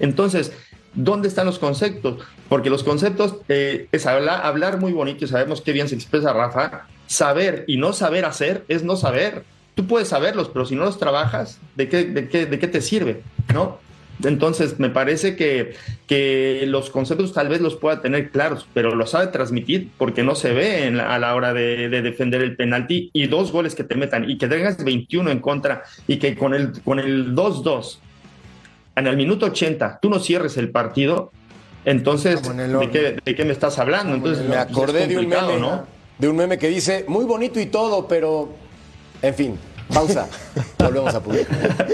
Entonces, 0.00 0.52
¿dónde 0.94 1.28
están 1.28 1.46
los 1.46 1.58
conceptos? 1.58 2.22
Porque 2.48 2.70
los 2.70 2.82
conceptos 2.82 3.36
eh, 3.48 3.86
es 3.92 4.06
hablar, 4.06 4.44
hablar 4.44 4.78
muy 4.80 4.92
bonito 4.92 5.24
y 5.24 5.28
sabemos 5.28 5.60
qué 5.60 5.72
bien 5.72 5.88
se 5.88 5.94
expresa 5.94 6.32
Rafa. 6.32 6.86
Saber 7.06 7.64
y 7.68 7.76
no 7.76 7.92
saber 7.92 8.24
hacer 8.24 8.64
es 8.68 8.82
no 8.82 8.96
saber. 8.96 9.44
Tú 9.76 9.86
puedes 9.86 10.08
saberlos, 10.08 10.48
pero 10.48 10.66
si 10.66 10.74
no 10.74 10.84
los 10.84 10.98
trabajas, 10.98 11.58
¿de 11.76 11.88
qué, 11.88 12.04
de 12.04 12.28
qué, 12.28 12.46
de 12.46 12.58
qué 12.58 12.66
te 12.66 12.80
sirve? 12.80 13.22
¿No? 13.54 13.78
Entonces, 14.24 14.78
me 14.78 14.90
parece 14.90 15.36
que, 15.36 15.74
que 16.06 16.64
los 16.66 16.90
conceptos 16.90 17.32
tal 17.32 17.48
vez 17.48 17.60
los 17.60 17.76
pueda 17.76 18.00
tener 18.02 18.30
claros, 18.30 18.66
pero 18.74 18.94
los 18.94 19.10
sabe 19.10 19.28
transmitir 19.28 19.90
porque 19.98 20.22
no 20.22 20.34
se 20.34 20.52
ve 20.52 20.86
en 20.86 20.96
la- 20.98 21.14
a 21.14 21.18
la 21.18 21.34
hora 21.34 21.52
de, 21.54 21.88
de 21.88 22.02
defender 22.02 22.42
el 22.42 22.56
penalti 22.56 23.10
y 23.12 23.26
dos 23.28 23.52
goles 23.52 23.74
que 23.74 23.84
te 23.84 23.94
metan 23.94 24.28
y 24.28 24.36
que 24.38 24.46
tengas 24.48 24.82
21 24.84 25.30
en 25.30 25.38
contra 25.40 25.82
y 26.06 26.18
que 26.18 26.36
con 26.36 26.54
el, 26.54 26.72
con 26.82 26.98
el 26.98 27.34
2-2 27.34 27.98
en 28.96 29.06
el 29.06 29.16
minuto 29.16 29.46
80 29.46 29.98
tú 30.02 30.10
no 30.10 30.18
cierres 30.18 30.56
el 30.56 30.70
partido, 30.70 31.32
entonces, 31.86 32.42
¿de 32.42 32.90
qué, 32.90 33.16
de 33.24 33.34
qué 33.34 33.44
me 33.44 33.52
estás 33.52 33.78
hablando? 33.78 34.14
Entonces, 34.14 34.46
Me 34.46 34.56
acordé 34.56 35.06
de 35.06 35.16
un 35.16 35.28
meme, 35.28 35.58
¿no? 35.58 35.86
de 36.18 36.28
un 36.28 36.36
meme 36.36 36.58
que 36.58 36.68
dice, 36.68 37.06
muy 37.08 37.24
bonito 37.24 37.58
y 37.58 37.66
todo, 37.66 38.06
pero... 38.06 38.52
En 39.22 39.34
fin, 39.34 39.58
pausa. 39.92 40.28
Volvemos 40.78 41.14
a 41.14 41.22
publicar. 41.22 41.86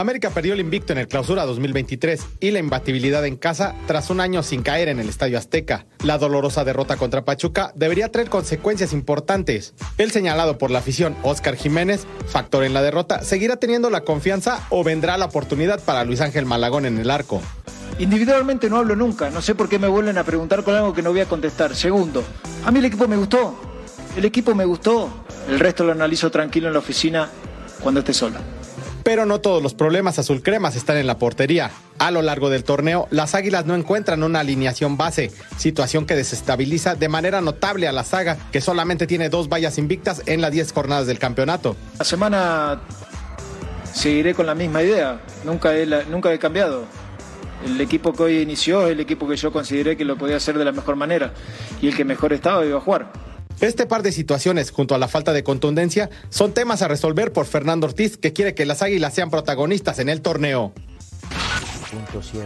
América 0.00 0.30
perdió 0.30 0.54
el 0.54 0.60
invicto 0.60 0.94
en 0.94 0.98
el 0.98 1.08
Clausura 1.08 1.44
2023 1.44 2.26
y 2.40 2.52
la 2.52 2.58
imbatibilidad 2.58 3.26
en 3.26 3.36
casa 3.36 3.74
tras 3.86 4.08
un 4.08 4.20
año 4.20 4.42
sin 4.42 4.62
caer 4.62 4.88
en 4.88 4.98
el 4.98 5.10
Estadio 5.10 5.36
Azteca. 5.36 5.84
La 6.02 6.16
dolorosa 6.16 6.64
derrota 6.64 6.96
contra 6.96 7.24
Pachuca 7.24 7.72
debería 7.74 8.10
traer 8.10 8.30
consecuencias 8.30 8.94
importantes. 8.94 9.74
El 9.98 10.10
señalado 10.10 10.56
por 10.56 10.70
la 10.70 10.78
afición 10.78 11.16
Oscar 11.22 11.54
Jiménez, 11.54 12.06
factor 12.26 12.64
en 12.64 12.72
la 12.72 12.80
derrota, 12.80 13.22
seguirá 13.22 13.56
teniendo 13.56 13.90
la 13.90 14.00
confianza 14.00 14.66
o 14.70 14.82
vendrá 14.84 15.18
la 15.18 15.26
oportunidad 15.26 15.80
para 15.80 16.04
Luis 16.04 16.22
Ángel 16.22 16.46
Malagón 16.46 16.86
en 16.86 16.96
el 16.96 17.10
arco. 17.10 17.42
Individualmente 17.98 18.70
no 18.70 18.78
hablo 18.78 18.96
nunca, 18.96 19.28
no 19.28 19.42
sé 19.42 19.54
por 19.54 19.68
qué 19.68 19.78
me 19.78 19.88
vuelven 19.88 20.16
a 20.16 20.24
preguntar 20.24 20.64
con 20.64 20.74
algo 20.74 20.94
que 20.94 21.02
no 21.02 21.10
voy 21.10 21.20
a 21.20 21.26
contestar. 21.26 21.76
Segundo, 21.76 22.24
a 22.64 22.70
mí 22.70 22.78
el 22.78 22.86
equipo 22.86 23.06
me 23.06 23.16
gustó, 23.16 23.54
el 24.16 24.24
equipo 24.24 24.54
me 24.54 24.64
gustó, 24.64 25.10
el 25.46 25.60
resto 25.60 25.84
lo 25.84 25.92
analizo 25.92 26.30
tranquilo 26.30 26.68
en 26.68 26.72
la 26.72 26.78
oficina 26.78 27.28
cuando 27.82 28.00
esté 28.00 28.14
sola. 28.14 28.40
Pero 29.02 29.26
no 29.26 29.40
todos 29.40 29.62
los 29.62 29.74
problemas 29.74 30.18
azul 30.18 30.42
cremas 30.42 30.76
están 30.76 30.96
en 30.96 31.06
la 31.06 31.18
portería. 31.18 31.70
A 31.98 32.10
lo 32.10 32.22
largo 32.22 32.50
del 32.50 32.64
torneo, 32.64 33.08
las 33.10 33.34
Águilas 33.34 33.66
no 33.66 33.74
encuentran 33.74 34.22
una 34.22 34.40
alineación 34.40 34.96
base, 34.96 35.32
situación 35.56 36.06
que 36.06 36.14
desestabiliza 36.14 36.94
de 36.94 37.08
manera 37.08 37.40
notable 37.40 37.88
a 37.88 37.92
la 37.92 38.04
saga, 38.04 38.36
que 38.52 38.60
solamente 38.60 39.06
tiene 39.06 39.28
dos 39.28 39.48
vallas 39.48 39.78
invictas 39.78 40.22
en 40.26 40.40
las 40.40 40.52
10 40.52 40.72
jornadas 40.72 41.06
del 41.06 41.18
campeonato. 41.18 41.76
La 41.98 42.04
semana 42.04 42.80
seguiré 43.92 44.34
con 44.34 44.46
la 44.46 44.54
misma 44.54 44.82
idea, 44.82 45.20
nunca 45.44 45.74
he, 45.76 45.86
nunca 46.06 46.32
he 46.32 46.38
cambiado. 46.38 46.84
El 47.64 47.80
equipo 47.80 48.12
que 48.12 48.22
hoy 48.22 48.38
inició 48.38 48.86
es 48.86 48.92
el 48.92 49.00
equipo 49.00 49.28
que 49.28 49.36
yo 49.36 49.52
consideré 49.52 49.96
que 49.96 50.04
lo 50.04 50.16
podía 50.16 50.36
hacer 50.36 50.56
de 50.56 50.64
la 50.64 50.72
mejor 50.72 50.96
manera 50.96 51.32
y 51.82 51.88
el 51.88 51.96
que 51.96 52.04
mejor 52.04 52.32
estaba 52.32 52.64
iba 52.64 52.78
a 52.78 52.80
jugar. 52.80 53.29
Este 53.60 53.84
par 53.84 54.02
de 54.02 54.10
situaciones, 54.10 54.70
junto 54.70 54.94
a 54.94 54.98
la 54.98 55.06
falta 55.06 55.34
de 55.34 55.44
contundencia, 55.44 56.08
son 56.30 56.54
temas 56.54 56.80
a 56.80 56.88
resolver 56.88 57.30
por 57.30 57.44
Fernando 57.44 57.86
Ortiz, 57.86 58.16
que 58.16 58.32
quiere 58.32 58.54
que 58.54 58.64
las 58.64 58.80
Águilas 58.80 59.12
sean 59.12 59.28
protagonistas 59.28 59.98
en 59.98 60.08
el 60.08 60.22
torneo. 60.22 60.72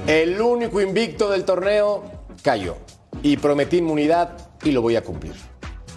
El 0.09 0.41
único 0.41 0.81
invicto 0.81 1.31
del 1.31 1.45
torneo 1.45 2.03
cayó. 2.43 2.77
Y 3.23 3.37
prometí 3.37 3.77
inmunidad 3.77 4.37
y 4.65 4.73
lo 4.73 4.83
voy 4.83 4.97
a 4.97 5.03
cumplir. 5.03 5.35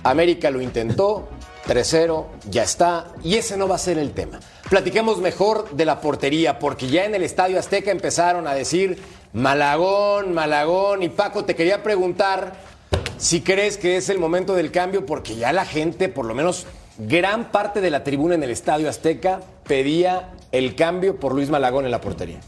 América 0.03 0.51
lo 0.51 0.61
intentó, 0.61 1.27
3-0, 1.65 2.25
ya 2.51 2.61
está, 2.61 3.07
y 3.23 3.35
ese 3.35 3.57
no 3.57 3.67
va 3.67 3.75
a 3.75 3.79
ser 3.79 3.97
el 3.97 4.11
tema. 4.11 4.39
Platiquemos 4.69 5.17
mejor 5.19 5.71
de 5.71 5.85
la 5.85 5.99
portería, 5.99 6.59
porque 6.59 6.89
ya 6.89 7.05
en 7.05 7.15
el 7.15 7.23
Estadio 7.23 7.57
Azteca 7.57 7.89
empezaron 7.89 8.47
a 8.47 8.53
decir 8.53 9.01
Malagón, 9.33 10.33
Malagón, 10.35 11.01
y 11.01 11.09
Paco, 11.09 11.43
te 11.43 11.55
quería 11.55 11.81
preguntar 11.81 12.76
si 13.17 13.41
crees 13.41 13.77
que 13.77 13.97
es 13.97 14.09
el 14.09 14.19
momento 14.19 14.53
del 14.55 14.71
cambio, 14.71 15.05
porque 15.05 15.35
ya 15.35 15.51
la 15.53 15.65
gente, 15.65 16.09
por 16.09 16.25
lo 16.25 16.33
menos 16.35 16.65
gran 16.97 17.51
parte 17.51 17.81
de 17.81 17.89
la 17.89 18.03
tribuna 18.03 18.35
en 18.35 18.43
el 18.43 18.49
Estadio 18.49 18.89
Azteca, 18.89 19.41
pedía 19.63 20.33
el 20.51 20.75
cambio 20.75 21.19
por 21.19 21.33
Luis 21.33 21.49
Malagón 21.49 21.85
en 21.85 21.91
la 21.91 22.01
portería. 22.01 22.39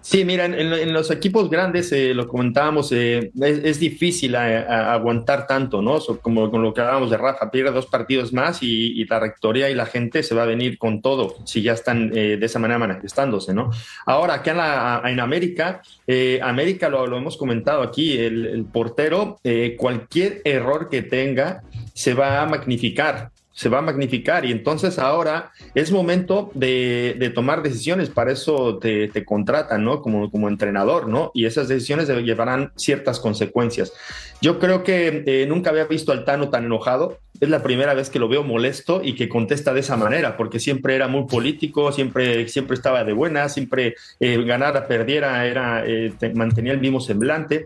Sí, 0.00 0.24
mira, 0.24 0.44
en, 0.44 0.92
los 0.92 1.10
equipos 1.10 1.48
grandes, 1.50 1.90
eh, 1.92 2.12
lo 2.14 2.28
comentábamos, 2.28 2.92
eh, 2.92 3.30
es, 3.40 3.80
difícil 3.80 4.36
a- 4.36 4.92
aguantar 4.92 5.46
tanto, 5.46 5.82
¿no? 5.82 5.98
Como 6.20 6.50
con 6.50 6.62
lo 6.62 6.72
que 6.74 6.80
hablábamos 6.80 7.10
de 7.10 7.16
Rafa, 7.16 7.50
pierde 7.50 7.70
dos 7.72 7.86
partidos 7.86 8.32
más 8.32 8.62
y, 8.62 9.04
la 9.06 9.18
rectoría 9.18 9.68
y 9.70 9.74
la 9.74 9.86
gente 9.86 10.22
se 10.22 10.34
va 10.34 10.44
a 10.44 10.46
venir 10.46 10.78
con 10.78 11.02
todo, 11.02 11.34
si 11.44 11.62
ya 11.62 11.72
están 11.72 12.12
eh, 12.14 12.36
de 12.38 12.46
esa 12.46 12.58
manera 12.58 12.78
manifestándose, 12.78 13.52
¿no? 13.52 13.70
Ahora, 14.06 14.34
acá 14.34 14.50
en, 14.52 14.56
la- 14.58 15.02
en 15.06 15.18
América, 15.20 15.82
eh, 16.06 16.38
América 16.42 16.88
lo, 16.88 17.06
lo 17.06 17.16
hemos 17.16 17.36
comentado 17.36 17.82
aquí, 17.82 18.16
el, 18.18 18.46
el 18.46 18.64
portero, 18.64 19.38
eh, 19.42 19.74
cualquier 19.78 20.42
error 20.44 20.88
que 20.88 21.02
tenga, 21.02 21.62
se 21.94 22.14
va 22.14 22.40
a 22.42 22.46
magnificar 22.46 23.31
se 23.54 23.68
va 23.68 23.78
a 23.78 23.82
magnificar 23.82 24.44
y 24.44 24.52
entonces 24.52 24.98
ahora 24.98 25.52
es 25.74 25.92
momento 25.92 26.50
de, 26.54 27.30
tomar 27.34 27.62
decisiones, 27.62 28.08
para 28.10 28.32
eso 28.32 28.78
te, 28.78 29.10
contratan, 29.24 29.84
¿no? 29.84 30.00
Como, 30.02 30.30
como 30.30 30.48
entrenador, 30.48 31.08
¿no? 31.08 31.30
Y 31.34 31.44
esas 31.44 31.68
decisiones 31.68 32.08
de- 32.08 32.22
llevarán 32.22 32.72
ciertas 32.76 33.20
consecuencias. 33.20 33.92
Yo 34.40 34.58
creo 34.58 34.82
que 34.82 35.22
eh, 35.26 35.46
nunca 35.48 35.70
había 35.70 35.84
visto 35.84 36.12
al 36.12 36.24
Tano 36.24 36.48
tan 36.50 36.64
enojado, 36.64 37.18
es 37.40 37.48
la 37.48 37.62
primera 37.62 37.94
vez 37.94 38.08
que 38.10 38.18
lo 38.18 38.28
veo 38.28 38.42
molesto 38.44 39.00
y 39.04 39.14
que 39.14 39.28
contesta 39.28 39.72
de 39.74 39.80
esa 39.80 39.96
manera, 39.96 40.36
porque 40.36 40.58
siempre 40.60 40.94
era 40.94 41.08
muy 41.08 41.26
político, 41.26 41.90
siempre, 41.92 42.48
siempre 42.48 42.74
estaba 42.74 43.04
de 43.04 43.12
buena, 43.12 43.48
siempre 43.48 43.94
eh, 44.20 44.42
ganara, 44.44 44.86
perdiera, 44.86 45.44
era, 45.46 45.84
eh, 45.86 46.12
te- 46.18 46.34
mantenía 46.34 46.72
el 46.72 46.80
mismo 46.80 47.00
semblante. 47.00 47.64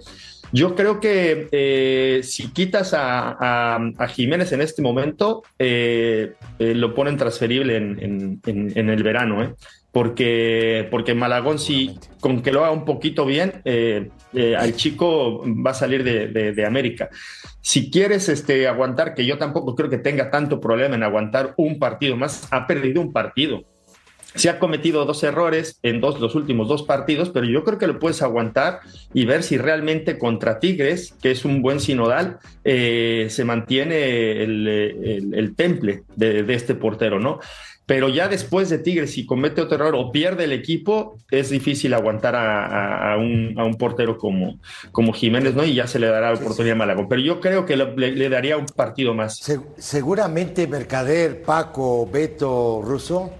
Yo 0.52 0.74
creo 0.74 1.00
que 1.00 1.48
eh, 1.52 2.20
si 2.22 2.48
quitas 2.52 2.94
a, 2.94 3.30
a- 3.38 3.90
a 3.98 4.08
Jiménez 4.08 4.52
en 4.52 4.60
este 4.62 4.80
momento, 4.82 5.42
eh, 5.58 6.32
eh, 6.58 6.74
lo 6.74 6.94
ponen 6.94 7.16
transferible 7.16 7.76
en, 7.76 7.98
en- 8.02 8.40
en- 8.46 8.72
en 8.78 8.90
el 8.90 9.02
verano, 9.02 9.42
¿eh? 9.42 9.54
porque, 9.92 10.86
porque 10.90 11.14
Malagón, 11.14 11.58
si 11.58 11.98
con 12.20 12.42
que 12.42 12.52
lo 12.52 12.60
haga 12.64 12.70
un 12.70 12.84
poquito 12.84 13.24
bien, 13.24 13.62
eh, 13.64 14.10
eh, 14.34 14.54
al 14.54 14.76
chico 14.76 15.42
va 15.64 15.70
a 15.70 15.74
salir 15.74 16.04
de, 16.04 16.28
de- 16.28 16.52
de 16.52 16.66
América. 16.66 17.08
Si 17.62 17.90
quieres 17.90 18.28
este, 18.28 18.68
aguantar, 18.68 19.14
que 19.14 19.24
yo 19.24 19.38
tampoco 19.38 19.74
creo 19.74 19.88
que 19.88 19.98
tenga 19.98 20.30
tanto 20.30 20.60
problema 20.60 20.94
en 20.96 21.02
aguantar 21.02 21.54
un 21.56 21.78
partido 21.78 22.14
más, 22.16 22.46
ha 22.50 22.66
perdido 22.66 23.00
un 23.00 23.12
partido 23.12 23.62
Se 24.36 24.48
ha 24.50 24.58
cometido 24.58 25.04
dos 25.04 25.22
errores 25.24 25.78
en 25.82 26.00
dos, 26.00 26.20
los 26.20 26.34
últimos 26.34 26.68
dos 26.68 26.82
partidos, 26.82 27.30
pero 27.30 27.46
yo 27.46 27.64
creo 27.64 27.78
que 27.78 27.86
lo 27.86 27.98
puedes 27.98 28.22
aguantar 28.22 28.80
y 29.14 29.24
ver 29.24 29.42
si 29.42 29.56
realmente 29.58 30.18
contra 30.18 30.58
Tigres, 30.60 31.14
que 31.22 31.30
es 31.30 31.44
un 31.44 31.62
buen 31.62 31.80
sinodal, 31.80 32.38
eh, 32.64 33.26
se 33.30 33.44
mantiene 33.44 34.42
el, 34.42 34.68
el- 34.68 35.34
el 35.34 35.54
temple 35.56 36.02
de, 36.14 36.42
de 36.42 36.54
este 36.54 36.74
portero, 36.74 37.18
¿no? 37.18 37.40
Pero 37.86 38.08
ya 38.08 38.26
después 38.26 38.68
de 38.68 38.78
Tigres, 38.78 39.12
si 39.12 39.24
comete 39.26 39.60
otro 39.60 39.76
error 39.76 39.94
o 39.96 40.10
pierde 40.10 40.42
el 40.42 40.52
equipo, 40.52 41.18
es 41.30 41.50
difícil 41.50 41.94
aguantar 41.94 42.34
a, 42.34 42.66
a- 42.66 43.12
a 43.12 43.16
un, 43.16 43.54
a 43.56 43.64
un 43.64 43.76
portero 43.76 44.18
como, 44.18 44.58
como 44.90 45.12
Jiménez, 45.12 45.54
¿no? 45.54 45.64
Y 45.64 45.74
ya 45.74 45.86
se 45.86 46.00
le 46.00 46.08
dará 46.08 46.32
la 46.32 46.36
oportunidad 46.38 46.74
a 46.74 46.78
Malagón. 46.78 47.08
Pero 47.08 47.22
yo 47.22 47.40
creo 47.40 47.64
que 47.64 47.76
le, 47.76 47.94
le- 48.10 48.28
daría 48.28 48.56
un 48.56 48.66
partido 48.66 49.14
más. 49.14 49.36
Se- 49.36 49.60
seguramente 49.78 50.66
Mercader, 50.66 51.42
Paco, 51.42 52.08
Beto, 52.12 52.82
Russo, 52.84 53.30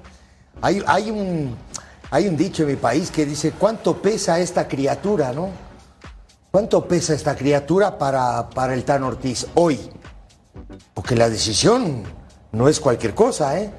hay, 0.62 0.82
hay, 0.86 1.10
un, 1.10 1.56
hay 2.10 2.28
un 2.28 2.36
dicho 2.36 2.62
en 2.62 2.70
mi 2.70 2.76
país 2.76 3.10
que 3.10 3.26
dice, 3.26 3.52
¿cuánto 3.52 4.00
pesa 4.00 4.38
esta 4.40 4.66
criatura, 4.66 5.32
no? 5.32 5.50
¿Cuánto 6.50 6.86
pesa 6.86 7.14
esta 7.14 7.36
criatura 7.36 7.98
para, 7.98 8.48
para 8.50 8.74
el 8.74 8.84
Tan 8.84 9.02
Ortiz 9.02 9.46
hoy? 9.54 9.78
Porque 10.94 11.14
la 11.14 11.28
decisión 11.28 12.02
no 12.52 12.68
es 12.68 12.80
cualquier 12.80 13.14
cosa, 13.14 13.60
¿eh? 13.60 13.70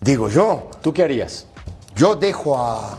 Digo 0.00 0.28
yo. 0.28 0.70
¿Tú 0.80 0.92
qué 0.94 1.02
harías? 1.02 1.46
Yo 1.94 2.16
dejo 2.16 2.56
a, 2.56 2.98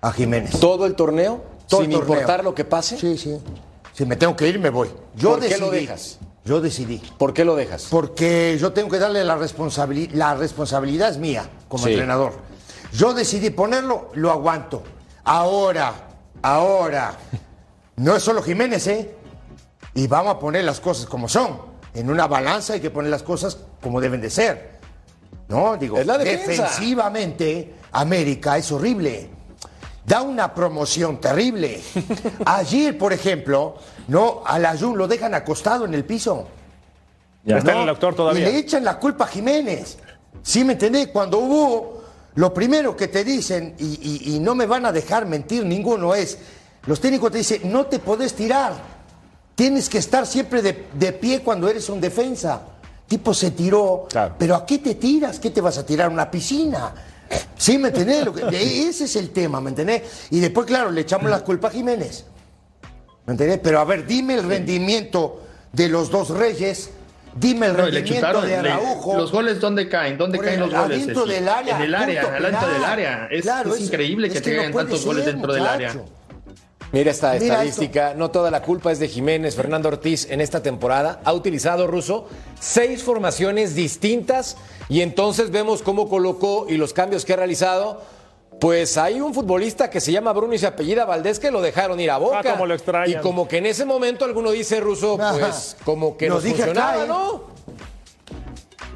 a 0.00 0.12
Jiménez. 0.12 0.58
¿Todo 0.60 0.84
el 0.84 0.94
torneo? 0.94 1.42
Todo 1.68 1.80
sin 1.80 1.92
el 1.92 1.98
torneo. 1.98 2.14
importar 2.14 2.44
lo 2.44 2.54
que 2.54 2.64
pase. 2.64 2.98
Sí, 2.98 3.16
sí. 3.16 3.38
Si 3.92 4.04
me 4.04 4.16
tengo 4.16 4.36
que 4.36 4.48
ir, 4.48 4.58
me 4.58 4.68
voy. 4.68 4.90
Yo 5.14 5.30
¿Por 5.30 5.46
qué 5.46 5.56
lo 5.56 5.70
dejas? 5.70 6.18
Yo 6.46 6.60
decidí. 6.60 7.02
¿Por 7.18 7.34
qué 7.34 7.44
lo 7.44 7.54
dejas? 7.56 7.88
Porque 7.90 8.56
yo 8.58 8.72
tengo 8.72 8.88
que 8.88 8.98
darle 8.98 9.22
la 9.24 9.34
responsabilidad. 9.36 10.14
La 10.14 10.34
responsabilidad 10.36 11.10
es 11.10 11.18
mía 11.18 11.46
como 11.68 11.84
Sí. 11.84 11.90
entrenador. 11.90 12.32
Yo 12.92 13.12
decidí 13.12 13.50
ponerlo, 13.50 14.10
lo 14.14 14.30
aguanto. 14.30 14.82
Ahora, 15.24 15.92
ahora. 16.42 17.14
No 17.98 18.14
es 18.14 18.22
solo 18.22 18.42
Jiménez, 18.42 18.86
¿eh? 18.88 19.14
Y 19.94 20.06
vamos 20.06 20.34
a 20.34 20.38
poner 20.38 20.64
las 20.64 20.80
cosas 20.80 21.06
como 21.06 21.28
son. 21.30 21.58
En 21.94 22.10
una 22.10 22.26
balanza 22.26 22.74
hay 22.74 22.80
que 22.80 22.90
poner 22.90 23.10
las 23.10 23.22
cosas 23.22 23.56
como 23.82 24.02
deben 24.02 24.20
de 24.20 24.28
ser. 24.28 24.78
No, 25.48 25.78
digo, 25.78 25.96
Es 25.96 26.06
la 26.06 26.18
defensa. 26.18 26.64
defensivamente, 26.64 27.74
América 27.92 28.58
es 28.58 28.70
horrible. 28.70 29.30
Da 30.06 30.22
una 30.22 30.54
promoción 30.54 31.20
terrible. 31.20 31.80
Ayer, 32.46 32.96
por 32.96 33.12
ejemplo, 33.12 33.76
no, 34.08 34.42
al 34.46 34.64
Ayun 34.64 34.96
lo 34.96 35.08
dejan 35.08 35.34
acostado 35.34 35.84
en 35.84 35.94
el 35.94 36.04
piso. 36.04 36.46
Ya 37.44 37.58
está 37.58 37.72
¿no? 37.72 37.78
en 37.78 37.82
el 37.82 37.86
doctor 37.88 38.14
todavía. 38.14 38.48
Y 38.48 38.52
le 38.52 38.58
echan 38.58 38.84
la 38.84 38.98
culpa 38.98 39.24
a 39.24 39.28
Jiménez. 39.28 39.98
¿Sí 40.42 40.62
me 40.64 40.74
entendés? 40.74 41.08
Cuando 41.08 41.38
hubo, 41.38 42.04
lo 42.36 42.54
primero 42.54 42.96
que 42.96 43.08
te 43.08 43.24
dicen, 43.24 43.74
y, 43.78 43.84
y- 44.30 44.36
y 44.36 44.38
no 44.40 44.54
me 44.54 44.66
van 44.66 44.86
a 44.86 44.92
dejar 44.92 45.26
mentir 45.26 45.64
ninguno, 45.64 46.14
es, 46.14 46.38
los 46.86 47.00
técnicos 47.00 47.32
te 47.32 47.38
dicen, 47.38 47.62
no 47.72 47.86
te 47.86 47.98
podés 47.98 48.34
tirar. 48.34 48.74
Tienes 49.56 49.88
que 49.88 49.98
estar 49.98 50.24
siempre 50.26 50.62
de, 50.62 50.86
de 50.92 51.12
pie 51.14 51.40
cuando 51.42 51.68
eres 51.68 51.88
un 51.88 52.00
defensa. 52.00 52.60
Tipo 53.08 53.32
se 53.34 53.52
tiró, 53.52 54.06
pero 54.38 54.54
¿a 54.56 54.66
qué 54.66 54.78
te 54.78 54.94
tiras? 54.96 55.38
¿Qué 55.40 55.50
te 55.50 55.60
vas 55.60 55.78
a 55.78 55.86
tirar? 55.86 56.08
¿A 56.08 56.12
¿Una 56.12 56.30
piscina? 56.30 56.92
¿Sí 57.58 57.78
me 57.78 57.88
entendés? 57.88 58.24
Lo 58.24 58.32
que- 58.34 58.88
ese 58.88 59.04
es 59.04 59.16
el 59.16 59.30
tema, 59.30 59.60
¿me 59.60 59.70
entendés? 59.70 60.02
Y 60.30 60.40
después, 60.40 60.66
claro, 60.66 60.90
le 60.90 61.00
echamos 61.00 61.30
la 61.30 61.40
culpa 61.40 61.68
a 61.68 61.70
Jiménez. 61.70 62.24
¿Me 63.26 63.32
entendés? 63.32 63.58
Pero 63.62 63.80
a 63.80 63.84
ver, 63.84 64.06
dime 64.06 64.34
el 64.34 64.44
rendimiento 64.48 65.42
de 65.72 65.88
los 65.88 66.10
dos 66.10 66.30
reyes, 66.30 66.90
dime 67.34 67.66
el 67.66 67.72
No, 67.72 67.78
rendimiento 67.78 68.14
chutaron. 68.14 68.42
de 68.46 68.62
le- 68.62 68.70
Araujo. 68.70 69.16
los 69.16 69.32
goles, 69.32 69.60
¿dónde 69.60 69.88
caen? 69.88 70.16
¿Dónde 70.16 70.38
caen 70.38 70.54
el- 70.54 70.60
los 70.60 70.70
goles? 70.70 71.02
adentro 71.02 71.26
del 71.26 71.48
área, 71.48 71.76
En 71.76 71.82
el 71.82 71.94
área, 71.94 72.22
adentro 72.22 72.68
del 72.72 72.84
área. 72.84 73.28
Es, 73.30 73.42
Claro, 73.42 73.70
es 73.74 73.80
es- 73.80 73.86
increíble 73.86 74.28
es 74.28 74.32
que, 74.34 74.38
que 74.40 74.44
te 74.44 74.50
no 74.50 74.56
caigan 74.58 74.72
puede 74.72 74.86
tantos 74.86 75.04
goles 75.04 75.24
dentro 75.26 75.52
del 75.52 75.66
área. 75.66 75.94
Mira 76.92 77.10
esta 77.10 77.32
Mira 77.32 77.44
estadística, 77.44 78.14
no 78.14 78.30
toda 78.30 78.50
la 78.50 78.62
culpa 78.62 78.92
es 78.92 78.98
de 78.98 79.08
Jiménez. 79.08 79.56
Fernando 79.56 79.88
Ortiz 79.88 80.30
en 80.30 80.40
esta 80.40 80.62
temporada 80.62 81.20
ha 81.24 81.32
utilizado 81.32 81.86
Russo 81.86 82.26
seis 82.60 83.02
formaciones 83.02 83.74
distintas 83.74 84.56
y 84.88 85.00
entonces 85.00 85.50
vemos 85.50 85.82
cómo 85.82 86.08
colocó 86.08 86.66
y 86.68 86.76
los 86.76 86.92
cambios 86.92 87.24
que 87.24 87.32
ha 87.32 87.36
realizado. 87.36 88.02
Pues 88.60 88.96
hay 88.96 89.20
un 89.20 89.34
futbolista 89.34 89.90
que 89.90 90.00
se 90.00 90.12
llama 90.12 90.32
Bruno 90.32 90.54
y 90.54 90.58
se 90.58 90.66
apellida 90.66 91.04
Valdés 91.04 91.38
que 91.38 91.50
lo 91.50 91.60
dejaron 91.60 92.00
ir 92.00 92.10
a 92.10 92.16
Boca. 92.16 92.40
Ah, 92.42 92.52
cómo 92.52 92.64
lo. 92.64 92.74
Y 93.06 93.16
como 93.16 93.46
que 93.46 93.58
en 93.58 93.66
ese 93.66 93.84
momento 93.84 94.24
alguno 94.24 94.50
dice 94.50 94.80
Russo, 94.80 95.18
pues 95.18 95.76
como 95.84 96.16
que 96.16 96.28
nos 96.30 96.42
dije 96.42 96.62
acá, 96.62 96.72
funcionaba, 96.72 97.04
¿eh? 97.04 97.08
¿no? 97.08 97.55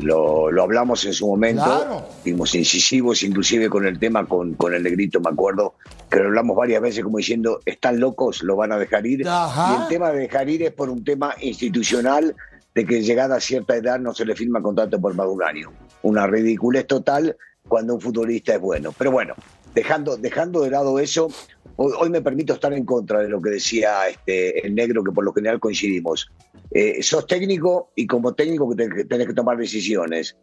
Lo, 0.02 0.50
lo 0.50 0.62
hablamos 0.62 1.04
en 1.04 1.12
su 1.12 1.26
momento, 1.26 1.64
Claro. 1.64 2.06
fuimos 2.22 2.54
incisivos, 2.54 3.22
inclusive 3.22 3.68
con 3.68 3.86
el 3.86 3.98
tema, 3.98 4.26
con, 4.26 4.54
con 4.54 4.74
el 4.74 4.82
negrito, 4.82 5.20
me 5.20 5.30
acuerdo, 5.30 5.74
que 6.10 6.18
lo 6.18 6.26
hablamos 6.26 6.56
varias 6.56 6.80
veces 6.82 7.04
como 7.04 7.18
diciendo, 7.18 7.60
están 7.66 8.00
locos, 8.00 8.42
lo 8.42 8.56
van 8.56 8.72
a 8.72 8.78
dejar 8.78 9.06
ir. 9.06 9.26
Ajá. 9.28 9.76
Y 9.78 9.82
el 9.82 9.88
tema 9.88 10.10
de 10.12 10.20
dejar 10.20 10.48
ir 10.48 10.62
es 10.62 10.72
por 10.72 10.90
un 10.90 11.04
tema 11.04 11.34
institucional 11.40 12.34
de 12.74 12.86
que 12.86 13.02
llegada 13.02 13.36
a 13.36 13.40
cierta 13.40 13.76
edad 13.76 13.98
no 13.98 14.14
se 14.14 14.24
le 14.24 14.34
firma 14.34 14.62
contrato 14.62 15.00
por 15.00 15.14
más 15.14 15.26
de 15.26 15.32
un 15.32 15.42
año. 15.42 15.72
Una 16.02 16.26
ridiculez 16.26 16.86
total 16.86 17.36
cuando 17.68 17.94
un 17.94 18.00
futbolista 18.00 18.54
es 18.54 18.60
bueno. 18.60 18.94
Pero 18.96 19.10
bueno, 19.10 19.34
dejando, 19.74 20.16
dejando 20.16 20.62
de 20.62 20.70
lado 20.70 20.98
eso, 20.98 21.28
hoy, 21.82 21.92
hoy 21.98 22.10
me 22.10 22.20
permito 22.20 22.52
estar 22.52 22.72
en 22.74 22.84
contra 22.84 23.20
de 23.20 23.28
lo 23.28 23.40
que 23.40 23.50
decía 23.50 24.08
este, 24.08 24.66
el 24.66 24.74
negro, 24.74 25.02
que 25.02 25.12
por 25.12 25.24
lo 25.24 25.32
general 25.32 25.58
coincidimos. 25.58 26.30
Eh, 26.70 27.02
sos 27.02 27.26
técnico 27.26 27.90
y 27.96 28.06
como 28.06 28.34
técnico 28.34 28.74
tenés 28.76 29.26
que 29.26 29.34
tomar 29.34 29.56
decisiones. 29.56 30.36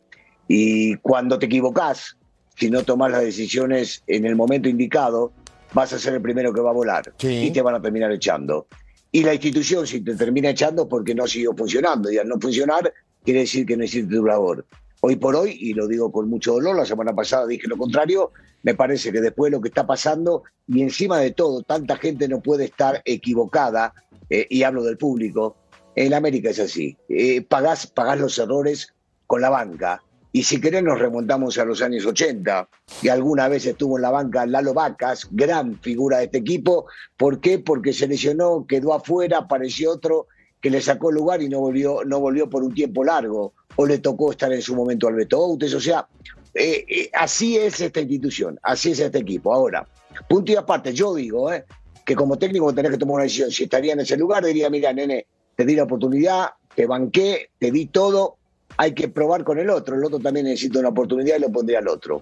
Y 0.47 0.95
cuando 0.95 1.37
te 1.37 1.45
equivocás, 1.45 2.17
si 2.55 2.71
no 2.71 2.83
tomas 2.83 3.11
las 3.11 3.21
decisiones 3.21 4.03
en 4.07 4.25
el 4.25 4.35
momento 4.35 4.67
indicado, 4.67 5.31
vas 5.73 5.93
a 5.93 5.99
ser 5.99 6.15
el 6.15 6.21
primero 6.21 6.51
que 6.53 6.61
va 6.61 6.71
a 6.71 6.73
volar 6.73 7.13
Sí. 7.17 7.47
y 7.47 7.51
te 7.51 7.61
van 7.61 7.75
a 7.75 7.81
terminar 7.81 8.11
echando. 8.11 8.67
Y 9.11 9.23
la 9.23 9.33
institución, 9.33 9.85
si 9.85 10.01
te 10.01 10.15
termina 10.15 10.49
echando, 10.49 10.87
porque 10.87 11.13
no 11.13 11.27
siguió 11.27 11.53
funcionando. 11.55 12.11
Y 12.11 12.17
al 12.17 12.27
no 12.27 12.39
funcionar, 12.39 12.91
quiere 13.23 13.41
decir 13.41 13.65
que 13.65 13.77
no 13.77 13.83
hiciste 13.83 14.13
tu 14.15 14.25
labor. 14.25 14.65
Hoy 15.01 15.15
por 15.15 15.35
hoy, 15.35 15.57
y 15.59 15.73
lo 15.73 15.87
digo 15.87 16.11
con 16.11 16.29
mucho 16.29 16.53
dolor, 16.53 16.75
la 16.75 16.85
semana 16.85 17.13
pasada 17.13 17.45
dije 17.45 17.67
lo 17.67 17.77
contrario, 17.77 18.31
me 18.63 18.73
parece 18.73 19.11
que 19.11 19.21
después 19.21 19.51
de 19.51 19.57
lo 19.57 19.61
que 19.61 19.69
está 19.69 19.85
pasando, 19.85 20.43
y 20.67 20.81
encima 20.81 21.19
de 21.19 21.31
todo, 21.31 21.61
tanta 21.61 21.97
gente 21.97 22.27
no 22.27 22.41
puede 22.41 22.65
estar 22.65 23.01
equivocada, 23.05 23.93
eh, 24.29 24.47
y 24.49 24.63
hablo 24.63 24.83
del 24.83 24.97
público, 24.97 25.55
en 25.95 26.13
América 26.13 26.49
es 26.49 26.59
así. 26.59 26.97
Eh, 27.09 27.41
pagás, 27.41 27.87
pagás 27.87 28.19
los 28.19 28.37
errores 28.37 28.93
con 29.25 29.41
la 29.41 29.49
banca. 29.49 30.03
Y 30.31 30.43
si 30.43 30.61
querés 30.61 30.83
nos 30.83 30.99
remontamos 30.99 31.57
a 31.57 31.65
los 31.65 31.81
años 31.81 32.05
80, 32.05 32.69
y 33.01 33.07
alguna 33.07 33.47
vez 33.47 33.65
estuvo 33.65 33.97
en 33.97 34.03
la 34.03 34.11
banca 34.11 34.45
Lalo 34.45 34.73
Vacas, 34.73 35.27
gran 35.31 35.79
figura 35.79 36.17
de 36.17 36.25
este 36.25 36.37
equipo. 36.39 36.85
¿Por 37.17 37.39
qué? 37.39 37.59
Porque 37.59 37.93
se 37.93 38.07
lesionó, 38.07 38.65
quedó 38.67 38.93
afuera, 38.93 39.39
apareció 39.39 39.91
otro 39.91 40.27
que 40.61 40.69
le 40.69 40.81
sacó 40.81 41.11
lugar 41.11 41.41
y 41.41 41.49
no 41.49 41.59
volvió, 41.59 42.03
no 42.05 42.19
volvió 42.19 42.49
por 42.49 42.63
un 42.63 42.73
tiempo 42.73 43.03
largo, 43.03 43.53
o 43.77 43.85
le 43.85 43.99
tocó 43.99 44.31
estar 44.31 44.51
en 44.51 44.61
su 44.61 44.75
momento 44.75 45.07
al 45.07 45.15
Beto 45.15 45.39
Outes. 45.39 45.73
O 45.73 45.79
sea, 45.79 46.07
eh, 46.53 46.85
eh, 46.87 47.09
así 47.13 47.57
es 47.57 47.79
esta 47.79 48.01
institución, 48.01 48.59
así 48.63 48.91
es 48.91 48.99
este 48.99 49.19
equipo. 49.19 49.53
Ahora, 49.53 49.87
punto 50.27 50.51
y 50.51 50.55
aparte, 50.55 50.93
yo 50.93 51.15
digo 51.15 51.51
eh, 51.53 51.63
que 52.05 52.15
como 52.15 52.37
técnico 52.37 52.73
tenés 52.73 52.91
que 52.91 52.97
tomar 52.97 53.15
una 53.15 53.23
decisión. 53.23 53.51
Si 53.51 53.63
estaría 53.63 53.93
en 53.93 54.01
ese 54.01 54.17
lugar, 54.17 54.43
diría, 54.43 54.69
mira, 54.69 54.91
nene, 54.91 55.27
te 55.55 55.65
di 55.65 55.75
la 55.75 55.83
oportunidad, 55.83 56.49
te 56.75 56.85
banqué, 56.85 57.51
te 57.59 57.71
di 57.71 57.85
todo, 57.85 58.37
hay 58.77 58.93
que 58.93 59.07
probar 59.07 59.43
con 59.43 59.59
el 59.59 59.69
otro. 59.69 59.95
El 59.95 60.03
otro 60.03 60.19
también 60.19 60.47
necesita 60.47 60.79
una 60.79 60.89
oportunidad 60.89 61.37
y 61.37 61.41
lo 61.41 61.51
pondría 61.51 61.79
al 61.79 61.87
otro. 61.87 62.21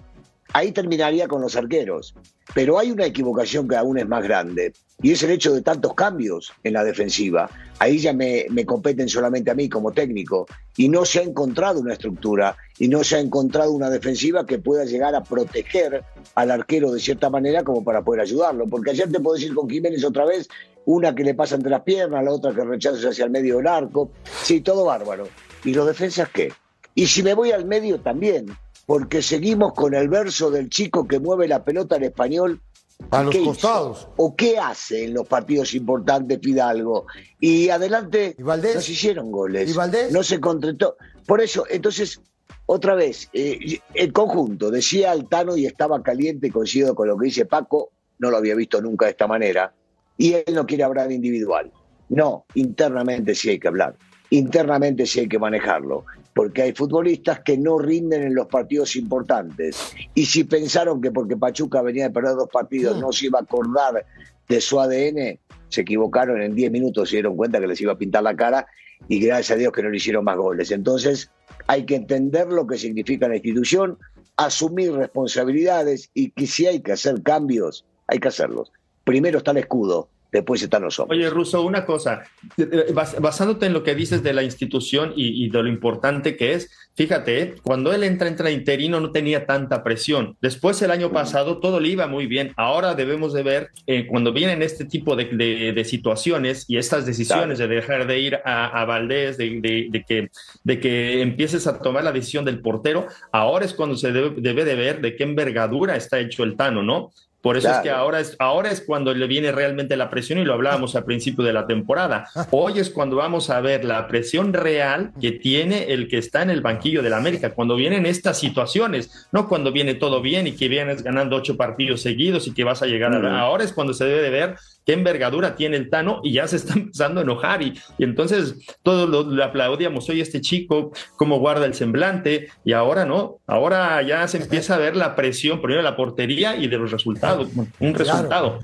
Ahí 0.52 0.72
terminaría 0.72 1.28
con 1.28 1.42
los 1.42 1.56
arqueros. 1.56 2.14
Pero 2.54 2.78
hay 2.78 2.90
una 2.90 3.06
equivocación 3.06 3.68
que 3.68 3.76
aún 3.76 3.98
es 3.98 4.06
más 4.06 4.22
grande 4.22 4.72
y 5.02 5.12
es 5.12 5.22
el 5.22 5.30
hecho 5.30 5.52
de 5.52 5.62
tantos 5.62 5.94
cambios 5.94 6.52
en 6.62 6.72
la 6.72 6.84
defensiva. 6.84 7.50
Ahí 7.78 7.98
ya 7.98 8.12
me, 8.12 8.46
competen 8.64 9.08
solamente 9.08 9.50
a 9.50 9.54
mí 9.54 9.68
como 9.68 9.92
técnico 9.92 10.46
y 10.76 10.88
no 10.88 11.04
se 11.04 11.18
ha 11.18 11.22
encontrado 11.22 11.80
una 11.80 11.92
estructura 11.92 12.56
y 12.78 12.88
no 12.88 13.04
se 13.04 13.16
ha 13.16 13.20
encontrado 13.20 13.72
una 13.72 13.90
defensiva 13.90 14.46
que 14.46 14.58
pueda 14.58 14.84
llegar 14.84 15.14
a 15.14 15.22
proteger 15.22 16.04
al 16.34 16.50
arquero 16.50 16.92
de 16.92 17.00
cierta 17.00 17.28
manera 17.28 17.64
como 17.64 17.84
para 17.84 18.02
poder 18.02 18.22
ayudarlo. 18.22 18.66
Porque 18.66 18.92
ayer 18.92 19.10
te 19.10 19.20
puedo 19.20 19.36
decir 19.36 19.54
con 19.54 19.68
Jiménez 19.68 20.04
otra 20.04 20.24
vez, 20.24 20.48
una 20.86 21.14
que 21.14 21.24
le 21.24 21.34
pasa 21.34 21.56
entre 21.56 21.70
las 21.70 21.82
piernas, 21.82 22.24
la 22.24 22.32
otra 22.32 22.54
que 22.54 22.64
rechaza 22.64 23.08
hacia 23.08 23.24
el 23.24 23.30
medio 23.30 23.58
del 23.58 23.66
arco. 23.66 24.10
Sí, 24.44 24.60
todo 24.60 24.84
bárbaro. 24.84 25.28
¿Y 25.64 25.74
los 25.74 25.86
defensas 25.86 26.30
qué? 26.30 26.52
Y 26.94 27.08
si 27.08 27.22
me 27.22 27.34
voy 27.34 27.50
al 27.50 27.66
medio 27.66 28.00
también, 28.00 28.46
porque 28.86 29.20
seguimos 29.20 29.74
con 29.74 29.94
el 29.94 30.08
verso 30.08 30.50
del 30.50 30.70
chico 30.70 31.06
que 31.06 31.18
mueve 31.18 31.48
la 31.48 31.64
pelota 31.64 31.96
en 31.96 32.04
español. 32.04 32.62
A 33.10 33.22
los 33.22 33.36
costados. 33.36 34.08
¿O 34.16 34.34
qué 34.34 34.58
hace 34.58 35.04
en 35.04 35.14
los 35.14 35.26
partidos 35.26 35.74
importantes 35.74 36.38
Fidalgo? 36.42 37.06
Y 37.40 37.68
adelante 37.68 38.34
¿Y 38.38 38.42
Valdés? 38.42 38.76
no 38.76 38.80
se 38.80 38.92
hicieron 38.92 39.30
goles. 39.30 39.68
¿Y 39.68 39.74
Valdés? 39.74 40.12
No 40.12 40.22
se 40.22 40.40
concretó. 40.40 40.96
Por 41.26 41.42
eso, 41.42 41.66
entonces, 41.68 42.20
otra 42.64 42.94
vez, 42.94 43.28
eh, 43.32 43.80
el 43.92 44.12
conjunto, 44.12 44.70
decía 44.70 45.10
Altano 45.10 45.56
y 45.56 45.66
estaba 45.66 46.02
caliente, 46.02 46.50
coincido 46.50 46.94
con 46.94 47.08
lo 47.08 47.18
que 47.18 47.26
dice 47.26 47.44
Paco, 47.44 47.90
no 48.18 48.30
lo 48.30 48.38
había 48.38 48.54
visto 48.54 48.80
nunca 48.80 49.06
de 49.06 49.10
esta 49.10 49.26
manera, 49.26 49.74
y 50.16 50.32
él 50.32 50.54
no 50.54 50.64
quiere 50.64 50.84
hablar 50.84 51.12
individual. 51.12 51.70
No, 52.08 52.46
internamente 52.54 53.34
sí 53.34 53.50
hay 53.50 53.58
que 53.58 53.68
hablar. 53.68 53.96
internamente 54.30 55.06
sí 55.06 55.20
hay 55.20 55.28
que 55.28 55.38
manejarlo, 55.38 56.04
porque 56.36 56.60
hay 56.60 56.72
futbolistas 56.74 57.40
que 57.40 57.56
no 57.56 57.78
rinden 57.78 58.22
en 58.22 58.34
los 58.34 58.46
partidos 58.46 58.94
importantes. 58.94 59.94
Y 60.14 60.26
si 60.26 60.44
pensaron 60.44 61.00
que 61.00 61.10
porque 61.10 61.34
Pachuca 61.34 61.80
venía 61.80 62.04
de 62.04 62.10
perder 62.10 62.36
dos 62.36 62.50
partidos 62.52 63.00
no 63.00 63.10
se 63.10 63.26
iba 63.26 63.38
a 63.38 63.42
acordar 63.42 64.04
de 64.46 64.60
su 64.60 64.78
ADN, 64.78 65.38
se 65.70 65.80
equivocaron 65.80 66.42
en 66.42 66.54
10 66.54 66.70
minutos, 66.70 67.08
se 67.08 67.16
dieron 67.16 67.38
cuenta 67.38 67.58
que 67.58 67.66
les 67.66 67.80
iba 67.80 67.94
a 67.94 67.98
pintar 67.98 68.22
la 68.22 68.36
cara 68.36 68.66
y 69.08 69.18
gracias 69.18 69.56
a 69.56 69.58
Dios 69.58 69.72
que 69.72 69.82
no 69.82 69.88
le 69.88 69.96
hicieron 69.96 70.26
más 70.26 70.36
goles. 70.36 70.70
Entonces 70.72 71.30
hay 71.68 71.86
que 71.86 71.94
entender 71.94 72.48
lo 72.48 72.66
que 72.66 72.76
significa 72.76 73.28
la 73.28 73.36
institución, 73.36 73.96
asumir 74.36 74.92
responsabilidades 74.92 76.10
y 76.12 76.32
que 76.32 76.46
si 76.46 76.66
hay 76.66 76.80
que 76.80 76.92
hacer 76.92 77.22
cambios, 77.22 77.86
hay 78.08 78.18
que 78.18 78.28
hacerlos. 78.28 78.70
Primero 79.04 79.38
está 79.38 79.52
el 79.52 79.56
escudo, 79.56 80.10
después 80.38 80.62
están 80.62 80.82
los 80.82 80.98
hombres. 80.98 81.18
Oye, 81.20 81.30
Russo, 81.30 81.62
una 81.62 81.84
cosa, 81.84 82.22
eh, 82.56 82.92
bas- 82.92 83.18
basándote 83.20 83.66
en 83.66 83.72
lo 83.72 83.82
que 83.82 83.94
dices 83.94 84.22
de 84.22 84.32
la 84.32 84.42
institución 84.42 85.12
y, 85.16 85.44
y 85.44 85.50
de 85.50 85.62
lo 85.62 85.68
importante 85.68 86.36
que 86.36 86.52
es, 86.54 86.70
fíjate, 86.94 87.42
¿eh? 87.42 87.54
cuando 87.62 87.92
él 87.92 88.02
entra, 88.04 88.28
entra 88.28 88.50
interino 88.50 89.00
no 89.00 89.10
tenía 89.12 89.46
tanta 89.46 89.82
presión. 89.82 90.36
Después 90.40 90.80
el 90.82 90.90
año 90.90 91.10
pasado 91.12 91.58
todo 91.58 91.80
le 91.80 91.88
iba 91.88 92.06
muy 92.06 92.26
bien. 92.26 92.52
Ahora 92.56 92.94
debemos 92.94 93.32
de 93.32 93.42
ver, 93.42 93.70
eh, 93.86 94.06
cuando 94.06 94.32
vienen 94.32 94.62
este 94.62 94.84
tipo 94.84 95.16
de, 95.16 95.24
de- 95.26 95.72
de 95.72 95.84
situaciones 95.84 96.64
y 96.68 96.76
estas 96.78 97.04
decisiones 97.06 97.58
de 97.58 97.68
dejar 97.68 98.06
de 98.06 98.20
ir 98.20 98.38
a, 98.44 98.66
a 98.80 98.84
Valdés, 98.84 99.36
de, 99.36 99.60
de- 99.60 99.86
de 99.90 100.04
que, 100.04 100.30
de 100.64 100.80
que 100.80 101.22
empieces 101.22 101.66
a 101.66 101.78
tomar 101.80 102.04
la 102.04 102.12
decisión 102.12 102.44
del 102.44 102.60
portero, 102.60 103.06
ahora 103.32 103.64
es 103.64 103.74
cuando 103.74 103.96
se 103.96 104.12
debe, 104.12 104.34
debe 104.38 104.64
de 104.64 104.74
ver 104.74 105.00
de 105.00 105.16
qué 105.16 105.24
envergadura 105.24 105.96
está 105.96 106.18
hecho 106.20 106.44
el 106.44 106.56
Tano, 106.56 106.82
¿no? 106.82 107.10
Por 107.46 107.56
eso 107.56 107.70
es 107.70 107.78
que 107.78 107.90
ahora 107.90 108.18
es, 108.18 108.34
ahora 108.40 108.72
es 108.72 108.80
cuando 108.80 109.14
le 109.14 109.24
viene 109.28 109.52
realmente 109.52 109.96
la 109.96 110.10
presión 110.10 110.40
y 110.40 110.44
lo 110.44 110.52
hablábamos 110.52 110.96
al 110.96 111.04
principio 111.04 111.44
de 111.44 111.52
la 111.52 111.68
temporada. 111.68 112.28
Hoy 112.50 112.80
es 112.80 112.90
cuando 112.90 113.14
vamos 113.14 113.50
a 113.50 113.60
ver 113.60 113.84
la 113.84 114.08
presión 114.08 114.52
real 114.52 115.12
que 115.20 115.30
tiene 115.30 115.92
el 115.92 116.08
que 116.08 116.18
está 116.18 116.42
en 116.42 116.50
el 116.50 116.60
banquillo 116.60 117.04
del 117.04 117.14
América, 117.14 117.54
cuando 117.54 117.76
vienen 117.76 118.04
estas 118.04 118.40
situaciones, 118.40 119.28
no 119.30 119.48
cuando 119.48 119.70
viene 119.70 119.94
todo 119.94 120.20
bien 120.20 120.48
y 120.48 120.56
que 120.56 120.66
vienes 120.66 121.04
ganando 121.04 121.36
ocho 121.36 121.56
partidos 121.56 122.00
seguidos 122.00 122.48
y 122.48 122.52
que 122.52 122.64
vas 122.64 122.82
a 122.82 122.86
llegar 122.86 123.14
a... 123.14 123.40
Ahora 123.40 123.62
es 123.62 123.72
cuando 123.72 123.94
se 123.94 124.06
debe 124.06 124.22
de 124.22 124.30
ver 124.30 124.56
qué 124.86 124.92
envergadura 124.92 125.56
tiene 125.56 125.76
el 125.76 125.90
Tano 125.90 126.20
y 126.22 126.32
ya 126.32 126.46
se 126.46 126.56
está 126.56 126.74
empezando 126.76 127.20
a 127.20 127.24
enojar 127.24 127.60
y, 127.62 127.74
y 127.98 128.04
entonces 128.04 128.54
todos 128.82 129.08
lo, 129.08 129.44
aplaudíamos, 129.44 130.08
oye, 130.08 130.22
este 130.22 130.40
chico, 130.40 130.92
cómo 131.16 131.38
guarda 131.38 131.66
el 131.66 131.74
semblante 131.74 132.48
y 132.64 132.72
ahora 132.72 133.04
no, 133.04 133.38
ahora 133.46 134.00
ya 134.02 134.26
se 134.28 134.38
empieza 134.38 134.76
a 134.76 134.78
ver 134.78 134.96
la 134.96 135.14
presión 135.16 135.60
primero 135.60 135.82
de 135.82 135.90
la 135.90 135.96
portería 135.96 136.56
y 136.56 136.68
de 136.68 136.78
los 136.78 136.92
resultados, 136.92 137.35
un 137.38 137.94
resultado. 137.94 138.60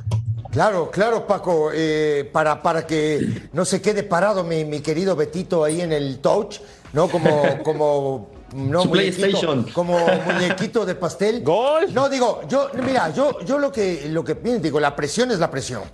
Claro, 0.52 0.90
claro, 0.90 1.26
Paco, 1.26 1.70
eh, 1.72 2.28
para, 2.30 2.60
para 2.60 2.86
que 2.86 3.48
no 3.54 3.64
se 3.64 3.80
quede 3.80 4.02
parado 4.02 4.44
mi, 4.44 4.66
mi 4.66 4.80
querido 4.80 5.16
Betito 5.16 5.64
ahí 5.64 5.80
en 5.80 5.92
el 5.92 6.18
touch, 6.18 6.58
¿no? 6.92 7.08
Como, 7.08 7.62
como 7.64 8.28
no, 8.54 8.90
PlayStation. 8.90 9.64
como 9.72 9.98
muñequito 9.98 10.84
de 10.84 10.94
pastel. 10.94 11.42
Gol. 11.44 11.92
No, 11.94 12.10
digo, 12.10 12.42
yo, 12.48 12.68
mira, 12.84 13.08
yo, 13.10 13.40
yo 13.40 13.58
lo 13.58 13.72
que, 13.72 14.08
lo 14.10 14.22
que 14.22 14.34
digo, 14.34 14.78
la 14.78 14.94
presión 14.94 15.30
es 15.30 15.38
la 15.38 15.50
presión. 15.50 15.84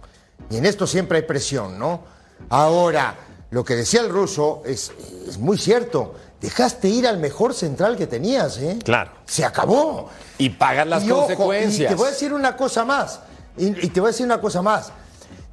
Y 0.50 0.56
en 0.56 0.66
esto 0.66 0.88
siempre 0.88 1.18
hay 1.18 1.24
presión, 1.24 1.78
¿no? 1.78 2.02
Ahora, 2.48 3.14
lo 3.50 3.64
que 3.64 3.76
decía 3.76 4.00
el 4.00 4.08
ruso 4.08 4.62
es, 4.66 4.92
es 5.28 5.38
muy 5.38 5.56
cierto. 5.56 6.14
Dejaste 6.40 6.88
ir 6.88 7.06
al 7.06 7.18
mejor 7.18 7.52
central 7.52 7.96
que 7.96 8.06
tenías, 8.06 8.58
¿eh? 8.58 8.78
Claro. 8.84 9.10
Se 9.26 9.44
acabó. 9.44 10.08
Y 10.38 10.50
pagas 10.50 10.86
las 10.86 11.04
Y 11.04 11.10
ojo, 11.10 11.22
consecuencias. 11.22 11.90
y 11.90 11.94
te 11.94 11.94
voy 11.96 12.06
a 12.06 12.10
decir 12.10 12.32
una 12.32 12.56
cosa 12.56 12.84
más. 12.84 13.20
Y, 13.56 13.86
y 13.86 13.88
te 13.88 14.00
voy 14.00 14.08
a 14.08 14.12
decir 14.12 14.24
una 14.26 14.40
cosa 14.40 14.62
más. 14.62 14.92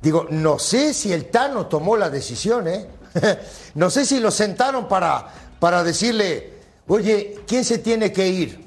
Digo, 0.01 0.27
no 0.29 0.59
sé 0.59 0.93
si 0.93 1.11
el 1.11 1.25
Tano 1.25 1.65
tomó 1.65 1.97
la 1.97 2.09
decisión, 2.11 2.67
¿eh? 2.67 2.88
no 3.75 3.89
sé 3.89 4.05
si 4.05 4.19
lo 4.19 4.29
sentaron 4.29 4.88
para, 4.88 5.27
para 5.59 5.83
decirle, 5.83 6.53
oye, 6.88 7.39
¿quién 7.47 7.63
se 7.65 7.79
tiene 7.79 8.11
que 8.11 8.27
ir? 8.27 8.63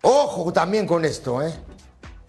Ojo 0.00 0.52
también 0.52 0.86
con 0.86 1.04
esto, 1.04 1.42
¿eh? 1.42 1.52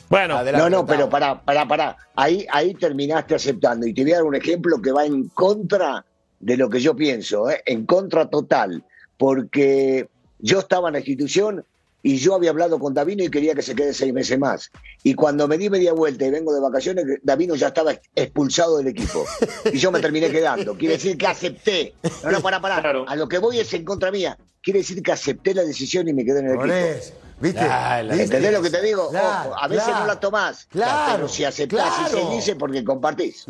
Bueno, 0.10 0.44
No, 0.44 0.70
no, 0.70 0.86
pero 0.86 1.10
para, 1.10 1.42
para, 1.42 1.68
para. 1.68 1.98
Ahí, 2.16 2.46
ahí 2.52 2.74
terminaste 2.76 3.34
aceptando. 3.34 3.88
Y 3.88 3.94
te 3.94 4.04
voy 4.04 4.12
a 4.12 4.16
dar 4.18 4.26
un 4.26 4.36
ejemplo 4.36 4.80
que 4.82 4.92
va 4.92 5.06
en 5.06 5.30
contra 5.30 6.06
de 6.40 6.58
lo 6.58 6.70
que 6.70 6.80
yo 6.82 6.96
pienso, 6.96 7.50
¿eh? 7.50 7.64
en 7.66 7.86
contra 7.86 8.30
total. 8.30 8.84
Porque 9.18 10.08
yo 10.40 10.60
estaba 10.60 10.90
en 10.90 10.94
la 10.94 11.00
institución 11.00 11.66
y 12.06 12.18
yo 12.18 12.36
había 12.36 12.50
hablado 12.50 12.80
con 12.80 12.94
Davino 12.94 13.24
y 13.24 13.30
quería 13.30 13.56
que 13.56 13.62
se 13.62 13.76
quede 13.76 13.94
seis 13.94 14.14
meses 14.14 14.38
más. 14.38 14.70
Y 15.04 15.14
cuando 15.14 15.48
me 15.48 15.58
di 15.58 15.70
media 15.70 15.94
vuelta 15.94 16.26
y 16.26 16.32
vengo 16.32 16.54
de 16.54 16.60
vacaciones, 16.60 17.06
Davino 17.24 17.56
ya 17.56 17.68
estaba 17.68 17.94
expulsado 18.16 18.78
del 18.78 18.88
equipo. 18.88 19.26
Y 19.72 19.78
yo 19.78 19.90
me 19.90 20.02
terminé 20.02 20.30
quedando. 20.30 20.78
Quiere 20.78 20.96
decir 20.96 21.18
que 21.18 21.28
acepté. 21.28 21.94
No, 22.24 22.32
no, 22.32 22.42
para, 22.42 22.60
para. 22.60 22.82
Claro. 22.82 23.06
A 23.08 23.16
lo 23.16 23.30
que 23.30 23.38
voy 23.38 23.60
es 23.60 23.74
en 23.74 23.86
contra 23.86 24.12
mía. 24.12 24.38
Quiere 24.62 24.80
decir 24.80 25.02
que 25.02 25.14
acepté 25.14 25.54
la 25.54 25.64
decisión 25.64 26.08
y 26.08 26.14
me 26.14 26.26
quedé 26.26 26.40
en 26.40 26.48
el 26.50 26.56
Por 26.56 26.70
equipo. 26.70 26.98
eso, 26.98 27.14
¿viste? 27.40 27.62
¿Entendés 27.62 28.52
lo 28.54 28.62
que 28.62 28.70
te 28.70 28.82
digo? 28.82 29.10
Claro, 29.10 29.52
Ojo, 29.52 29.60
a 29.62 29.68
veces 29.68 29.90
no 29.90 30.06
la 30.06 30.20
tomás, 30.20 30.68
claro, 30.72 31.14
pero 31.16 31.28
si 31.28 31.44
aceptás 31.44 32.10
claro. 32.10 32.18
y 32.18 32.22
se 32.22 32.36
dice 32.36 32.56
porque 32.56 32.84
compartís. 32.84 33.46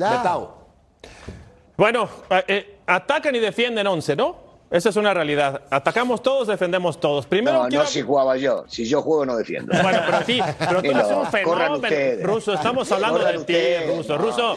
Bueno 1.78 2.10
eh, 2.30 2.44
eh, 2.48 2.80
atacan 2.88 3.36
y 3.36 3.40
defienden 3.40 3.86
11, 3.86 4.16
¿no? 4.16 4.43
Esa 4.74 4.90
es 4.90 4.96
una 4.96 5.14
realidad. 5.14 5.62
Atacamos 5.70 6.24
todos, 6.24 6.48
defendemos 6.48 7.00
todos. 7.00 7.28
Primero 7.28 7.62
No, 7.64 7.70
quiero- 7.70 7.84
no 7.84 7.90
si 7.90 8.02
jugaba 8.02 8.36
yo. 8.38 8.66
Si 8.68 8.86
yo 8.86 9.04
juego 9.04 9.24
no 9.26 9.38
defiendo. 9.38 9.72
Bueno, 9.84 10.00
pero 10.06 10.18
sí, 10.26 10.42
pero 10.58 10.82
tú 10.82 10.90
eres 10.92 11.10
no, 11.10 11.20
un 11.20 11.28
fenómeno. 11.28 11.88
Ruso, 12.28 12.54
estamos 12.56 12.92
hablando 12.92 13.20
Corran 13.20 13.34
de 13.34 13.40
ustedes, 13.40 13.84
ti, 13.92 13.96
Ruso. 13.98 14.18
no, 14.18 14.24
Ruso, 14.26 14.56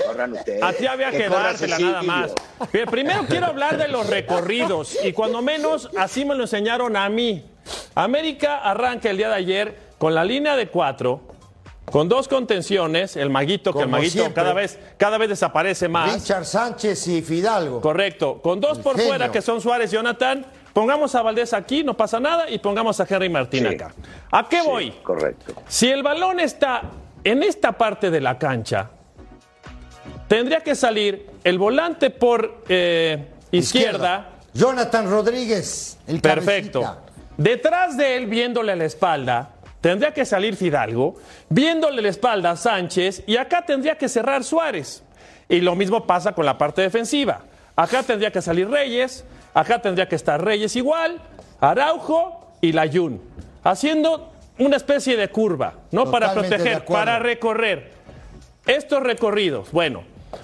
a 0.62 0.72
ti 0.72 0.86
había 0.86 1.10
Que 1.10 1.18
que 1.18 1.30
Cecilio. 1.58 1.86
nada 1.86 2.02
más. 2.02 2.32
Bien, 2.72 2.86
Primero 2.86 3.26
quiero 3.28 3.46
hablar 3.46 3.76
de 3.76 3.88
los 3.88 4.08
recorridos 4.08 4.96
y 5.04 5.12
cuando 5.12 5.42
menos 5.42 5.90
así 5.98 6.24
me 6.24 6.34
lo 6.34 6.44
enseñaron 6.44 6.96
a 6.96 7.08
mí. 7.10 7.44
América 7.94 8.58
arranca 8.58 9.10
el 9.10 9.18
día 9.18 9.28
de 9.28 9.34
ayer 9.34 9.76
con 9.98 10.14
la 10.14 10.24
línea 10.24 10.56
de 10.56 10.68
cuatro, 10.68 11.20
con 11.90 12.08
dos 12.08 12.26
contenciones, 12.28 13.16
el 13.16 13.30
maguito, 13.30 13.72
que 13.72 13.82
el 13.82 13.88
maguito 13.88 14.12
siempre. 14.12 14.34
cada 14.34 14.52
vez, 14.52 14.78
cada 14.96 15.18
vez 15.18 15.28
desaparece 15.28 15.88
más. 15.88 16.14
Richard 16.14 16.44
Sánchez 16.44 17.06
y 17.08 17.22
Fidalgo. 17.22 17.80
Correcto. 17.80 18.40
Con 18.42 18.60
dos 18.60 18.78
El 18.78 18.82
por 18.84 18.96
genio. 18.96 19.08
fuera, 19.10 19.30
que 19.32 19.40
son 19.40 19.60
Suárez 19.60 19.92
y 19.92 19.96
Jonathan, 19.96 20.44
pongamos 20.72 21.14
a 21.14 21.22
Valdés 21.22 21.52
aquí, 21.52 21.84
no 21.84 21.96
pasa 21.96 22.18
nada, 22.20 22.50
y 22.50 22.58
pongamos 22.58 22.98
a 23.00 23.06
Henry 23.08 23.28
Martín 23.28 23.66
Sí. 23.68 23.74
acá. 23.74 23.92
¿A 24.32 24.48
qué 24.48 24.60
Sí, 24.62 24.66
voy? 24.66 24.90
Correcto. 25.02 25.54
Si 25.68 25.88
el 25.88 26.02
balón 26.02 26.40
está 26.40 26.82
en 27.24 27.42
esta 27.42 27.72
parte 27.72 28.10
de 28.10 28.20
la 28.20 28.36
cancha, 28.38 28.90
tendría 30.28 30.60
que 30.60 30.74
salir 30.74 31.30
el 31.44 31.58
volante 31.58 32.10
por 32.10 32.62
eh, 32.68 33.28
izquierda. 33.52 34.30
Jonathan 34.54 35.08
Rodríguez, 35.08 35.98
el 36.06 36.20
Perfecto. 36.20 36.80
cabecita. 36.82 37.02
Detrás 37.36 37.96
de 37.96 38.16
él, 38.16 38.26
viéndole 38.26 38.72
a 38.72 38.76
la 38.76 38.86
espalda, 38.86 39.50
tendría 39.86 40.12
que 40.12 40.24
salir 40.24 40.56
Fidalgo, 40.56 41.14
viéndole 41.48 42.02
la 42.02 42.08
espalda 42.08 42.50
a 42.50 42.56
Sánchez, 42.56 43.22
y 43.24 43.36
acá 43.36 43.64
tendría 43.64 43.96
que 43.96 44.08
cerrar 44.08 44.42
Suárez. 44.42 45.04
Y 45.48 45.60
lo 45.60 45.76
mismo 45.76 46.08
pasa 46.08 46.32
con 46.32 46.44
la 46.44 46.58
parte 46.58 46.82
defensiva. 46.82 47.42
Acá 47.76 48.02
tendría 48.02 48.32
que 48.32 48.42
salir 48.42 48.68
Reyes, 48.68 49.24
acá 49.54 49.80
tendría 49.80 50.08
que 50.08 50.16
estar 50.16 50.44
Reyes 50.44 50.74
igual, 50.74 51.22
Araujo 51.60 52.50
y 52.60 52.72
Layún, 52.72 53.22
haciendo 53.62 54.32
una 54.58 54.76
especie 54.76 55.16
de 55.16 55.28
curva, 55.28 55.74
¿no? 55.92 56.10
para 56.10 56.30
Totalmente 56.30 56.56
proteger, 56.56 56.84
para 56.84 57.20
recorrer. 57.20 57.92
Estos 58.66 59.04
recorridos, 59.04 59.70
bueno, 59.70 60.02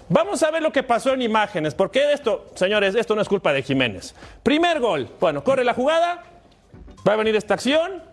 vamos 0.08 0.40
a 0.44 0.52
ver 0.52 0.62
lo 0.62 0.70
que 0.70 0.84
pasó 0.84 1.14
en 1.14 1.22
imágenes, 1.22 1.74
porque 1.74 2.12
esto, 2.12 2.46
señores, 2.54 2.94
esto 2.94 3.16
no 3.16 3.22
es 3.22 3.28
culpa 3.28 3.52
de 3.52 3.64
Jiménez. 3.64 4.14
Primer 4.44 4.78
gol, 4.78 5.08
bueno, 5.18 5.42
corre 5.42 5.64
la 5.64 5.74
jugada, 5.74 6.22
va 7.04 7.14
a 7.14 7.16
venir 7.16 7.34
esta 7.34 7.54
acción, 7.54 8.11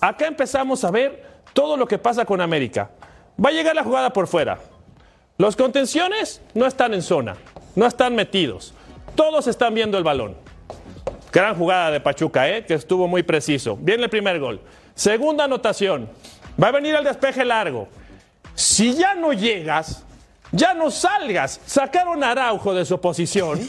acá 0.00 0.26
empezamos 0.26 0.84
a 0.84 0.90
ver 0.90 1.24
todo 1.52 1.76
lo 1.76 1.86
que 1.86 1.98
pasa 1.98 2.24
con 2.24 2.40
América. 2.40 2.90
Va 3.42 3.50
a 3.50 3.52
llegar 3.52 3.74
la 3.74 3.84
jugada 3.84 4.12
por 4.12 4.26
fuera. 4.26 4.58
Los 5.38 5.56
contenciones 5.56 6.40
no 6.54 6.66
están 6.66 6.94
en 6.94 7.02
zona, 7.02 7.36
no 7.74 7.86
están 7.86 8.14
metidos, 8.14 8.72
todos 9.14 9.46
están 9.46 9.74
viendo 9.74 9.98
el 9.98 10.04
balón. 10.04 10.34
Gran 11.30 11.54
jugada 11.54 11.90
de 11.90 12.00
Pachuca, 12.00 12.48
¿eh? 12.48 12.64
que 12.64 12.72
estuvo 12.72 13.06
muy 13.06 13.22
preciso. 13.22 13.76
Viene 13.76 14.04
el 14.04 14.10
primer 14.10 14.40
gol. 14.40 14.60
Segunda 14.94 15.44
anotación. 15.44 16.08
Va 16.62 16.68
a 16.68 16.72
venir 16.72 16.94
el 16.94 17.04
despeje 17.04 17.44
largo. 17.44 17.88
Si 18.54 18.94
ya 18.94 19.14
no 19.14 19.34
llegas, 19.34 20.05
ya 20.56 20.74
no 20.74 20.90
salgas. 20.90 21.60
Sacaron 21.66 22.22
a 22.24 22.30
Araujo 22.30 22.74
de 22.74 22.84
su 22.84 23.00
posición. 23.00 23.60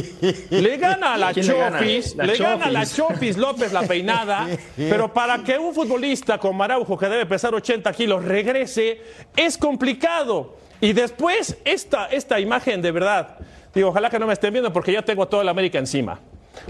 Le 0.50 0.76
gana 0.76 1.14
a 1.14 1.18
la 1.18 1.32
¿Quién 1.32 1.46
le 1.46 1.58
gana? 1.58 1.78
Chofis. 1.78 2.16
La 2.16 2.24
Le 2.24 2.36
gana 2.36 2.66
a 2.66 2.70
la 2.70 2.86
Chofis. 2.86 3.36
López 3.36 3.72
la 3.72 3.82
peinada. 3.82 4.46
Pero 4.76 5.12
para 5.12 5.42
que 5.42 5.58
un 5.58 5.74
futbolista 5.74 6.38
como 6.38 6.62
Araujo, 6.62 6.96
que 6.96 7.08
debe 7.08 7.26
pesar 7.26 7.54
80 7.54 7.92
kilos, 7.92 8.24
regrese, 8.24 9.02
es 9.36 9.58
complicado. 9.58 10.56
Y 10.80 10.92
después, 10.92 11.56
esta, 11.64 12.06
esta 12.06 12.38
imagen 12.38 12.80
de 12.82 12.92
verdad. 12.92 13.38
Digo, 13.74 13.88
ojalá 13.88 14.08
que 14.08 14.18
no 14.18 14.26
me 14.26 14.32
estén 14.32 14.52
viendo 14.52 14.72
porque 14.72 14.92
ya 14.92 15.02
tengo 15.02 15.26
toda 15.26 15.44
la 15.44 15.50
América 15.50 15.78
encima. 15.78 16.20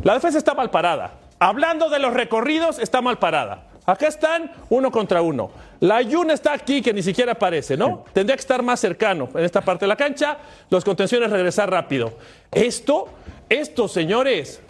La 0.02 0.14
defensa 0.14 0.38
está 0.38 0.54
mal 0.54 0.70
parada. 0.70 1.14
Hablando 1.38 1.90
de 1.90 1.98
los 1.98 2.14
recorridos, 2.14 2.78
está 2.78 3.02
mal 3.02 3.18
parada. 3.18 3.64
Acá 3.86 4.08
están 4.08 4.50
uno 4.68 4.90
contra 4.90 5.22
uno. 5.22 5.50
La 5.80 6.02
Yun 6.02 6.30
está 6.30 6.52
aquí 6.52 6.82
que 6.82 6.92
ni 6.92 7.02
siquiera 7.02 7.32
aparece, 7.32 7.76
¿no? 7.76 8.04
Tendría 8.12 8.34
que 8.36 8.40
estar 8.40 8.62
más 8.62 8.80
cercano 8.80 9.28
en 9.34 9.44
esta 9.44 9.60
parte 9.60 9.84
de 9.84 9.88
la 9.88 9.96
cancha. 9.96 10.38
Los 10.70 10.84
contenciones 10.84 11.30
regresar 11.30 11.70
rápido. 11.70 12.14
Esto 12.50 13.08
Estos 13.48 13.92
señores, 13.92 14.60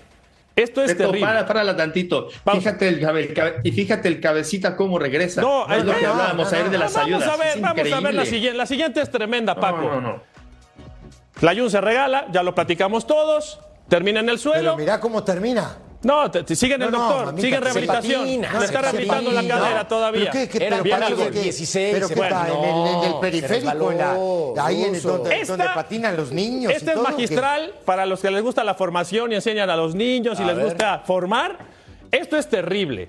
esto 0.54 0.82
es 0.82 0.94
terrible. 0.96 1.20
Para, 1.26 1.46
para 1.46 1.74
tantito. 1.76 2.28
Fíjate 2.52 2.88
el, 2.88 3.00
cabe- 3.00 3.32
cabe- 3.32 3.60
y 3.64 3.72
fíjate 3.72 4.08
el 4.08 4.20
cabecita 4.20 4.76
cómo 4.76 4.98
regresa. 4.98 5.40
No, 5.40 5.64
es 5.72 5.82
lo 5.84 5.92
no, 5.92 5.98
que 5.98 6.04
no, 6.04 6.12
hablábamos 6.12 6.52
no, 6.52 6.58
ayer 6.58 6.70
de 6.70 6.76
no, 6.78 6.84
las 6.84 6.92
vamos 6.94 7.06
ayudas. 7.08 7.28
a 7.28 7.36
ver, 7.42 7.60
vamos 7.60 7.92
a 7.92 8.00
ver 8.00 8.14
la 8.14 8.26
siguiente. 8.26 8.58
La 8.58 8.66
siguiente 8.66 9.00
es 9.00 9.10
tremenda, 9.10 9.54
No, 9.54 9.60
Paco. 9.62 9.78
no, 9.82 10.00
no. 10.02 10.22
La 11.40 11.54
Jun 11.54 11.70
se 11.70 11.80
regala, 11.80 12.26
ya 12.32 12.42
lo 12.42 12.54
platicamos 12.54 13.06
todos. 13.06 13.60
Termina 13.88 14.20
en 14.20 14.28
el 14.28 14.38
suelo. 14.38 14.60
Pero 14.72 14.76
mira 14.76 15.00
cómo 15.00 15.22
termina. 15.24 15.76
No, 16.06 16.30
te, 16.30 16.44
te- 16.44 16.54
sigue 16.54 16.74
en 16.76 16.82
el 16.82 16.90
No, 16.92 16.98
no, 16.98 17.04
doctor, 17.04 17.26
mamita, 17.26 17.42
sigue 17.42 17.56
en 17.56 17.62
que 17.62 17.68
se 17.68 17.72
rehabilitación. 17.74 18.20
patina, 18.20 18.52
Le 18.52 18.58
se 18.60 18.64
está 18.66 18.80
rehabilitando 18.80 19.30
la 19.32 19.48
cadera 19.48 19.88
todavía. 19.88 20.30
¿Pero 20.30 20.32
qué, 20.32 20.48
qué, 20.48 20.66
Era 20.66 20.70
pero 20.76 20.82
bien 20.84 20.96
para 20.96 21.06
algo. 21.08 21.24
qué, 21.24 21.30
qué? 21.32 21.40
16, 21.42 21.94
¿Pero 21.94 22.08
qué 22.08 22.14
bueno, 22.14 22.36
está? 22.42 22.48
¿En 22.54 22.64
el, 22.64 22.86
en 22.86 23.02
el 23.12 23.20
periférico? 23.20 23.90
en 23.92 23.98
la- 23.98 24.64
ahí 24.64 24.84
en 24.84 24.94
el, 24.94 25.02
donde, 25.02 25.40
Esta- 25.40 25.56
donde 25.56 25.72
patinan 25.74 26.16
los 26.16 26.30
niños 26.30 26.72
y 26.72 26.76
Este 26.76 26.92
es 26.92 26.96
magistral 26.98 27.74
para 27.84 28.06
los 28.06 28.20
que 28.20 28.30
les 28.30 28.40
gusta 28.42 28.62
la 28.62 28.74
formación 28.74 29.32
y 29.32 29.34
enseñan 29.34 29.68
a 29.68 29.76
los 29.76 29.94
niños 29.96 30.38
y 30.38 30.42
A 30.44 30.46
les 30.46 30.56
ver. 30.56 30.64
gusta 30.66 31.02
formar. 31.04 31.58
Esto 32.12 32.36
es 32.36 32.48
terrible. 32.48 33.08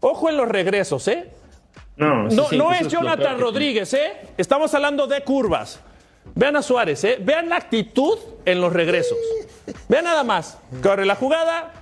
Ojo 0.00 0.28
en 0.30 0.36
los 0.36 0.48
regresos, 0.48 1.08
¿eh? 1.08 1.30
No, 1.96 2.24
No, 2.28 2.48
sí, 2.48 2.56
no 2.56 2.72
es 2.72 2.86
Jonathan 2.86 3.40
Rodríguez, 3.40 3.92
¿eh? 3.94 4.12
Estamos 4.36 4.72
hablando 4.72 5.08
de 5.08 5.22
curvas. 5.22 5.80
Vean 6.34 6.54
a 6.56 6.62
Suárez, 6.62 7.02
¿eh? 7.04 7.16
Vean 7.20 7.48
la 7.48 7.56
actitud 7.56 8.18
en 8.44 8.60
los 8.60 8.72
regresos. 8.72 9.18
Vean 9.88 10.04
nada 10.04 10.22
más. 10.22 10.58
Corre 10.82 11.06
la 11.06 11.16
jugada. 11.16 11.72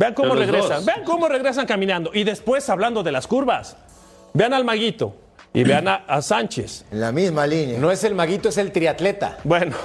Vean 0.00 0.14
cómo 0.14 0.34
regresan. 0.34 0.70
dos. 0.78 0.84
Vean 0.86 1.04
cómo 1.04 1.28
regresan 1.28 1.66
caminando. 1.66 2.10
Y 2.14 2.24
después 2.24 2.68
hablando 2.70 3.02
de 3.02 3.12
las 3.12 3.26
curvas. 3.26 3.76
Vean 4.32 4.54
al 4.54 4.64
Maguito. 4.64 5.14
Y 5.52 5.62
vean 5.62 5.88
a, 5.88 5.96
a 6.06 6.22
Sánchez. 6.22 6.86
En 6.90 7.00
la 7.00 7.12
misma 7.12 7.46
línea. 7.46 7.78
No 7.78 7.90
es 7.90 8.02
el 8.04 8.14
maguito, 8.14 8.48
es 8.48 8.56
el 8.56 8.72
triatleta. 8.72 9.38
Bueno, 9.44 9.76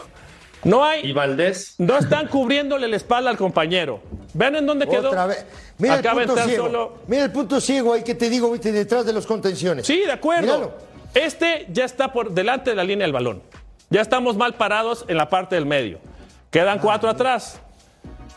no 0.64 0.80
Y 0.96 1.08
hay. 1.08 1.12
Valdés. 1.12 1.76
No 1.80 1.98
están 1.98 2.28
cubriéndole 2.28 2.88
la 2.88 2.96
espalda 2.96 3.30
al 3.30 3.36
compañero. 3.38 4.00
Vean 4.34 4.56
en 4.56 4.66
dónde 4.66 4.88
quedó. 4.88 5.10
Otra 5.10 5.26
vez. 5.26 5.46
Mira 5.80 5.96
Acaba 5.96 6.22
el 6.22 6.28
de 6.28 6.34
punto 6.34 6.48
ciego. 6.48 6.66
solo. 6.68 6.94
Mira 7.08 7.24
el 7.26 7.32
punto 7.32 7.60
ciego 7.60 7.94
ahí 7.94 8.04
que 8.04 8.16
te 8.16 8.30
digo, 8.30 8.50
viste, 8.52 8.72
detrás 8.72 9.06
de 9.06 9.12
los 9.12 9.26
contenciones. 9.26 9.86
Sí, 9.86 10.00
de 10.06 10.12
acuerdo. 10.14 10.44
Míralo. 10.44 10.74
Este 11.14 11.68
ya 11.74 11.84
está 11.84 12.14
por 12.14 12.32
delante 12.32 12.70
de 12.70 12.76
la 12.78 12.84
línea 12.86 13.06
del 13.06 13.14
balón. 13.14 13.42
Ya 13.90 14.02
estamos 14.02 14.38
mal 14.38 14.54
parados 14.54 15.04
en 15.10 15.18
la 15.18 15.30
parte 15.30 15.56
del 15.56 15.66
medio. 15.66 16.00
Quedan 16.52 16.80
cuatro 16.80 17.10
atrás. 17.10 17.60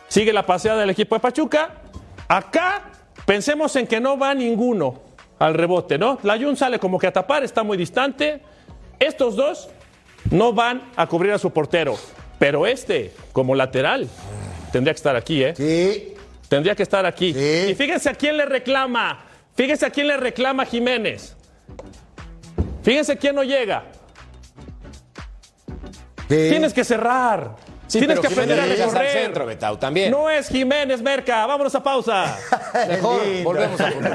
Sigue 0.09 0.33
la 0.33 0.45
paseada 0.45 0.81
del 0.81 0.89
equipo 0.89 1.15
de 1.15 1.21
Pachuca. 1.21 1.69
Acá 2.27 2.91
pensemos 3.25 3.75
en 3.75 3.87
que 3.87 3.99
no 3.99 4.17
va 4.17 4.33
ninguno 4.33 5.01
al 5.37 5.53
rebote, 5.53 5.97
¿no? 5.97 6.19
La 6.23 6.37
Jun 6.37 6.57
sale 6.57 6.79
como 6.79 6.99
que 6.99 7.07
a 7.07 7.13
tapar, 7.13 7.43
está 7.43 7.63
muy 7.63 7.77
distante. 7.77 8.41
Estos 8.99 9.35
dos 9.35 9.69
no 10.31 10.51
van 10.51 10.81
a 10.95 11.07
cubrir 11.07 11.31
a 11.31 11.37
su 11.37 11.51
portero. 11.51 11.95
Pero 12.39 12.65
este, 12.65 13.13
como 13.33 13.53
lateral, 13.53 14.09
tendría 14.71 14.93
que 14.93 14.97
estar 14.97 15.15
aquí, 15.15 15.43
¿eh? 15.43 15.53
Sí. 15.55 16.15
Tendría 16.47 16.75
que 16.75 16.83
estar 16.83 17.05
aquí. 17.05 17.33
Sí. 17.33 17.67
Y 17.69 17.75
fíjense 17.75 18.09
a 18.09 18.13
quién 18.13 18.35
le 18.35 18.45
reclama. 18.45 19.25
Fíjense 19.55 19.85
a 19.85 19.89
quién 19.91 20.07
le 20.07 20.17
reclama 20.17 20.65
Jiménez. 20.65 21.35
Fíjense 22.81 23.17
quién 23.17 23.35
no 23.35 23.43
llega. 23.43 23.83
Sí. 26.27 26.49
Tienes 26.49 26.73
que 26.73 26.83
cerrar. 26.83 27.55
Sí, 27.89 27.97
Tienes 27.97 28.19
que 28.19 28.27
aprender 28.27 28.59
a 28.59 28.65
recorrer. 28.65 29.11
centro, 29.11 29.47
Betao, 29.47 29.79
también. 29.79 30.11
No 30.11 30.29
es 30.29 30.47
Jiménez 30.47 31.01
Merca. 31.01 31.47
Vámonos 31.47 31.73
a 31.73 31.81
pausa. 31.81 32.37
Mejor 32.87 33.21
volvemos 33.43 33.81
a 33.81 33.89
punto. 33.89 34.09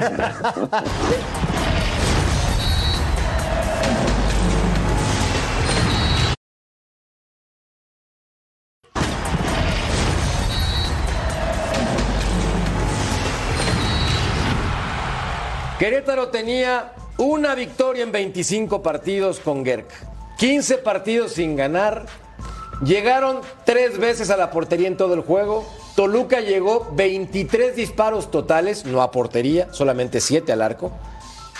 Querétaro 15.77 16.29
tenía 16.29 16.93
una 17.17 17.53
victoria 17.55 18.03
en 18.03 18.11
25 18.13 18.81
partidos 18.81 19.41
con 19.41 19.65
Gerk. 19.65 19.91
15 20.37 20.77
partidos 20.77 21.33
sin 21.33 21.57
ganar. 21.57 22.05
Llegaron 22.83 23.39
tres 23.63 23.97
veces 23.97 24.29
a 24.29 24.37
la 24.37 24.51
portería 24.51 24.87
en 24.87 24.97
todo 24.97 25.13
el 25.13 25.21
juego. 25.21 25.65
Toluca 25.95 26.41
llegó 26.41 26.89
23 26.93 27.75
disparos 27.75 28.29
totales, 28.31 28.85
no 28.85 29.01
a 29.01 29.11
portería, 29.11 29.69
solamente 29.71 30.19
7 30.19 30.51
al 30.51 30.61
arco. 30.61 30.91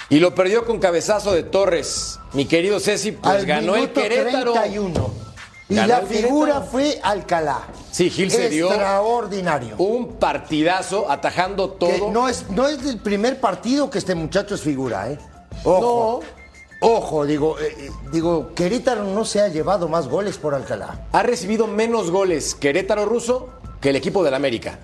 Y 0.09 0.20
lo 0.20 0.36
perdió 0.36 0.66
con 0.66 0.80
cabezazo 0.80 1.32
de 1.34 1.43
Torres. 1.43 2.20
Mi 2.34 2.45
querido 2.45 2.80
Ceci, 2.80 3.13
pues 3.13 3.34
Al 3.34 3.45
ganó 3.45 3.76
el 3.76 3.91
Querétaro. 3.91 4.53
31. 4.53 5.26
Y 5.68 5.76
Ganó 5.76 5.88
la 5.88 6.01
figura 6.01 6.61
fue 6.61 6.99
Alcalá. 7.01 7.61
Sí, 7.89 8.11
Gil 8.11 8.30
se 8.30 8.49
dio 8.49 8.68
Extraordinario. 8.68 9.76
un 9.78 10.13
partidazo 10.18 11.09
atajando 11.09 11.80
Que 11.80 11.88
todo. 11.97 12.11
no 12.11 12.30
es, 12.30 12.49
no 12.51 12.68
es 12.68 12.86
el 12.86 12.99
primer 12.99 13.39
partido 13.39 13.89
que 13.89 13.97
este 13.97 14.13
muchacho 14.13 14.53
es 14.53 14.61
figura, 14.61 15.09
¿eh? 15.09 15.18
Ojo. 15.63 16.22
Ojo, 16.82 17.26
digo, 17.26 17.57
eh, 17.59 17.73
eh, 17.80 17.89
digo, 18.11 18.53
Querétaro 18.53 19.03
no 19.05 19.26
se 19.26 19.41
ha 19.41 19.47
llevado 19.47 19.88
más 19.88 20.07
goles 20.07 20.38
por 20.38 20.53
Alcalá. 20.53 21.07
Ha 21.11 21.23
recibido 21.23 21.67
menos 21.67 22.11
goles 22.11 22.53
Querétaro 22.55 23.05
ruso 23.05 23.49
que 23.82 23.89
el 23.89 23.95
equipo 23.95 24.23
del 24.23 24.34
América. 24.34 24.80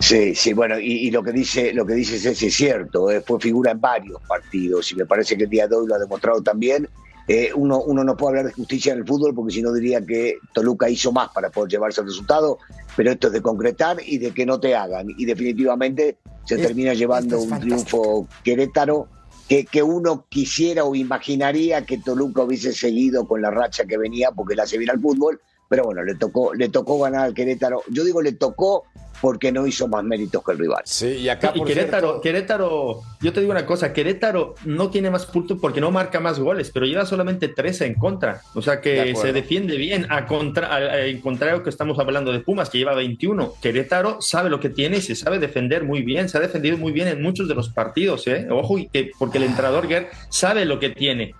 Sí, 0.00 0.34
sí, 0.34 0.54
bueno, 0.54 0.78
y, 0.80 0.92
y 1.06 1.10
lo 1.10 1.22
que 1.22 1.30
dice, 1.30 1.72
lo 1.74 1.84
que 1.84 1.92
dice 1.92 2.18
Ceci 2.18 2.46
es 2.46 2.54
cierto, 2.56 3.10
eh, 3.10 3.20
fue 3.20 3.38
figura 3.38 3.70
en 3.72 3.80
varios 3.80 4.20
partidos 4.26 4.90
y 4.92 4.96
me 4.96 5.04
parece 5.04 5.36
que 5.36 5.44
el 5.44 5.50
día 5.50 5.68
de 5.68 5.76
hoy 5.76 5.86
lo 5.86 5.94
ha 5.94 5.98
demostrado 5.98 6.42
también. 6.42 6.88
Eh, 7.28 7.50
uno, 7.54 7.80
uno 7.82 8.02
no 8.02 8.16
puede 8.16 8.30
hablar 8.30 8.46
de 8.46 8.52
justicia 8.52 8.92
en 8.92 9.00
el 9.00 9.06
fútbol 9.06 9.34
porque 9.34 9.52
si 9.54 9.62
no 9.62 9.72
diría 9.72 10.04
que 10.04 10.38
Toluca 10.52 10.88
hizo 10.88 11.12
más 11.12 11.28
para 11.28 11.50
poder 11.50 11.70
llevarse 11.70 12.00
el 12.00 12.08
resultado, 12.08 12.58
pero 12.96 13.12
esto 13.12 13.26
es 13.28 13.34
de 13.34 13.42
concretar 13.42 13.98
y 14.04 14.18
de 14.18 14.32
que 14.32 14.44
no 14.46 14.58
te 14.58 14.74
hagan. 14.74 15.06
Y 15.16 15.26
definitivamente 15.26 16.16
se 16.46 16.56
Es- 16.56 16.62
termina 16.62 16.94
llevando 16.94 17.36
es 17.36 17.44
un 17.44 17.60
triunfo 17.60 18.26
Querétaro 18.42 19.06
que, 19.50 19.82
uno 19.82 20.26
quisiera 20.28 20.84
o 20.84 20.94
imaginaría 20.94 21.84
que 21.84 21.98
Toluca 21.98 22.42
hubiese 22.42 22.72
seguido 22.72 23.26
con 23.26 23.42
la 23.42 23.50
racha 23.50 23.84
que 23.84 23.98
venía 23.98 24.30
porque 24.30 24.54
le 24.54 24.62
hace 24.62 24.78
bien 24.78 24.90
al 24.90 25.00
fútbol, 25.00 25.40
pero 25.70 25.84
bueno, 25.84 26.02
le 26.02 26.16
tocó, 26.16 26.52
le 26.52 26.68
tocó 26.68 26.98
ganar 26.98 27.26
al 27.26 27.32
Querétaro. 27.32 27.82
Yo 27.88 28.02
digo 28.02 28.20
le 28.20 28.32
tocó 28.32 28.84
porque 29.20 29.52
no 29.52 29.66
hizo 29.66 29.86
más 29.86 30.02
méritos 30.02 30.42
que 30.44 30.50
el 30.52 30.58
rival. 30.58 30.82
Sí, 30.84 31.06
y 31.08 31.28
acá 31.28 31.52
Y 31.54 31.58
por 31.58 31.68
Querétaro, 31.68 32.06
cierto, 32.08 32.20
Querétaro, 32.22 33.00
yo 33.20 33.32
te 33.32 33.40
digo 33.40 33.52
una 33.52 33.66
cosa, 33.66 33.92
Querétaro 33.92 34.54
no 34.64 34.90
tiene 34.90 35.10
más 35.10 35.26
puntos 35.26 35.58
porque 35.60 35.80
no 35.80 35.90
marca 35.92 36.18
más 36.18 36.40
goles, 36.40 36.70
pero 36.74 36.86
lleva 36.86 37.06
solamente 37.06 37.46
13 37.48 37.86
en 37.86 37.94
contra. 37.94 38.40
O 38.54 38.62
sea 38.62 38.80
que 38.80 39.14
se 39.14 39.32
defiende 39.32 39.76
bien, 39.76 40.06
a 40.08 40.26
contra, 40.26 40.68
a- 40.68 40.76
a- 40.76 41.06
en 41.06 41.20
contrario 41.20 41.62
que 41.62 41.70
estamos 41.70 41.98
hablando 42.00 42.32
de 42.32 42.40
Pumas, 42.40 42.68
que 42.70 42.78
lleva 42.78 42.94
21. 42.94 43.54
Querétaro 43.62 44.20
sabe 44.22 44.50
lo 44.50 44.58
que 44.58 44.70
tiene 44.70 44.96
y 44.96 45.02
se 45.02 45.14
sabe 45.14 45.38
defender 45.38 45.84
muy 45.84 46.02
bien, 46.02 46.28
se 46.28 46.38
ha 46.38 46.40
defendido 46.40 46.78
muy 46.78 46.90
bien 46.90 47.06
en 47.06 47.22
muchos 47.22 47.46
de 47.46 47.54
los 47.54 47.68
partidos, 47.68 48.26
¿eh? 48.26 48.48
Ojo, 48.50 48.76
y 48.78 48.88
que, 48.88 49.10
porque 49.18 49.38
el 49.38 49.44
entrenador 49.44 49.86
Guerr 49.86 50.08
sabe 50.30 50.64
lo 50.64 50.80
que 50.80 50.88
tiene. 50.90 51.34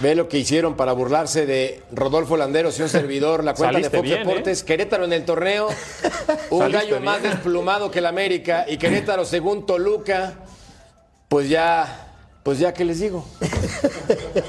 Ve 0.00 0.14
lo 0.14 0.28
que 0.28 0.38
hicieron 0.38 0.74
para 0.74 0.92
burlarse 0.92 1.46
de 1.46 1.82
Rodolfo 1.92 2.36
Landeros 2.36 2.78
y 2.78 2.82
un 2.82 2.88
servidor, 2.88 3.44
la 3.44 3.54
cuenta 3.54 3.78
de 3.78 3.90
Fox 3.90 4.02
bien, 4.02 4.26
Deportes. 4.26 4.64
Querétaro 4.64 5.04
en 5.04 5.12
el 5.12 5.24
torneo, 5.24 5.68
un 6.50 6.58
Saliste 6.58 6.78
gallo 6.78 6.96
bien. 6.96 7.04
más 7.04 7.22
desplumado 7.22 7.90
que 7.90 7.98
el 7.98 8.06
América. 8.06 8.64
Y 8.68 8.78
Querétaro, 8.78 9.24
según 9.24 9.66
Toluca, 9.66 10.34
pues 11.28 11.48
ya, 11.48 12.14
pues 12.42 12.58
ya, 12.58 12.72
¿qué 12.72 12.84
les 12.84 13.00
digo? 13.00 13.24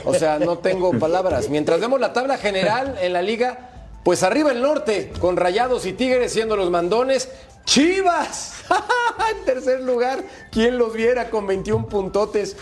O 0.05 0.13
sea, 0.13 0.39
no 0.39 0.57
tengo 0.57 0.97
palabras. 0.97 1.49
Mientras 1.49 1.79
vemos 1.79 1.99
la 1.99 2.13
tabla 2.13 2.37
general 2.37 2.97
en 3.01 3.13
la 3.13 3.21
liga, 3.21 3.69
pues 4.03 4.23
arriba 4.23 4.51
el 4.51 4.61
norte, 4.61 5.11
con 5.19 5.37
Rayados 5.37 5.85
y 5.85 5.93
Tigres 5.93 6.31
siendo 6.31 6.55
los 6.55 6.71
mandones. 6.71 7.29
¡Chivas! 7.65 8.63
en 9.31 9.45
tercer 9.45 9.81
lugar, 9.81 10.23
¿quién 10.51 10.77
los 10.77 10.93
viera 10.93 11.29
con 11.29 11.45
21 11.45 11.87
puntotes? 11.87 12.55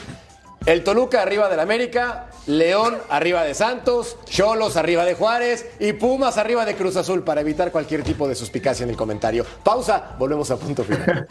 El 0.65 0.83
Toluca 0.83 1.21
arriba 1.21 1.47
del 1.47 1.61
América, 1.61 2.28
León 2.49 2.97
arriba 3.09 3.43
de 3.43 3.53
Santos, 3.53 4.17
Cholos 4.25 4.75
arriba 4.75 5.05
de 5.05 5.13
Juárez 5.13 5.69
y 5.79 5.93
Pumas 5.93 6.39
arriba 6.39 6.65
de 6.65 6.73
Cruz 6.73 6.95
Azul 6.95 7.23
para 7.23 7.41
evitar 7.41 7.71
cualquier 7.71 8.01
tipo 8.01 8.27
de 8.27 8.33
suspicacia 8.33 8.85
en 8.85 8.89
el 8.89 8.97
comentario. 8.97 9.45
Pausa, 9.63 10.15
volvemos 10.17 10.49
a 10.49 10.57
punto 10.57 10.83
final. 10.83 11.27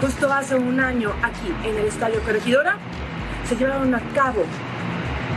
Justo 0.00 0.32
hace 0.32 0.54
un 0.54 0.80
año, 0.80 1.12
aquí 1.22 1.54
en 1.68 1.76
el 1.76 1.84
Estadio 1.84 2.22
Corregidora, 2.22 2.78
se 3.46 3.56
llevaron 3.56 3.94
a 3.94 4.00
cabo 4.14 4.44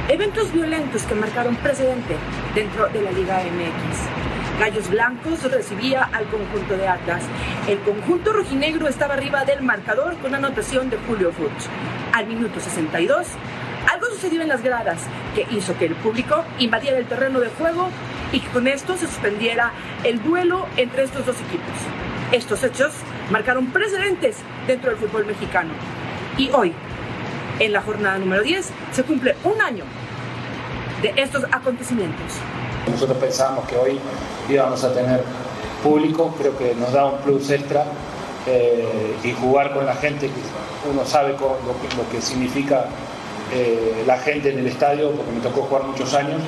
eventos 0.09 0.51
violentos 0.51 1.03
que 1.03 1.15
marcaron 1.15 1.55
precedente 1.57 2.15
dentro 2.53 2.87
de 2.89 3.01
la 3.01 3.11
Liga 3.11 3.39
MX. 3.39 4.59
Gallos 4.59 4.89
Blancos 4.89 5.43
recibía 5.51 6.03
al 6.03 6.25
conjunto 6.25 6.77
de 6.77 6.87
Atlas. 6.87 7.23
El 7.67 7.79
conjunto 7.79 8.33
rojinegro 8.33 8.87
estaba 8.87 9.15
arriba 9.15 9.45
del 9.45 9.63
marcador 9.63 10.17
con 10.17 10.35
anotación 10.35 10.89
de 10.89 10.97
Julio 11.07 11.31
Furch. 11.31 11.69
Al 12.13 12.27
minuto 12.27 12.59
62, 12.59 13.27
algo 13.91 14.07
sucedió 14.07 14.41
en 14.41 14.49
las 14.49 14.61
gradas 14.61 14.99
que 15.35 15.47
hizo 15.51 15.77
que 15.77 15.85
el 15.85 15.95
público 15.95 16.43
invadiera 16.59 16.97
el 16.97 17.05
terreno 17.05 17.39
de 17.39 17.49
juego 17.49 17.89
y 18.31 18.41
que 18.41 18.49
con 18.49 18.67
esto 18.67 18.95
se 18.97 19.07
suspendiera 19.07 19.71
el 20.03 20.21
duelo 20.21 20.67
entre 20.77 21.03
estos 21.03 21.25
dos 21.25 21.37
equipos. 21.41 21.75
Estos 22.31 22.63
hechos 22.63 22.93
marcaron 23.31 23.67
precedentes 23.67 24.37
dentro 24.67 24.89
del 24.89 24.99
fútbol 24.99 25.25
mexicano. 25.25 25.73
Y 26.37 26.49
hoy, 26.51 26.73
en 27.59 27.73
la 27.73 27.81
jornada 27.81 28.17
número 28.17 28.43
10, 28.43 28.69
se 28.91 29.03
cumple 29.03 29.35
un 29.43 29.61
año 29.61 29.83
de 31.01 31.13
estos 31.17 31.43
acontecimientos. 31.51 32.33
Nosotros 32.89 33.17
pensábamos 33.17 33.67
que 33.67 33.75
hoy 33.75 33.99
íbamos 34.49 34.83
a 34.83 34.93
tener 34.93 35.23
público, 35.81 36.33
creo 36.37 36.57
que 36.57 36.73
nos 36.75 36.93
da 36.93 37.05
un 37.05 37.17
plus 37.19 37.49
extra 37.49 37.85
eh, 38.47 39.15
y 39.23 39.31
jugar 39.33 39.73
con 39.73 39.85
la 39.85 39.95
gente, 39.95 40.29
uno 40.89 41.05
sabe 41.05 41.35
con 41.35 41.51
lo, 41.65 41.79
que, 41.81 41.95
lo 41.95 42.09
que 42.09 42.21
significa 42.21 42.85
eh, 43.53 44.03
la 44.05 44.17
gente 44.17 44.51
en 44.51 44.59
el 44.59 44.67
estadio, 44.67 45.11
porque 45.11 45.31
me 45.31 45.41
tocó 45.41 45.63
jugar 45.63 45.83
muchos 45.83 46.13
años, 46.13 46.41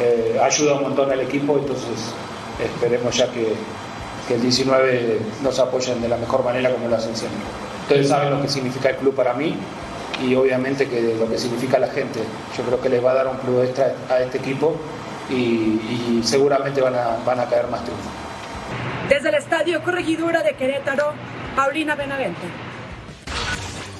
eh, 0.00 0.38
ayuda 0.42 0.74
un 0.74 0.82
montón 0.82 1.10
al 1.10 1.20
equipo, 1.20 1.56
entonces 1.56 2.14
esperemos 2.62 3.16
ya 3.16 3.30
que, 3.30 3.54
que 4.28 4.34
el 4.34 4.42
19 4.42 5.20
nos 5.42 5.58
apoyen 5.58 6.00
de 6.02 6.08
la 6.08 6.16
mejor 6.16 6.44
manera 6.44 6.70
como 6.70 6.88
lo 6.88 6.96
hacen 6.96 7.16
siempre. 7.16 7.40
Ustedes 7.82 8.08
saben 8.08 8.30
lo 8.30 8.40
que 8.40 8.48
significa 8.48 8.90
el 8.90 8.96
club 8.96 9.14
para 9.14 9.34
mí 9.34 9.56
y 10.22 10.34
obviamente 10.34 10.88
que 10.88 11.14
lo 11.18 11.28
que 11.28 11.38
significa 11.38 11.78
la 11.78 11.88
gente. 11.88 12.20
Yo 12.56 12.64
creo 12.64 12.80
que 12.80 12.88
les 12.88 13.04
va 13.04 13.12
a 13.12 13.14
dar 13.14 13.28
un 13.28 13.36
plus 13.38 13.64
extra 13.64 13.94
a 14.10 14.20
este 14.20 14.38
equipo 14.38 14.76
y, 15.30 15.34
y 15.34 16.20
seguramente 16.24 16.80
van 16.80 16.94
a, 16.94 17.16
van 17.24 17.40
a 17.40 17.46
caer 17.46 17.68
más 17.68 17.82
triunfos. 17.84 18.10
Desde 19.08 19.28
el 19.28 19.34
Estadio 19.34 19.82
Corregidora 19.82 20.42
de 20.42 20.54
Querétaro, 20.54 21.12
Paulina 21.54 21.94
Benavente. 21.94 22.40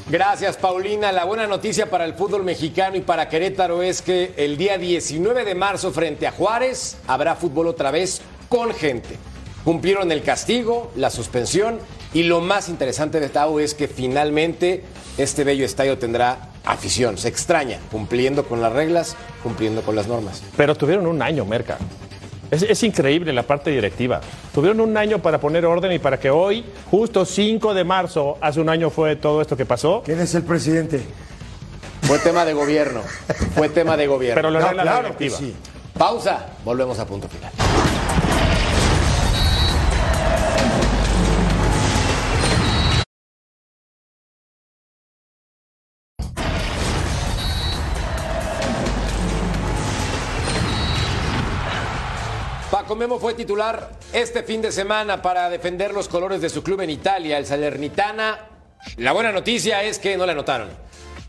Gracias, 0.08 0.58
Paulina. 0.58 1.12
La 1.12 1.24
buena 1.24 1.46
noticia 1.46 1.88
para 1.88 2.04
el 2.04 2.14
fútbol 2.14 2.44
mexicano 2.44 2.96
y 2.96 3.00
para 3.00 3.28
Querétaro 3.28 3.82
es 3.82 4.02
que 4.02 4.34
el 4.36 4.56
día 4.58 4.76
19 4.76 5.44
de 5.44 5.54
marzo 5.54 5.92
frente 5.92 6.26
a 6.26 6.32
Juárez 6.32 6.98
habrá 7.06 7.34
fútbol 7.36 7.68
otra 7.68 7.90
vez 7.90 8.20
con 8.48 8.74
gente. 8.74 9.16
Cumplieron 9.64 10.12
el 10.12 10.22
castigo, 10.22 10.92
la 10.94 11.08
suspensión 11.08 11.78
y 12.14 12.22
lo 12.22 12.40
más 12.40 12.68
interesante 12.68 13.20
de 13.20 13.28
Tau 13.28 13.58
es 13.58 13.74
que 13.74 13.88
finalmente 13.88 14.84
este 15.18 15.44
bello 15.44 15.64
estadio 15.64 15.98
tendrá 15.98 16.48
afición. 16.64 17.18
Se 17.18 17.28
extraña, 17.28 17.78
cumpliendo 17.90 18.44
con 18.44 18.62
las 18.62 18.72
reglas, 18.72 19.16
cumpliendo 19.42 19.82
con 19.82 19.96
las 19.96 20.06
normas. 20.06 20.42
Pero 20.56 20.74
tuvieron 20.76 21.06
un 21.06 21.20
año, 21.20 21.44
Merca. 21.44 21.76
Es, 22.50 22.62
es, 22.62 22.82
increíble 22.84 23.32
la 23.32 23.42
parte 23.42 23.70
directiva. 23.70 24.20
Tuvieron 24.54 24.80
un 24.80 24.96
año 24.96 25.20
para 25.20 25.40
poner 25.40 25.66
orden 25.66 25.90
y 25.90 25.98
para 25.98 26.20
que 26.20 26.30
hoy, 26.30 26.64
justo 26.88 27.24
5 27.24 27.74
de 27.74 27.82
marzo, 27.82 28.38
hace 28.40 28.60
un 28.60 28.68
año 28.68 28.90
fue 28.90 29.16
todo 29.16 29.42
esto 29.42 29.56
que 29.56 29.66
pasó. 29.66 30.02
¿Quién 30.04 30.20
es 30.20 30.34
el 30.36 30.44
presidente? 30.44 31.02
Fue 32.02 32.18
tema 32.18 32.44
de 32.44 32.52
gobierno. 32.52 33.00
Fue 33.56 33.68
tema 33.70 33.96
de 33.96 34.06
gobierno. 34.06 34.36
Pero 34.36 34.50
lo 34.50 34.60
No, 34.60 34.70
claro 34.70 34.84
la 34.84 34.98
directiva. 35.02 35.38
que 35.38 35.44
sí. 35.44 35.54
Pausa. 35.98 36.46
Volvemos 36.64 36.98
a 36.98 37.06
punto 37.06 37.28
final. 37.28 37.50
Paco 52.84 52.96
Memo 52.96 53.18
fue 53.18 53.32
titular 53.32 53.92
este 54.12 54.42
fin 54.42 54.60
de 54.60 54.70
semana 54.70 55.22
para 55.22 55.48
defender 55.48 55.94
los 55.94 56.06
colores 56.06 56.42
de 56.42 56.50
su 56.50 56.62
club 56.62 56.82
en 56.82 56.90
Italia, 56.90 57.38
el 57.38 57.46
Salernitana. 57.46 58.40
La 58.98 59.12
buena 59.12 59.32
noticia 59.32 59.82
es 59.82 59.98
que 59.98 60.18
no 60.18 60.26
le 60.26 60.32
anotaron. 60.32 60.68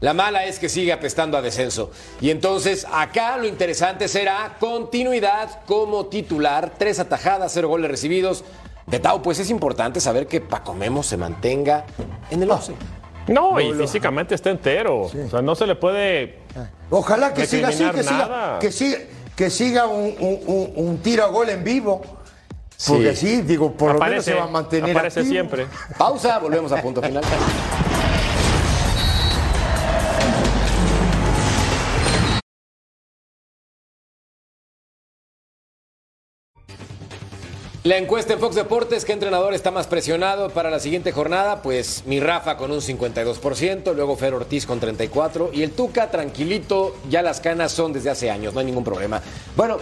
La 0.01 0.14
mala 0.14 0.43
es 0.43 0.60
que 0.60 0.68
sigue 0.68 0.91
apestando 0.91 1.38
a 1.38 1.41
descenso. 1.41 1.91
Y 2.20 2.30
entonces 2.30 2.86
acá 2.91 3.38
lo 3.38 3.47
interesante 3.47 4.10
será 4.10 4.58
continuidad 4.60 5.62
como 5.66 6.08
titular, 6.08 6.74
tres 6.78 6.99
atajadas, 6.99 7.53
cero 7.53 7.70
goles 7.70 7.89
recibidos. 7.89 8.43
De 8.86 8.99
Tau, 8.99 9.22
pues 9.22 9.39
es 9.39 9.49
importante 9.49 10.01
saber 10.01 10.28
que 10.28 10.41
Paco 10.41 10.74
Memo 10.74 11.03
se 11.03 11.16
mantenga 11.16 11.86
en 12.32 12.43
el 12.43 12.51
11. 12.51 12.74
No, 13.30 13.62
y 13.62 13.72
físicamente 13.76 14.36
está 14.36 14.49
entero. 14.49 15.03
O 15.03 15.10
sea, 15.30 15.41
no 15.41 15.56
se 15.56 15.66
le 15.66 15.76
puede. 15.76 16.39
Ojalá 16.89 17.34
que 17.34 17.45
siga 17.45 17.70
así, 17.70 17.89
que 17.91 18.03
siga, 18.03 18.28
nada. 18.28 18.60
que 18.60 18.72
siga, 18.74 18.97
que 19.36 19.50
siga 19.50 19.88
un, 19.88 20.14
un- 20.76 20.98
tiro 21.00 21.24
a 21.24 21.28
gol 21.28 21.50
en 21.50 21.64
vivo. 21.64 22.02
Porque 22.88 23.16
sí, 23.16 23.42
digo, 23.42 23.72
por 23.72 23.94
lo 23.94 24.00
menos 24.00 24.26
se 24.26 24.34
va 24.34 24.44
a 24.44 24.48
mantener 24.48 24.92
aparece 24.92 25.22
activo. 25.22 25.34
siempre. 25.34 25.68
Pausa, 25.98 26.40
volvemos 26.40 26.72
a 26.74 26.82
punto 26.82 27.02
final. 27.02 27.24
La 37.86 37.98
encuesta 37.98 38.34
en 38.34 38.40
Fox 38.40 38.56
Deportes, 38.56 39.06
¿qué 39.06 39.14
entrenador 39.14 39.54
está 39.54 39.70
más 39.70 39.86
presionado 39.86 40.50
para 40.50 40.72
la 40.72 40.80
siguiente 40.80 41.12
jornada? 41.12 41.62
Pues 41.62 42.02
mi 42.08 42.20
Rafa 42.20 42.58
con 42.58 42.72
un 42.72 42.80
52%, 42.82 43.94
luego 43.94 44.18
Fer 44.18 44.34
Ortiz 44.34 44.66
con 44.66 44.82
34% 44.82 45.52
y 45.54 45.62
el 45.62 45.70
Tuca 45.70 46.10
tranquilito, 46.10 46.96
ya 47.12 47.22
las 47.22 47.42
canas 47.42 47.74
son 47.74 47.94
desde 47.94 48.10
hace 48.10 48.32
años, 48.32 48.56
no 48.56 48.60
hay 48.60 48.66
ningún 48.66 48.84
problema. 48.84 49.22
Bueno, 49.56 49.78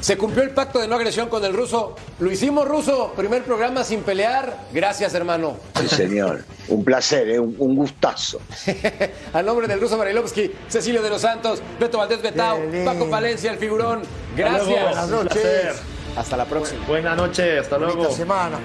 se 0.00 0.16
cumplió 0.16 0.44
el 0.44 0.50
pacto 0.50 0.78
de 0.78 0.86
no 0.86 0.94
agresión 0.94 1.28
con 1.28 1.44
el 1.44 1.52
ruso, 1.52 1.96
lo 2.20 2.30
hicimos 2.30 2.68
ruso, 2.68 3.14
primer 3.16 3.42
programa 3.42 3.82
sin 3.82 4.02
pelear, 4.02 4.56
gracias 4.72 5.12
hermano. 5.14 5.56
Sí, 5.80 5.88
señor. 5.88 6.44
Un 6.68 6.84
placer, 6.84 7.30
¿eh? 7.30 7.40
un, 7.40 7.56
un 7.58 7.74
gustazo. 7.74 8.40
A 9.32 9.42
nombre 9.42 9.66
del 9.66 9.80
ruso 9.80 9.98
Barilovsky, 9.98 10.52
Cecilio 10.68 11.02
de 11.02 11.10
los 11.10 11.22
Santos, 11.22 11.60
Beto 11.80 11.98
Valdés 11.98 12.22
Betao, 12.22 12.60
Paco 12.84 13.10
Palencia, 13.10 13.50
el 13.50 13.58
figurón, 13.58 14.02
gracias. 14.36 14.68
luego. 14.68 14.84
Buenas 14.86 15.08
noches. 15.08 15.82
Hasta 16.16 16.36
la 16.36 16.44
próxima. 16.44 16.84
Buenas 16.86 17.16
noches, 17.16 17.60
hasta 17.60 17.78
luego. 17.78 18.10
semana. 18.10 18.58